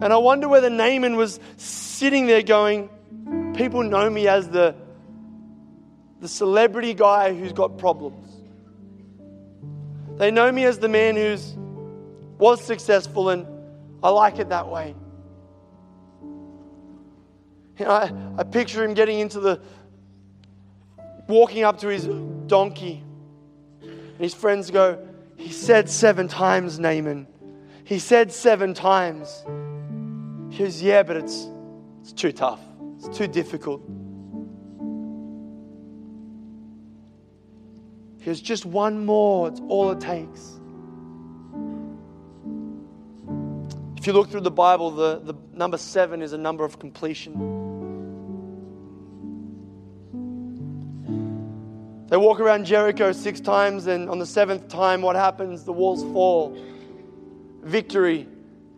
And 0.02 0.12
I 0.12 0.16
wonder 0.16 0.48
whether 0.48 0.68
Naaman 0.68 1.14
was 1.14 1.38
sitting 1.58 2.26
there 2.26 2.42
going, 2.42 2.90
People 3.54 3.84
know 3.84 4.10
me 4.10 4.26
as 4.26 4.48
the, 4.48 4.74
the 6.20 6.26
celebrity 6.26 6.92
guy 6.92 7.34
who's 7.34 7.52
got 7.52 7.78
problems. 7.78 8.34
They 10.16 10.32
know 10.32 10.50
me 10.50 10.64
as 10.64 10.80
the 10.80 10.88
man 10.88 11.14
who's 11.14 11.54
was 12.36 12.60
successful 12.64 13.28
and 13.28 13.46
I 14.02 14.08
like 14.08 14.40
it 14.40 14.48
that 14.48 14.68
way. 14.68 14.96
You 17.78 17.84
know, 17.84 17.90
I, 17.90 18.12
I 18.38 18.42
picture 18.42 18.84
him 18.84 18.94
getting 18.94 19.18
into 19.20 19.40
the, 19.40 19.60
walking 21.28 21.64
up 21.64 21.78
to 21.80 21.88
his 21.88 22.06
donkey. 22.46 23.04
And 23.82 24.18
his 24.18 24.34
friends 24.34 24.70
go, 24.70 25.06
He 25.36 25.52
said 25.52 25.88
seven 25.88 26.28
times, 26.28 26.78
Naaman. 26.78 27.26
He 27.84 27.98
said 27.98 28.32
seven 28.32 28.74
times. 28.74 29.44
He 30.50 30.58
goes, 30.58 30.82
Yeah, 30.82 31.02
but 31.02 31.16
it's, 31.16 31.46
it's 32.00 32.12
too 32.12 32.32
tough. 32.32 32.60
It's 32.96 33.16
too 33.16 33.28
difficult. 33.28 33.82
He 38.18 38.26
goes, 38.26 38.40
Just 38.40 38.66
one 38.66 39.06
more. 39.06 39.48
It's 39.48 39.60
all 39.68 39.90
it 39.92 40.00
takes. 40.00 40.54
If 43.96 44.06
you 44.06 44.12
look 44.12 44.30
through 44.30 44.42
the 44.42 44.50
Bible, 44.50 44.90
the, 44.90 45.20
the 45.20 45.34
number 45.52 45.76
seven 45.76 46.22
is 46.22 46.32
a 46.32 46.38
number 46.38 46.64
of 46.64 46.78
completion. 46.78 47.67
They 52.08 52.16
walk 52.16 52.40
around 52.40 52.64
Jericho 52.64 53.12
six 53.12 53.38
times, 53.38 53.86
and 53.86 54.08
on 54.08 54.18
the 54.18 54.24
seventh 54.24 54.68
time, 54.68 55.02
what 55.02 55.14
happens? 55.14 55.64
The 55.64 55.74
walls 55.74 56.02
fall. 56.04 56.58
Victory 57.62 58.26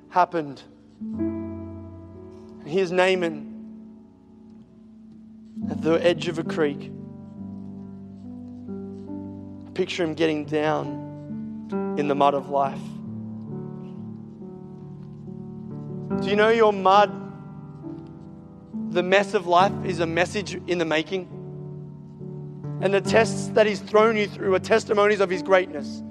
happened. 0.08 0.62
And 1.00 2.66
here's 2.66 2.90
Naaman 2.90 3.46
at 5.70 5.80
the 5.80 6.04
edge 6.04 6.26
of 6.26 6.40
a 6.40 6.44
creek. 6.44 6.90
Picture 9.74 10.02
him 10.02 10.14
getting 10.14 10.44
down 10.44 11.96
in 11.98 12.08
the 12.08 12.16
mud 12.16 12.34
of 12.34 12.50
life. 12.50 12.80
Do 16.20 16.28
you 16.28 16.34
know 16.34 16.48
your 16.48 16.72
mud, 16.72 17.12
the 18.92 19.04
mess 19.04 19.34
of 19.34 19.46
life, 19.46 19.72
is 19.84 20.00
a 20.00 20.06
message 20.06 20.60
in 20.66 20.78
the 20.78 20.84
making? 20.84 21.39
And 22.82 22.94
the 22.94 23.00
tests 23.00 23.48
that 23.48 23.66
He's 23.66 23.80
thrown 23.80 24.16
you 24.16 24.26
through 24.26 24.54
are 24.54 24.58
testimonies 24.58 25.20
of 25.20 25.28
His 25.28 25.42
greatness. 25.42 26.02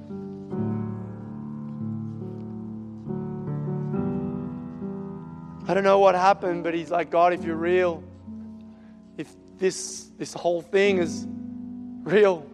I 5.68 5.74
don't 5.74 5.84
know 5.84 6.00
what 6.00 6.16
happened, 6.16 6.64
but 6.64 6.74
He's 6.74 6.92
like, 6.92 7.10
God, 7.10 7.34
if 7.34 7.44
you're 7.44 7.56
real, 7.56 8.04
if 9.18 9.32
this, 9.58 10.12
this 10.18 10.34
whole 10.34 10.62
thing 10.62 11.00
is 11.00 11.28
real, 12.04 12.46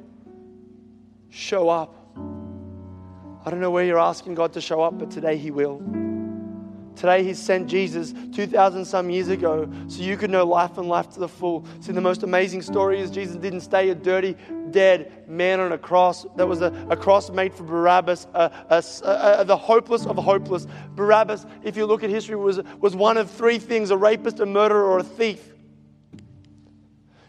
show 1.30 1.70
up. 1.70 1.94
I 3.46 3.50
don't 3.52 3.60
know 3.60 3.72
where 3.72 3.86
you're 3.86 4.00
asking 4.00 4.36
God 4.36 4.54
to 4.54 4.62
show 4.62 4.82
up, 4.82 4.98
but 4.98 5.12
today 5.12 5.38
He 5.38 5.52
will. 5.52 6.05
Today, 6.96 7.24
He 7.24 7.34
sent 7.34 7.68
Jesus 7.68 8.14
2,000 8.34 8.86
some 8.86 9.10
years 9.10 9.28
ago 9.28 9.70
so 9.88 10.02
you 10.02 10.18
could 10.18 10.30
know 10.30 10.46
life 10.46 10.78
and 10.78 10.88
life 10.88 11.10
to 11.12 11.20
the 11.20 11.28
full. 11.28 11.66
See, 11.82 11.92
the 11.92 12.02
most 12.02 12.24
amazing 12.24 12.62
story 12.62 13.00
is 13.00 13.12
Jesus 13.12 13.36
didn't 13.36 13.62
stay 13.62 13.90
a 13.90 13.96
dirty, 13.96 14.36
dead 14.72 15.28
man 15.28 15.60
on 15.60 15.72
a 15.72 15.78
cross. 15.78 16.26
That 16.36 16.48
was 16.48 16.62
a, 16.62 16.74
a 16.90 16.96
cross 16.96 17.30
made 17.30 17.54
for 17.54 17.64
Barabbas, 17.64 18.28
a, 18.34 18.52
a, 18.70 19.46
the 19.46 19.58
hopeless 19.58 20.06
of 20.06 20.18
hopeless. 20.18 20.68
Barabbas, 20.96 21.46
if 21.64 21.76
you 21.76 21.86
look 21.86 22.04
at 22.04 22.10
history, 22.10 22.36
was, 22.36 22.62
was 22.80 22.96
one 22.96 23.18
of 23.18 23.30
three 23.30 23.60
things 23.60 23.92
a 23.92 23.98
rapist, 23.98 24.40
a 24.40 24.46
murderer, 24.46 24.84
or 24.84 25.00
a 25.00 25.04
thief. 25.04 25.54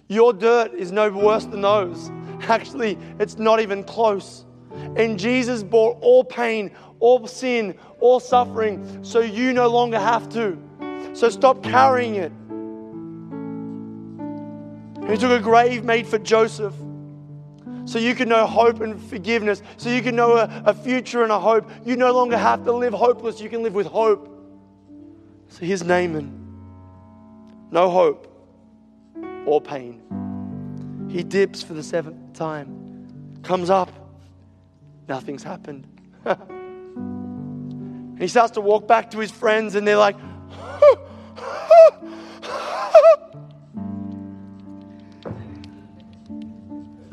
Your 0.08 0.32
dirt 0.32 0.72
is 0.74 0.92
no 0.92 1.10
worse 1.10 1.46
than 1.46 1.62
those. 1.62 2.10
Actually, 2.42 2.98
it's 3.18 3.38
not 3.38 3.60
even 3.60 3.82
close. 3.82 4.44
And 4.96 5.18
Jesus 5.18 5.62
bore 5.62 5.92
all 6.00 6.22
pain, 6.22 6.70
all 7.00 7.26
sin, 7.26 7.76
all 8.00 8.20
suffering, 8.20 9.04
so 9.04 9.20
you 9.20 9.52
no 9.52 9.68
longer 9.68 9.98
have 9.98 10.28
to. 10.30 10.58
So 11.14 11.28
stop 11.28 11.62
carrying 11.62 12.16
it. 12.16 12.32
He 15.10 15.16
took 15.16 15.30
a 15.30 15.42
grave 15.42 15.84
made 15.84 16.06
for 16.06 16.18
Joseph 16.18 16.74
so 17.86 18.00
you 18.00 18.16
can 18.16 18.28
know 18.28 18.46
hope 18.46 18.80
and 18.80 19.00
forgiveness, 19.00 19.62
so 19.76 19.88
you 19.88 20.02
can 20.02 20.16
know 20.16 20.36
a, 20.36 20.62
a, 20.66 20.74
future 20.74 21.22
and 21.22 21.30
a 21.30 21.38
hope. 21.38 21.70
You 21.84 21.96
no 21.96 22.12
longer 22.12 22.36
have 22.36 22.64
to 22.64 22.72
live 22.72 22.92
hopeless, 22.92 23.40
you 23.40 23.48
can 23.48 23.62
live 23.62 23.74
with 23.74 23.86
hope. 23.86 24.32
So 25.48 25.64
here's 25.64 25.84
Naaman 25.84 26.42
no 27.70 27.90
hope 27.90 28.32
or 29.44 29.60
pain. 29.60 30.02
He 31.08 31.22
dips 31.22 31.62
for 31.62 31.74
the 31.74 31.82
seventh 31.82 32.34
time, 32.34 33.38
comes 33.42 33.70
up, 33.70 33.90
nothing's 35.08 35.42
happened. 35.42 35.86
And 38.16 38.22
he 38.22 38.28
starts 38.28 38.52
to 38.52 38.62
walk 38.62 38.88
back 38.88 39.10
to 39.10 39.18
his 39.18 39.30
friends, 39.30 39.74
and 39.74 39.86
they're 39.86 39.98
like, 39.98 40.16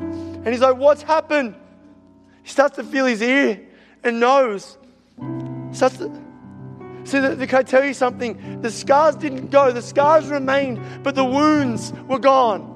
and 0.00 0.48
he's 0.48 0.60
like, 0.60 0.76
What's 0.76 1.02
happened? 1.02 1.56
He 2.42 2.48
starts 2.48 2.76
to 2.76 2.84
feel 2.84 3.04
his 3.04 3.20
ear 3.20 3.60
and 4.02 4.18
nose. 4.18 4.78
Starts 5.72 5.98
to, 5.98 6.10
See, 7.04 7.20
the, 7.20 7.46
can 7.46 7.58
I 7.58 7.62
tell 7.64 7.84
you 7.84 7.92
something? 7.92 8.62
The 8.62 8.70
scars 8.70 9.14
didn't 9.16 9.50
go, 9.50 9.70
the 9.72 9.82
scars 9.82 10.28
remained, 10.28 10.80
but 11.02 11.14
the 11.14 11.24
wounds 11.24 11.92
were 12.08 12.18
gone. 12.18 12.73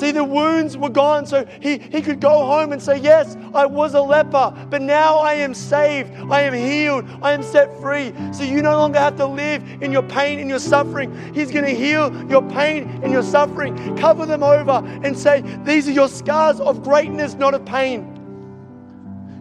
See, 0.00 0.12
the 0.12 0.24
wounds 0.24 0.78
were 0.78 0.88
gone, 0.88 1.26
so 1.26 1.44
he, 1.60 1.76
he 1.76 2.00
could 2.00 2.20
go 2.20 2.30
home 2.30 2.72
and 2.72 2.80
say, 2.80 2.96
Yes, 2.96 3.36
I 3.52 3.66
was 3.66 3.92
a 3.92 4.00
leper, 4.00 4.50
but 4.70 4.80
now 4.80 5.18
I 5.18 5.34
am 5.34 5.52
saved. 5.52 6.10
I 6.30 6.40
am 6.40 6.54
healed. 6.54 7.04
I 7.20 7.32
am 7.32 7.42
set 7.42 7.78
free. 7.82 8.14
So 8.32 8.42
you 8.42 8.62
no 8.62 8.78
longer 8.78 8.98
have 8.98 9.16
to 9.16 9.26
live 9.26 9.62
in 9.82 9.92
your 9.92 10.02
pain 10.02 10.38
and 10.38 10.48
your 10.48 10.58
suffering. 10.58 11.12
He's 11.34 11.50
going 11.50 11.66
to 11.66 11.74
heal 11.74 12.10
your 12.30 12.40
pain 12.48 12.88
and 13.02 13.12
your 13.12 13.22
suffering, 13.22 13.94
cover 13.98 14.24
them 14.24 14.42
over, 14.42 14.82
and 15.04 15.18
say, 15.18 15.42
These 15.64 15.86
are 15.86 15.92
your 15.92 16.08
scars 16.08 16.60
of 16.60 16.82
greatness, 16.82 17.34
not 17.34 17.52
of 17.52 17.66
pain. 17.66 18.06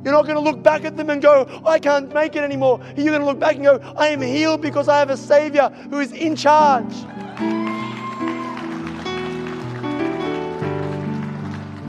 You're 0.04 0.12
not 0.12 0.24
going 0.24 0.36
to 0.36 0.42
look 0.42 0.62
back 0.62 0.84
at 0.84 0.98
them 0.98 1.10
and 1.10 1.22
go, 1.22 1.62
I 1.66 1.80
can't 1.80 2.14
make 2.14 2.36
it 2.36 2.44
anymore. 2.44 2.82
You're 2.98 3.18
going 3.18 3.22
to 3.22 3.26
look 3.26 3.40
back 3.40 3.56
and 3.56 3.64
go, 3.64 3.78
I 3.96 4.08
am 4.08 4.20
healed 4.20 4.60
because 4.60 4.90
I 4.90 5.00
have 5.00 5.10
a 5.10 5.16
Savior 5.16 5.70
who 5.90 6.02
is 6.02 6.12
in 6.12 6.36
charge. 6.36 6.94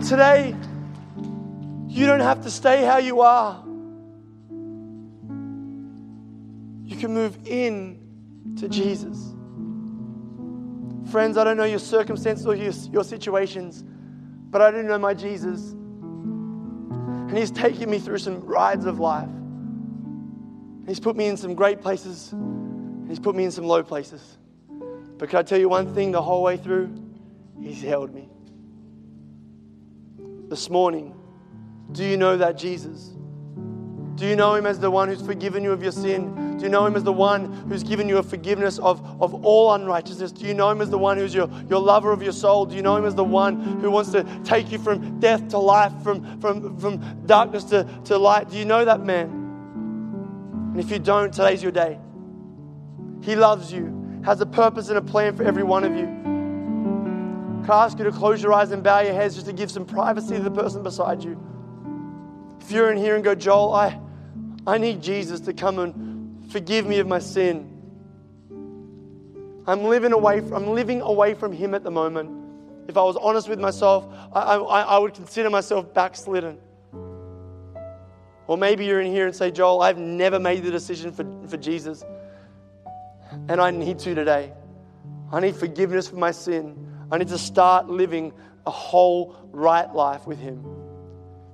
Today, 0.09 0.55
You 1.90 2.07
don't 2.07 2.20
have 2.20 2.42
to 2.44 2.51
stay 2.51 2.84
how 2.84 2.98
you 2.98 3.20
are. 3.20 3.64
You 6.84 6.96
can 6.96 7.12
move 7.12 7.36
in 7.46 7.98
to 8.59 8.68
Jesus. 8.68 9.34
Friends, 11.11 11.36
I 11.36 11.42
don't 11.42 11.57
know 11.57 11.64
your 11.64 11.80
circumstances 11.80 12.46
or 12.46 12.55
your, 12.55 12.72
your 12.92 13.03
situations, 13.03 13.82
but 14.51 14.62
I 14.62 14.70
do 14.70 14.84
know 14.84 14.98
my 14.98 15.14
Jesus. 15.14 15.72
And 15.72 17.36
He's 17.36 17.51
taken 17.51 17.90
me 17.90 17.98
through 17.98 18.18
some 18.18 18.40
rides 18.40 18.86
of 18.86 19.01
life. 19.01 19.28
He's 20.86 21.01
put 21.01 21.16
me 21.16 21.26
in 21.26 21.36
some 21.36 21.57
great 21.57 21.80
places, 21.80 22.32
He's 23.09 23.18
put 23.18 23.34
me 23.34 23.44
in 23.44 23.51
some 23.51 23.64
low 23.64 23.82
places. 23.82 24.38
But 25.18 25.28
can 25.28 25.40
I 25.40 25.42
tell 25.42 25.59
you 25.59 25.68
one 25.68 25.92
thing 25.92 26.12
the 26.12 26.22
whole 26.22 26.44
way 26.44 26.57
through? 26.57 26.88
He's 27.61 27.82
held 27.82 28.14
me. 28.14 28.28
This 30.51 30.68
morning, 30.68 31.14
do 31.92 32.05
you 32.05 32.16
know 32.16 32.36
that 32.36 32.59
Jesus? 32.59 33.14
Do 34.16 34.26
you 34.26 34.34
know 34.34 34.57
him 34.57 34.66
as 34.66 34.80
the 34.80 34.90
one 34.90 35.09
who's 35.09 35.22
forgiven 35.22 35.62
you 35.62 35.70
of 35.70 35.80
your 35.80 35.92
sin? 35.92 36.57
Do 36.57 36.64
you 36.64 36.68
know 36.68 36.84
him 36.84 36.96
as 36.96 37.05
the 37.05 37.12
one 37.12 37.53
who's 37.68 37.84
given 37.84 38.09
you 38.09 38.18
a 38.18 38.22
forgiveness 38.24 38.80
of, 38.80 39.01
of 39.22 39.46
all 39.46 39.72
unrighteousness? 39.74 40.32
Do 40.32 40.44
you 40.44 40.53
know 40.53 40.68
him 40.68 40.80
as 40.80 40.90
the 40.90 40.98
one 40.98 41.18
who's 41.18 41.32
your, 41.32 41.48
your 41.68 41.78
lover 41.78 42.11
of 42.11 42.20
your 42.20 42.32
soul? 42.32 42.66
Do 42.66 42.74
you 42.74 42.82
know 42.82 42.96
him 42.96 43.05
as 43.05 43.14
the 43.14 43.22
one 43.22 43.61
who 43.80 43.92
wants 43.92 44.11
to 44.11 44.24
take 44.42 44.72
you 44.72 44.80
from 44.80 45.20
death 45.20 45.46
to 45.51 45.59
life, 45.59 45.92
from, 46.03 46.40
from, 46.40 46.76
from 46.78 47.26
darkness 47.26 47.62
to, 47.66 47.88
to 48.07 48.18
light? 48.18 48.51
Do 48.51 48.59
you 48.59 48.64
know 48.64 48.84
that 48.84 49.05
man? 49.05 49.30
And 50.72 50.80
if 50.80 50.90
you 50.90 50.98
don't, 50.98 51.32
today's 51.32 51.62
your 51.62 51.72
day. 51.72 51.96
He 53.22 53.36
loves 53.36 53.72
you, 53.72 54.20
has 54.24 54.40
a 54.40 54.46
purpose 54.46 54.88
and 54.88 54.98
a 54.98 55.03
plan 55.03 55.36
for 55.36 55.44
every 55.44 55.62
one 55.62 55.84
of 55.84 55.96
you. 55.96 56.20
Can 57.62 57.70
I 57.70 57.84
ask 57.84 57.98
you 57.98 58.04
to 58.04 58.12
close 58.12 58.42
your 58.42 58.52
eyes 58.52 58.70
and 58.70 58.82
bow 58.82 59.00
your 59.00 59.12
heads 59.12 59.34
just 59.34 59.46
to 59.46 59.52
give 59.52 59.70
some 59.70 59.84
privacy 59.84 60.36
to 60.36 60.42
the 60.42 60.50
person 60.50 60.82
beside 60.82 61.22
you? 61.22 61.38
If 62.61 62.70
you're 62.70 62.90
in 62.90 62.96
here 62.96 63.14
and 63.14 63.22
go, 63.22 63.34
Joel, 63.34 63.74
I, 63.74 64.00
I 64.66 64.78
need 64.78 65.02
Jesus 65.02 65.40
to 65.40 65.52
come 65.52 65.78
and 65.78 66.50
forgive 66.50 66.86
me 66.86 66.98
of 66.98 67.06
my 67.06 67.18
sin. 67.18 67.66
I'm 69.66 69.84
living 69.84 70.12
away. 70.12 70.40
From, 70.40 70.52
I'm 70.54 70.68
living 70.68 71.00
away 71.00 71.34
from 71.34 71.52
Him 71.52 71.74
at 71.74 71.84
the 71.84 71.90
moment. 71.90 72.30
If 72.88 72.96
I 72.96 73.02
was 73.02 73.16
honest 73.16 73.48
with 73.48 73.61
myself, 73.61 74.06
I, 74.32 74.56
I, 74.56 74.82
I 74.82 74.98
would 74.98 75.14
consider 75.14 75.50
myself 75.50 75.92
backslidden. 75.94 76.58
Or 78.46 78.58
maybe 78.58 78.84
you're 78.84 79.00
in 79.00 79.12
here 79.12 79.26
and 79.26 79.36
say, 79.36 79.52
Joel, 79.52 79.80
I've 79.80 79.98
never 79.98 80.40
made 80.40 80.64
the 80.64 80.72
decision 80.72 81.12
for, 81.12 81.24
for 81.46 81.56
Jesus, 81.56 82.04
and 83.48 83.61
I 83.61 83.70
need 83.70 84.00
to 84.00 84.14
today. 84.14 84.52
I 85.30 85.38
need 85.38 85.54
forgiveness 85.54 86.08
for 86.08 86.16
my 86.16 86.32
sin. 86.32 86.89
I 87.11 87.18
need 87.18 87.28
to 87.28 87.38
start 87.38 87.88
living 87.88 88.32
a 88.66 88.70
whole 88.70 89.36
right 89.52 89.92
life 89.94 90.26
with 90.26 90.38
Him. 90.38 90.64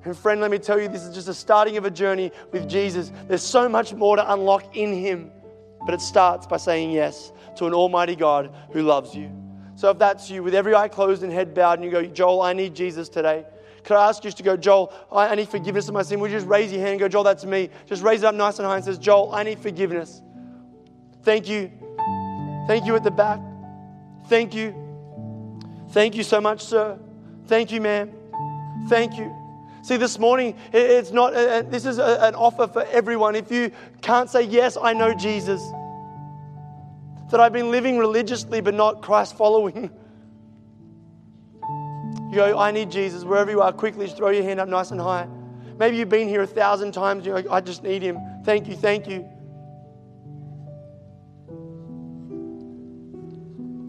And 0.04 0.16
friend, 0.16 0.40
let 0.40 0.50
me 0.50 0.59
tell 0.59 0.80
you, 0.80 0.86
this 0.86 1.02
is 1.02 1.14
just 1.14 1.28
a 1.28 1.34
starting 1.34 1.76
of 1.76 1.84
a 1.84 1.90
journey 1.90 2.30
with 2.52 2.68
Jesus. 2.68 3.11
There's 3.26 3.42
so 3.42 3.68
much 3.68 3.92
more 3.92 4.16
to 4.16 4.32
unlock 4.32 4.76
in 4.76 4.92
Him, 4.92 5.32
but 5.84 5.94
it 5.94 6.00
starts 6.00 6.46
by 6.46 6.59
saying 6.59 6.92
yes 6.92 7.32
to 7.57 7.66
an 7.66 7.74
Almighty 7.74 8.14
God 8.14 8.54
who 8.72 8.82
loves 8.82 9.14
you. 9.14 9.30
So 9.74 9.90
if 9.90 9.98
that's 9.98 10.30
you, 10.30 10.42
with 10.42 10.54
every 10.54 10.74
eye 10.74 10.88
closed 10.88 11.22
and 11.22 11.32
head 11.32 11.54
bowed, 11.54 11.78
and 11.78 11.84
you 11.84 11.90
go, 11.90 12.04
Joel, 12.04 12.40
I 12.40 12.52
need 12.52 12.74
Jesus 12.74 13.09
today. 13.09 13.44
Could 13.84 13.96
I 13.96 14.09
ask 14.09 14.24
you 14.24 14.30
to 14.30 14.42
go, 14.42 14.57
Joel, 14.57 14.92
I 15.12 15.34
need 15.34 15.48
forgiveness 15.48 15.88
of 15.88 15.94
my 15.94 16.02
sin? 16.02 16.20
Would 16.20 16.30
you 16.30 16.36
just 16.36 16.48
raise 16.48 16.72
your 16.72 16.80
hand 16.80 16.92
and 16.92 17.00
go, 17.00 17.09
Joel, 17.09 17.24
that's 17.24 17.44
me? 17.44 17.70
Just 17.86 18.02
raise 18.02 18.22
it 18.22 18.26
up 18.26 18.34
nice 18.34 18.59
and 18.59 18.66
high 18.66 18.76
and 18.76 18.84
says, 18.84 18.98
Joel, 18.98 19.34
I 19.34 19.42
need 19.42 19.59
forgiveness. 19.59 20.22
Thank 21.22 21.48
you. 21.48 21.70
Thank 22.66 22.86
you 22.86 22.94
at 22.96 23.04
the 23.04 23.11
back. 23.11 23.40
Thank 24.28 24.54
you. 24.54 24.86
Thank 25.91 26.14
you 26.14 26.22
so 26.22 26.41
much, 26.41 26.62
sir. 26.62 26.99
Thank 27.47 27.72
you, 27.72 27.80
ma'am. 27.80 28.12
Thank 28.89 29.16
you. 29.16 29.34
See, 29.82 29.97
this 29.97 30.18
morning, 30.18 30.57
it's 30.72 31.12
not, 31.12 31.32
uh, 31.34 31.39
uh, 31.39 31.62
this 31.62 31.87
is 31.87 31.99
an 31.99 32.34
offer 32.34 32.66
for 32.66 32.84
everyone. 32.87 33.37
If 33.37 33.53
you 33.53 33.70
can't 34.03 34.28
say, 34.28 34.43
Yes, 34.43 34.76
I 34.80 34.93
know 34.93 35.14
Jesus, 35.14 35.62
that 37.30 37.41
I've 37.41 37.53
been 37.53 37.70
living 37.70 37.99
religiously 37.99 38.61
but 38.61 38.74
not 38.74 39.03
Christ 39.03 39.37
following. 39.37 39.91
You 42.28 42.34
go, 42.34 42.59
I 42.59 42.72
need 42.72 42.91
Jesus. 42.91 43.22
Wherever 43.22 43.53
you 43.53 43.62
are, 43.62 43.72
quickly 43.72 44.05
just 44.05 44.16
throw 44.16 44.30
your 44.30 44.43
hand 44.43 44.59
up 44.59 44.68
nice 44.68 44.91
and 44.91 45.01
high. 45.01 45.28
Maybe 45.78 45.97
you've 45.97 46.09
been 46.09 46.28
here 46.28 46.43
a 46.43 46.47
thousand 46.47 46.93
times. 46.93 47.24
You're 47.24 47.37
like, 47.37 47.49
I 47.49 47.61
just 47.61 47.84
need 47.84 48.03
him. 48.03 48.18
Thank 48.45 48.66
you, 48.66 48.74
thank 48.74 49.07
you. 49.07 49.24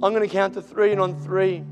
I'm 0.03 0.13
going 0.13 0.21
to 0.21 0.27
count 0.27 0.53
to 0.53 0.61
three, 0.61 0.91
and 0.91 1.01
on 1.01 1.19
three, 1.23 1.63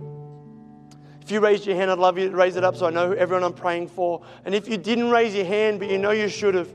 if 1.25 1.31
you 1.31 1.39
raised 1.39 1.65
your 1.65 1.75
hand, 1.75 1.89
I'd 1.89 1.97
love 1.97 2.19
you 2.19 2.29
to 2.29 2.35
raise 2.35 2.55
it 2.55 2.63
up 2.63 2.75
so 2.75 2.85
I 2.85 2.91
know 2.91 3.11
everyone 3.13 3.43
I'm 3.43 3.51
praying 3.51 3.87
for. 3.87 4.21
And 4.45 4.53
if 4.53 4.69
you 4.69 4.77
didn't 4.77 5.09
raise 5.09 5.33
your 5.33 5.45
hand, 5.45 5.79
but 5.79 5.89
you 5.89 5.97
know 5.97 6.11
you 6.11 6.29
should 6.29 6.53
have, 6.53 6.69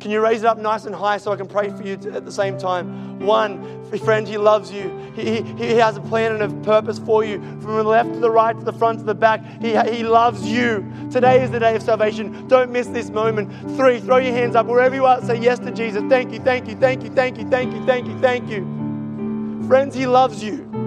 can 0.00 0.10
you 0.10 0.20
raise 0.20 0.42
it 0.42 0.46
up 0.46 0.58
nice 0.58 0.84
and 0.84 0.94
high 0.94 1.16
so 1.16 1.32
I 1.32 1.36
can 1.36 1.46
pray 1.46 1.70
for 1.70 1.82
you 1.82 1.94
at 2.12 2.26
the 2.26 2.30
same 2.30 2.58
time? 2.58 3.20
One, 3.20 3.82
friend, 4.00 4.28
He 4.28 4.36
loves 4.36 4.70
you. 4.70 4.94
He, 5.16 5.40
he, 5.40 5.52
he 5.54 5.70
has 5.76 5.96
a 5.96 6.02
plan 6.02 6.32
and 6.32 6.42
a 6.42 6.64
purpose 6.64 6.98
for 6.98 7.24
you. 7.24 7.38
From 7.62 7.76
the 7.76 7.84
left 7.84 8.12
to 8.12 8.20
the 8.20 8.30
right, 8.30 8.54
to 8.54 8.62
the 8.62 8.72
front 8.74 8.98
to 8.98 9.04
the 9.06 9.14
back, 9.14 9.42
He, 9.62 9.74
he 9.96 10.02
loves 10.02 10.46
you. 10.46 10.86
Today 11.10 11.42
is 11.42 11.50
the 11.50 11.60
day 11.60 11.74
of 11.74 11.82
salvation. 11.82 12.46
Don't 12.48 12.70
miss 12.70 12.88
this 12.88 13.08
moment. 13.08 13.50
Three, 13.78 13.98
throw 13.98 14.18
your 14.18 14.34
hands 14.34 14.56
up 14.56 14.66
wherever 14.66 14.94
you 14.94 15.06
are. 15.06 15.22
Say 15.22 15.38
yes 15.38 15.58
to 15.60 15.70
Jesus. 15.70 16.02
Thank 16.10 16.34
you, 16.34 16.40
thank 16.40 16.68
you, 16.68 16.74
thank 16.76 17.02
you, 17.02 17.08
thank 17.08 17.38
you, 17.38 17.48
thank 17.48 17.72
you, 17.72 17.86
thank 17.86 18.06
you, 18.06 18.20
thank 18.20 18.50
you. 18.50 19.66
Friends, 19.66 19.94
He 19.94 20.06
loves 20.06 20.44
you. 20.44 20.83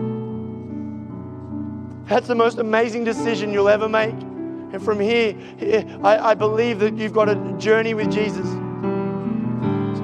That's 2.08 2.28
the 2.28 2.36
most 2.36 2.58
amazing 2.58 3.03
decision 3.03 3.51
you'll 3.51 3.70
ever 3.70 3.89
make. 3.89 4.14
And 4.14 4.82
from 4.82 4.99
here, 4.99 5.36
I, 6.03 6.32
I 6.32 6.34
believe 6.34 6.80
that 6.80 6.97
you've 6.97 7.14
got 7.14 7.30
a 7.30 7.36
journey 7.58 7.93
with 7.93 8.12
Jesus. 8.12 8.47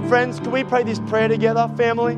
Friends, 0.10 0.40
can 0.40 0.52
we 0.52 0.64
pray 0.64 0.84
this 0.84 1.00
prayer 1.00 1.28
together, 1.28 1.70
family? 1.76 2.14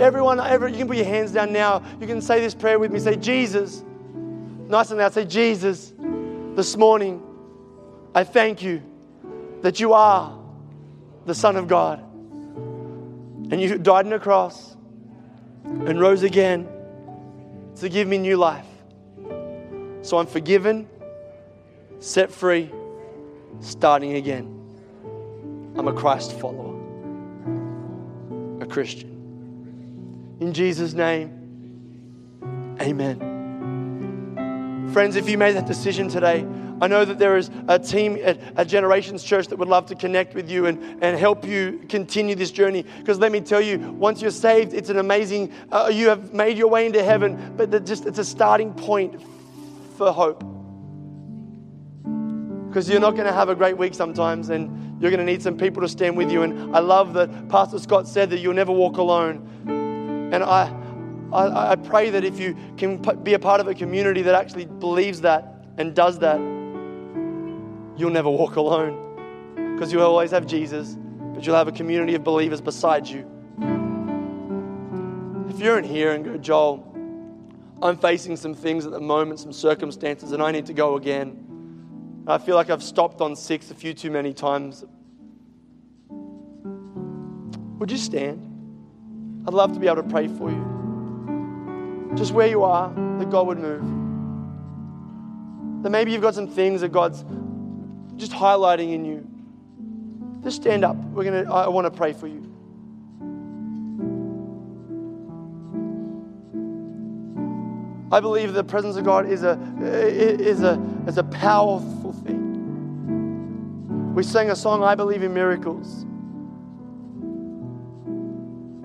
Everyone, 0.00 0.40
every, 0.40 0.72
you 0.72 0.78
can 0.78 0.88
put 0.88 0.96
your 0.96 1.06
hands 1.06 1.32
down 1.32 1.52
now. 1.52 1.82
You 2.00 2.06
can 2.06 2.20
say 2.20 2.40
this 2.40 2.54
prayer 2.54 2.78
with 2.78 2.90
me. 2.92 3.00
Say, 3.00 3.16
Jesus. 3.16 3.82
Nice 4.68 4.90
and 4.90 4.98
loud. 4.98 5.12
Say, 5.12 5.24
Jesus, 5.24 5.92
this 6.54 6.76
morning, 6.76 7.22
I 8.14 8.24
thank 8.24 8.62
you 8.62 8.82
that 9.62 9.80
you 9.80 9.92
are 9.92 10.38
the 11.26 11.34
Son 11.34 11.56
of 11.56 11.68
God. 11.68 11.98
And 13.50 13.60
you 13.60 13.78
died 13.78 14.06
on 14.06 14.12
a 14.12 14.18
cross 14.18 14.76
and 15.64 16.00
rose 16.00 16.22
again 16.22 16.68
to 17.76 17.88
give 17.88 18.08
me 18.08 18.18
new 18.18 18.36
life. 18.36 18.66
So 20.02 20.18
I'm 20.18 20.26
forgiven, 20.26 20.88
set 22.00 22.32
free, 22.32 22.70
starting 23.60 24.14
again. 24.14 24.58
I'm 25.76 25.86
a 25.86 25.92
Christ 25.92 26.32
follower, 26.38 26.76
a 28.60 28.66
Christian. 28.66 29.10
In 30.40 30.52
Jesus' 30.52 30.92
name, 30.92 31.30
amen. 32.80 33.30
Friends, 34.92 35.14
if 35.14 35.28
you 35.28 35.38
made 35.38 35.54
that 35.54 35.66
decision 35.66 36.08
today, 36.08 36.44
I 36.80 36.88
know 36.88 37.04
that 37.04 37.20
there 37.20 37.36
is 37.36 37.48
a 37.68 37.78
team 37.78 38.18
at, 38.24 38.40
at 38.58 38.66
Generations 38.66 39.22
Church 39.22 39.46
that 39.46 39.56
would 39.56 39.68
love 39.68 39.86
to 39.86 39.94
connect 39.94 40.34
with 40.34 40.50
you 40.50 40.66
and, 40.66 40.82
and 41.00 41.16
help 41.16 41.44
you 41.44 41.80
continue 41.88 42.34
this 42.34 42.50
journey. 42.50 42.84
Because 42.98 43.20
let 43.20 43.30
me 43.30 43.40
tell 43.40 43.60
you, 43.60 43.78
once 43.92 44.20
you're 44.20 44.32
saved, 44.32 44.74
it's 44.74 44.88
an 44.90 44.98
amazing, 44.98 45.52
uh, 45.70 45.88
you 45.92 46.08
have 46.08 46.34
made 46.34 46.58
your 46.58 46.66
way 46.66 46.86
into 46.86 47.04
heaven, 47.04 47.54
but 47.56 47.84
just 47.84 48.04
it's 48.04 48.18
a 48.18 48.24
starting 48.24 48.74
point 48.74 49.22
for 49.96 50.12
hope. 50.12 50.44
Because 52.68 52.88
you're 52.88 53.00
not 53.00 53.12
going 53.12 53.26
to 53.26 53.32
have 53.32 53.48
a 53.50 53.54
great 53.54 53.76
week 53.76 53.94
sometimes, 53.94 54.48
and 54.48 55.00
you're 55.00 55.10
going 55.10 55.24
to 55.24 55.30
need 55.30 55.42
some 55.42 55.56
people 55.56 55.82
to 55.82 55.88
stand 55.88 56.16
with 56.16 56.32
you. 56.32 56.42
And 56.42 56.74
I 56.74 56.78
love 56.78 57.12
that 57.14 57.48
Pastor 57.48 57.78
Scott 57.78 58.08
said 58.08 58.30
that 58.30 58.38
you'll 58.38 58.54
never 58.54 58.72
walk 58.72 58.96
alone. 58.96 60.30
And 60.32 60.42
I, 60.42 60.74
I, 61.32 61.72
I 61.72 61.76
pray 61.76 62.08
that 62.10 62.24
if 62.24 62.38
you 62.38 62.56
can 62.76 62.96
be 63.22 63.34
a 63.34 63.38
part 63.38 63.60
of 63.60 63.68
a 63.68 63.74
community 63.74 64.22
that 64.22 64.34
actually 64.34 64.64
believes 64.64 65.20
that 65.20 65.66
and 65.76 65.94
does 65.94 66.18
that, 66.20 66.38
you'll 67.98 68.10
never 68.10 68.30
walk 68.30 68.56
alone. 68.56 68.98
Because 69.74 69.92
you'll 69.92 70.02
always 70.02 70.30
have 70.30 70.46
Jesus, 70.46 70.96
but 71.34 71.44
you'll 71.44 71.56
have 71.56 71.68
a 71.68 71.72
community 71.72 72.14
of 72.14 72.24
believers 72.24 72.60
beside 72.60 73.06
you. 73.06 73.28
If 75.50 75.60
you're 75.60 75.78
in 75.78 75.84
here 75.84 76.12
and 76.12 76.24
go, 76.24 76.38
Joel, 76.38 76.91
I'm 77.82 77.96
facing 77.96 78.36
some 78.36 78.54
things 78.54 78.86
at 78.86 78.92
the 78.92 79.00
moment, 79.00 79.40
some 79.40 79.52
circumstances, 79.52 80.30
and 80.30 80.40
I 80.40 80.52
need 80.52 80.66
to 80.66 80.72
go 80.72 80.94
again. 80.94 82.24
I 82.28 82.38
feel 82.38 82.54
like 82.54 82.70
I've 82.70 82.82
stopped 82.82 83.20
on 83.20 83.34
six 83.34 83.72
a 83.72 83.74
few 83.74 83.92
too 83.92 84.12
many 84.12 84.32
times. 84.32 84.84
Would 87.80 87.90
you 87.90 87.96
stand? 87.98 88.48
I'd 89.48 89.54
love 89.54 89.72
to 89.72 89.80
be 89.80 89.88
able 89.88 89.96
to 89.96 90.08
pray 90.08 90.28
for 90.28 90.48
you. 90.48 92.12
Just 92.14 92.32
where 92.32 92.46
you 92.46 92.62
are, 92.62 92.94
that 93.18 93.28
God 93.30 93.48
would 93.48 93.58
move. 93.58 93.82
That 95.82 95.90
maybe 95.90 96.12
you've 96.12 96.22
got 96.22 96.36
some 96.36 96.46
things 96.46 96.82
that 96.82 96.92
God's 96.92 97.24
just 98.14 98.30
highlighting 98.30 98.92
in 98.92 99.04
you. 99.04 99.28
Just 100.44 100.62
stand 100.62 100.84
up. 100.84 100.94
We're 100.96 101.24
gonna, 101.24 101.52
I 101.52 101.66
want 101.68 101.86
to 101.86 101.90
pray 101.90 102.12
for 102.12 102.28
you. 102.28 102.51
I 108.12 108.20
believe 108.20 108.52
the 108.52 108.62
presence 108.62 108.96
of 108.96 109.04
God 109.04 109.26
is 109.26 109.42
a, 109.42 109.58
is 109.80 110.62
a, 110.62 110.78
is 111.06 111.16
a 111.16 111.24
powerful 111.24 112.12
thing. 112.12 112.52
We 114.14 114.22
sang 114.22 114.50
a 114.50 114.56
song, 114.56 114.84
I 114.84 114.94
Believe 114.94 115.22
in 115.22 115.32
Miracles. 115.32 116.04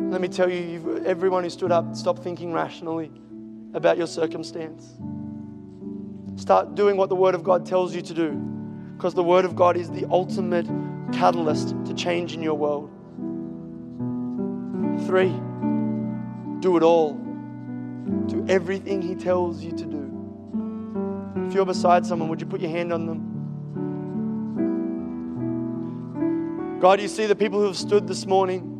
Let 0.09 0.21
me 0.21 0.29
tell 0.29 0.49
you, 0.49 1.03
everyone 1.05 1.43
who 1.43 1.49
stood 1.49 1.73
up, 1.73 1.93
stop 1.93 2.19
thinking 2.19 2.53
rationally 2.53 3.11
about 3.73 3.97
your 3.97 4.07
circumstance. 4.07 4.93
Start 6.41 6.75
doing 6.75 6.95
what 6.95 7.09
the 7.09 7.15
Word 7.15 7.35
of 7.35 7.43
God 7.43 7.65
tells 7.65 7.93
you 7.93 8.01
to 8.01 8.13
do, 8.13 8.31
because 8.95 9.13
the 9.13 9.23
Word 9.23 9.43
of 9.43 9.57
God 9.57 9.75
is 9.75 9.91
the 9.91 10.05
ultimate 10.09 10.69
catalyst 11.11 11.75
to 11.85 11.93
change 11.93 12.33
in 12.33 12.41
your 12.41 12.55
world. 12.55 12.89
Three, 15.05 15.33
do 16.61 16.77
it 16.77 16.83
all. 16.83 17.26
Do 18.27 18.45
everything 18.47 19.01
He 19.01 19.15
tells 19.15 19.63
you 19.63 19.71
to 19.71 19.85
do. 19.85 21.45
If 21.47 21.53
you're 21.53 21.65
beside 21.65 22.05
someone, 22.05 22.29
would 22.29 22.41
you 22.41 22.47
put 22.47 22.61
your 22.61 22.71
hand 22.71 22.91
on 22.91 23.05
them? 23.05 23.33
God, 26.79 27.01
you 27.01 27.07
see 27.07 27.25
the 27.25 27.35
people 27.35 27.59
who 27.59 27.65
have 27.65 27.77
stood 27.77 28.07
this 28.07 28.25
morning. 28.25 28.73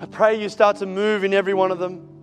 I 0.00 0.06
pray 0.06 0.40
you 0.40 0.48
start 0.48 0.76
to 0.76 0.86
move 0.86 1.24
in 1.24 1.34
every 1.34 1.54
one 1.54 1.70
of 1.70 1.78
them. 1.78 2.13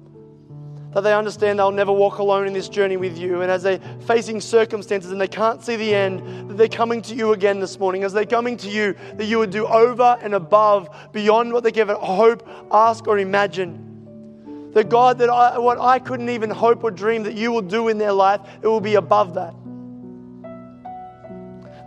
That 0.93 1.01
they 1.01 1.13
understand 1.13 1.57
they'll 1.57 1.71
never 1.71 1.91
walk 1.91 2.17
alone 2.17 2.47
in 2.47 2.53
this 2.53 2.67
journey 2.67 2.97
with 2.97 3.17
you. 3.17 3.41
And 3.41 3.49
as 3.49 3.63
they're 3.63 3.79
facing 4.07 4.41
circumstances 4.41 5.11
and 5.11 5.21
they 5.21 5.27
can't 5.27 5.63
see 5.63 5.77
the 5.77 5.95
end, 5.95 6.49
that 6.49 6.57
they're 6.57 6.67
coming 6.67 7.01
to 7.03 7.15
you 7.15 7.31
again 7.31 7.59
this 7.61 7.79
morning. 7.79 8.03
As 8.03 8.11
they're 8.11 8.25
coming 8.25 8.57
to 8.57 8.69
you, 8.69 8.95
that 9.15 9.25
you 9.25 9.39
would 9.39 9.51
do 9.51 9.65
over 9.65 10.17
and 10.21 10.33
above, 10.33 10.89
beyond 11.13 11.53
what 11.53 11.63
they 11.63 11.71
can 11.71 11.87
hope, 11.87 12.47
ask, 12.71 13.07
or 13.07 13.19
imagine. 13.19 14.71
That 14.73 14.89
God 14.89 15.17
that 15.19 15.29
I, 15.29 15.57
what 15.57 15.79
I 15.79 15.99
couldn't 15.99 16.29
even 16.29 16.49
hope 16.49 16.83
or 16.83 16.91
dream 16.91 17.23
that 17.23 17.35
you 17.35 17.51
will 17.51 17.61
do 17.61 17.87
in 17.87 17.97
their 17.97 18.13
life, 18.13 18.41
it 18.61 18.67
will 18.67 18.81
be 18.81 18.95
above 18.95 19.33
that. 19.35 19.53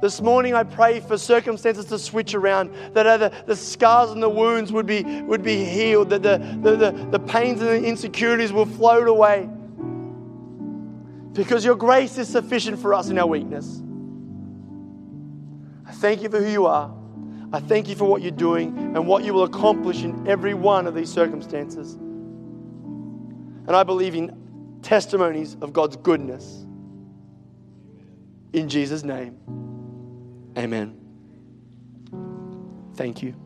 This 0.05 0.21
morning, 0.21 0.53
I 0.53 0.65
pray 0.65 1.01
for 1.01 1.17
circumstances 1.17 1.87
to 1.87 1.99
switch 1.99 2.35
around, 2.35 2.75
that 2.93 3.05
the, 3.17 3.33
the 3.47 3.57
scars 3.57 4.11
and 4.11 4.23
the 4.23 4.29
wounds 4.29 4.71
would 4.71 4.85
be, 4.85 5.03
would 5.23 5.43
be 5.43 5.65
healed, 5.65 6.11
that 6.11 6.23
the, 6.23 6.37
the, 6.61 6.77
the, 6.77 6.91
the 7.13 7.19
pains 7.19 7.63
and 7.63 7.71
the 7.71 7.83
insecurities 7.83 8.53
will 8.53 8.67
float 8.67 9.09
away. 9.09 9.49
Because 11.33 11.65
your 11.65 11.75
grace 11.75 12.19
is 12.19 12.29
sufficient 12.29 12.79
for 12.81 12.93
us 12.93 13.09
in 13.09 13.19
our 13.19 13.27
weakness. 13.27 13.83
I 15.87 15.93
thank 15.93 16.21
you 16.21 16.29
for 16.29 16.39
who 16.39 16.51
you 16.51 16.67
are. 16.67 16.95
I 17.55 17.61
thank 17.61 17.89
you 17.89 17.97
for 17.97 18.05
what 18.05 18.21
you're 18.21 18.31
doing 18.31 18.77
and 18.77 19.07
what 19.07 19.25
you 19.25 19.33
will 19.33 19.45
accomplish 19.45 20.03
in 20.03 20.29
every 20.29 20.53
one 20.53 20.87
of 20.87 20.95
these 20.95 21.11
circumstances. 21.11 21.95
And 21.95 23.71
I 23.71 23.83
believe 23.85 24.15
in 24.15 24.79
testimonies 24.83 25.57
of 25.63 25.73
God's 25.73 25.97
goodness. 25.97 26.67
In 28.53 28.69
Jesus' 28.69 29.03
name. 29.03 29.39
Amen. 30.57 31.01
Thank 32.97 33.23
you. 33.23 33.44